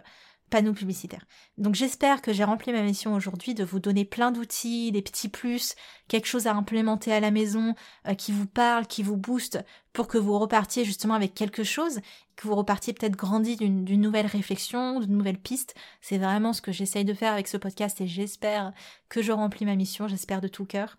panneaux 0.53 0.75
publicitaires. 0.75 1.25
Donc 1.57 1.75
j'espère 1.75 2.21
que 2.21 2.35
j'ai 2.35 2.45
rempli 2.45 2.73
ma 2.73 2.83
mission 2.83 3.15
aujourd'hui 3.15 3.55
de 3.55 3.65
vous 3.65 3.81
donner 3.81 4.05
plein 4.05 4.31
d'outils, 4.31 4.93
des 4.93 5.01
petits 5.01 5.31
plus, 5.31 5.75
quelque 6.09 6.27
chose 6.27 6.47
à 6.47 6.53
implémenter 6.53 7.11
à 7.11 7.21
la 7.21 7.31
maison 7.31 7.75
euh, 8.07 8.13
qui 8.13 8.33
vous 8.33 8.47
parle, 8.47 8.87
qui 8.87 9.03
vous 9.03 9.17
booste 9.17 9.65
pour 9.95 10.09
que 10.09 10.19
vous 10.19 10.39
repartiez 10.39 10.85
justement 10.85 11.15
avec 11.15 11.33
quelque 11.33 11.65
chose, 11.65 12.01
que 12.37 12.47
vous 12.47 12.55
repartiez 12.55 12.93
peut-être 12.93 13.17
grandi 13.17 13.57
d'une 13.57 14.01
nouvelle 14.01 14.27
réflexion, 14.27 15.01
d'une 15.01 15.17
nouvelle 15.17 15.41
piste. 15.41 15.75
C'est 16.03 16.19
vraiment 16.19 16.53
ce 16.53 16.61
que 16.61 16.71
j'essaye 16.71 17.07
de 17.07 17.15
faire 17.15 17.33
avec 17.33 17.49
ce 17.49 17.57
podcast 17.57 18.03
et 18.03 18.07
j'espère 18.07 18.75
que 19.09 19.23
je 19.23 19.33
remplis 19.33 19.65
ma 19.65 19.75
mission, 19.75 20.07
j'espère 20.07 20.43
de 20.43 20.49
tout 20.49 20.67
cœur. 20.67 20.99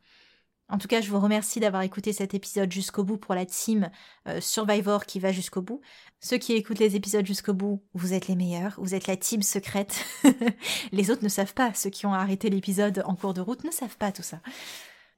En 0.70 0.78
tout 0.78 0.88
cas, 0.88 1.02
je 1.02 1.10
vous 1.10 1.20
remercie 1.20 1.60
d'avoir 1.60 1.84
écouté 1.84 2.14
cet 2.14 2.34
épisode 2.34 2.72
jusqu'au 2.72 3.04
bout 3.04 3.18
pour 3.18 3.36
la 3.36 3.46
team 3.46 3.92
euh, 4.28 4.40
Survivor 4.40 5.06
qui 5.06 5.20
va 5.20 5.32
jusqu'au 5.32 5.62
bout. 5.62 5.82
Ceux 6.20 6.38
qui 6.38 6.54
écoutent 6.54 6.80
les 6.80 6.96
épisodes 6.96 7.26
jusqu'au 7.26 7.54
bout, 7.54 7.84
vous 7.94 8.14
êtes 8.14 8.28
les 8.28 8.36
meilleurs, 8.36 8.76
vous 8.78 8.96
êtes 8.96 9.08
la 9.08 9.18
team 9.18 9.42
secrète. 9.42 10.06
les 10.92 11.12
autres 11.12 11.24
ne 11.24 11.30
savent 11.30 11.54
pas, 11.54 11.74
ceux 11.74 11.90
qui 11.90 12.06
ont 12.06 12.14
arrêté 12.14 12.50
l'épisode 12.50 13.04
en 13.06 13.16
cours 13.16 13.34
de 13.34 13.42
route 13.42 13.64
ne 13.64 13.72
savent 13.72 13.98
pas 13.98 14.12
tout 14.12 14.24
ça. 14.24 14.40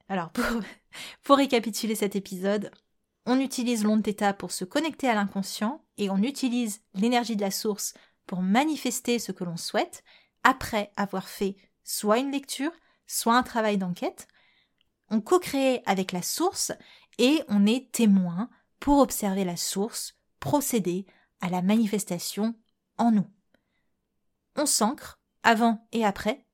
Alors, 0.08 0.30
pour, 0.30 1.36
récapituler 1.36 1.94
cet 1.94 2.16
épisode, 2.16 2.70
on 3.24 3.40
utilise 3.40 3.84
l'onde 3.84 4.04
θ 4.04 4.34
pour 4.34 4.52
se 4.52 4.64
connecter 4.64 5.08
à 5.08 5.14
l'inconscient 5.14 5.84
et 5.96 6.10
on 6.10 6.18
utilise 6.18 6.80
l'énergie 6.94 7.36
de 7.36 7.40
la 7.40 7.50
source 7.50 7.94
pour 8.26 8.42
manifester 8.42 9.18
ce 9.18 9.32
que 9.32 9.44
l'on 9.44 9.56
souhaite 9.56 10.02
après 10.42 10.92
avoir 10.96 11.28
fait 11.28 11.56
soit 11.82 12.18
une 12.18 12.32
lecture, 12.32 12.72
soit 13.06 13.36
un 13.36 13.42
travail 13.42 13.78
d'enquête 13.78 14.28
on 15.10 15.20
co-crée 15.20 15.82
avec 15.86 16.12
la 16.12 16.22
source 16.22 16.72
et 17.18 17.42
on 17.48 17.66
est 17.66 17.90
témoin 17.92 18.48
pour 18.80 18.98
observer 18.98 19.44
la 19.44 19.56
source 19.56 20.16
procéder 20.40 21.06
à 21.40 21.48
la 21.48 21.62
manifestation 21.62 22.54
en 22.98 23.12
nous. 23.12 23.26
On 24.56 24.66
s'ancre 24.66 25.20
avant 25.42 25.86
et 25.92 26.04
après 26.04 26.44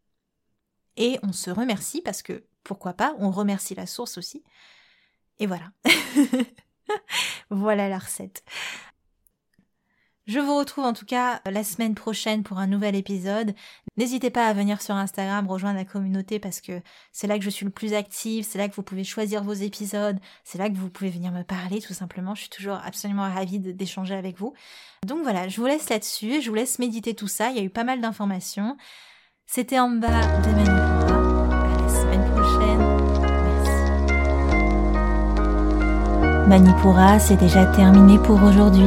et 0.97 1.19
on 1.23 1.33
se 1.33 1.51
remercie 1.51 2.03
parce 2.03 2.23
que 2.23 2.45
pourquoi 2.65 2.93
pas, 2.93 3.15
on 3.19 3.31
remercie 3.31 3.75
la 3.75 3.87
source 3.87 4.19
aussi. 4.19 4.45
Et 5.39 5.47
voilà. 5.47 5.73
voilà 7.51 7.89
la 7.89 7.99
recette. 7.99 8.45
Je 10.27 10.39
vous 10.39 10.57
retrouve 10.57 10.85
en 10.85 10.93
tout 10.93 11.05
cas 11.05 11.41
la 11.51 11.65
semaine 11.65 11.97
prochaine 11.97 12.45
pour 12.45 12.59
un 12.59 12.69
nouvel 12.69 12.95
épisode. 12.95 13.55
N'hésitez 13.97 14.31
pas 14.31 14.47
à 14.47 14.53
venir 14.53 14.81
sur 14.81 14.95
Instagram 14.95 15.49
rejoindre 15.49 15.79
la 15.79 15.85
communauté 15.85 16.39
parce 16.39 16.61
que 16.61 16.81
c'est 17.11 17.27
là 17.27 17.39
que 17.39 17.45
je 17.45 17.51
suis 17.51 17.65
le 17.65 17.73
plus 17.73 17.93
active, 17.93 18.47
c'est 18.49 18.59
là 18.59 18.69
que 18.69 18.75
vous 18.77 18.85
pouvez 18.85 19.03
choisir 19.03 19.43
vos 19.43 19.53
épisodes, 19.53 20.21
c'est 20.45 20.59
là 20.59 20.71
que 20.71 20.77
vous 20.77 20.91
pouvez 20.91 21.11
venir 21.11 21.33
me 21.33 21.43
parler 21.43 21.81
tout 21.81 21.93
simplement. 21.93 22.37
Je 22.37 22.43
suis 22.43 22.51
toujours 22.51 22.79
absolument 22.85 23.23
ravie 23.23 23.59
d'échanger 23.59 24.15
avec 24.15 24.39
vous. 24.39 24.55
Donc 25.05 25.25
voilà, 25.25 25.49
je 25.49 25.61
vous 25.61 25.67
laisse 25.67 25.91
là-dessus, 25.91 26.41
je 26.41 26.49
vous 26.49 26.55
laisse 26.55 26.79
méditer 26.79 27.15
tout 27.15 27.27
ça, 27.27 27.51
il 27.51 27.57
y 27.57 27.61
a 27.61 27.65
eu 27.65 27.71
pas 27.71 27.85
mal 27.85 28.01
d'informations. 28.01 28.77
C'était 29.47 29.81
en 29.81 29.91
bas 29.91 30.07
de 30.07 30.51
Manipura. 30.53 31.17
À 31.51 31.83
la 31.83 31.89
semaine 31.89 32.31
prochaine. 32.31 32.79
Merci. 36.47 36.49
Manipura, 36.49 37.19
c'est 37.19 37.37
déjà 37.37 37.67
terminé 37.67 38.19
pour 38.21 38.41
aujourd'hui. 38.41 38.87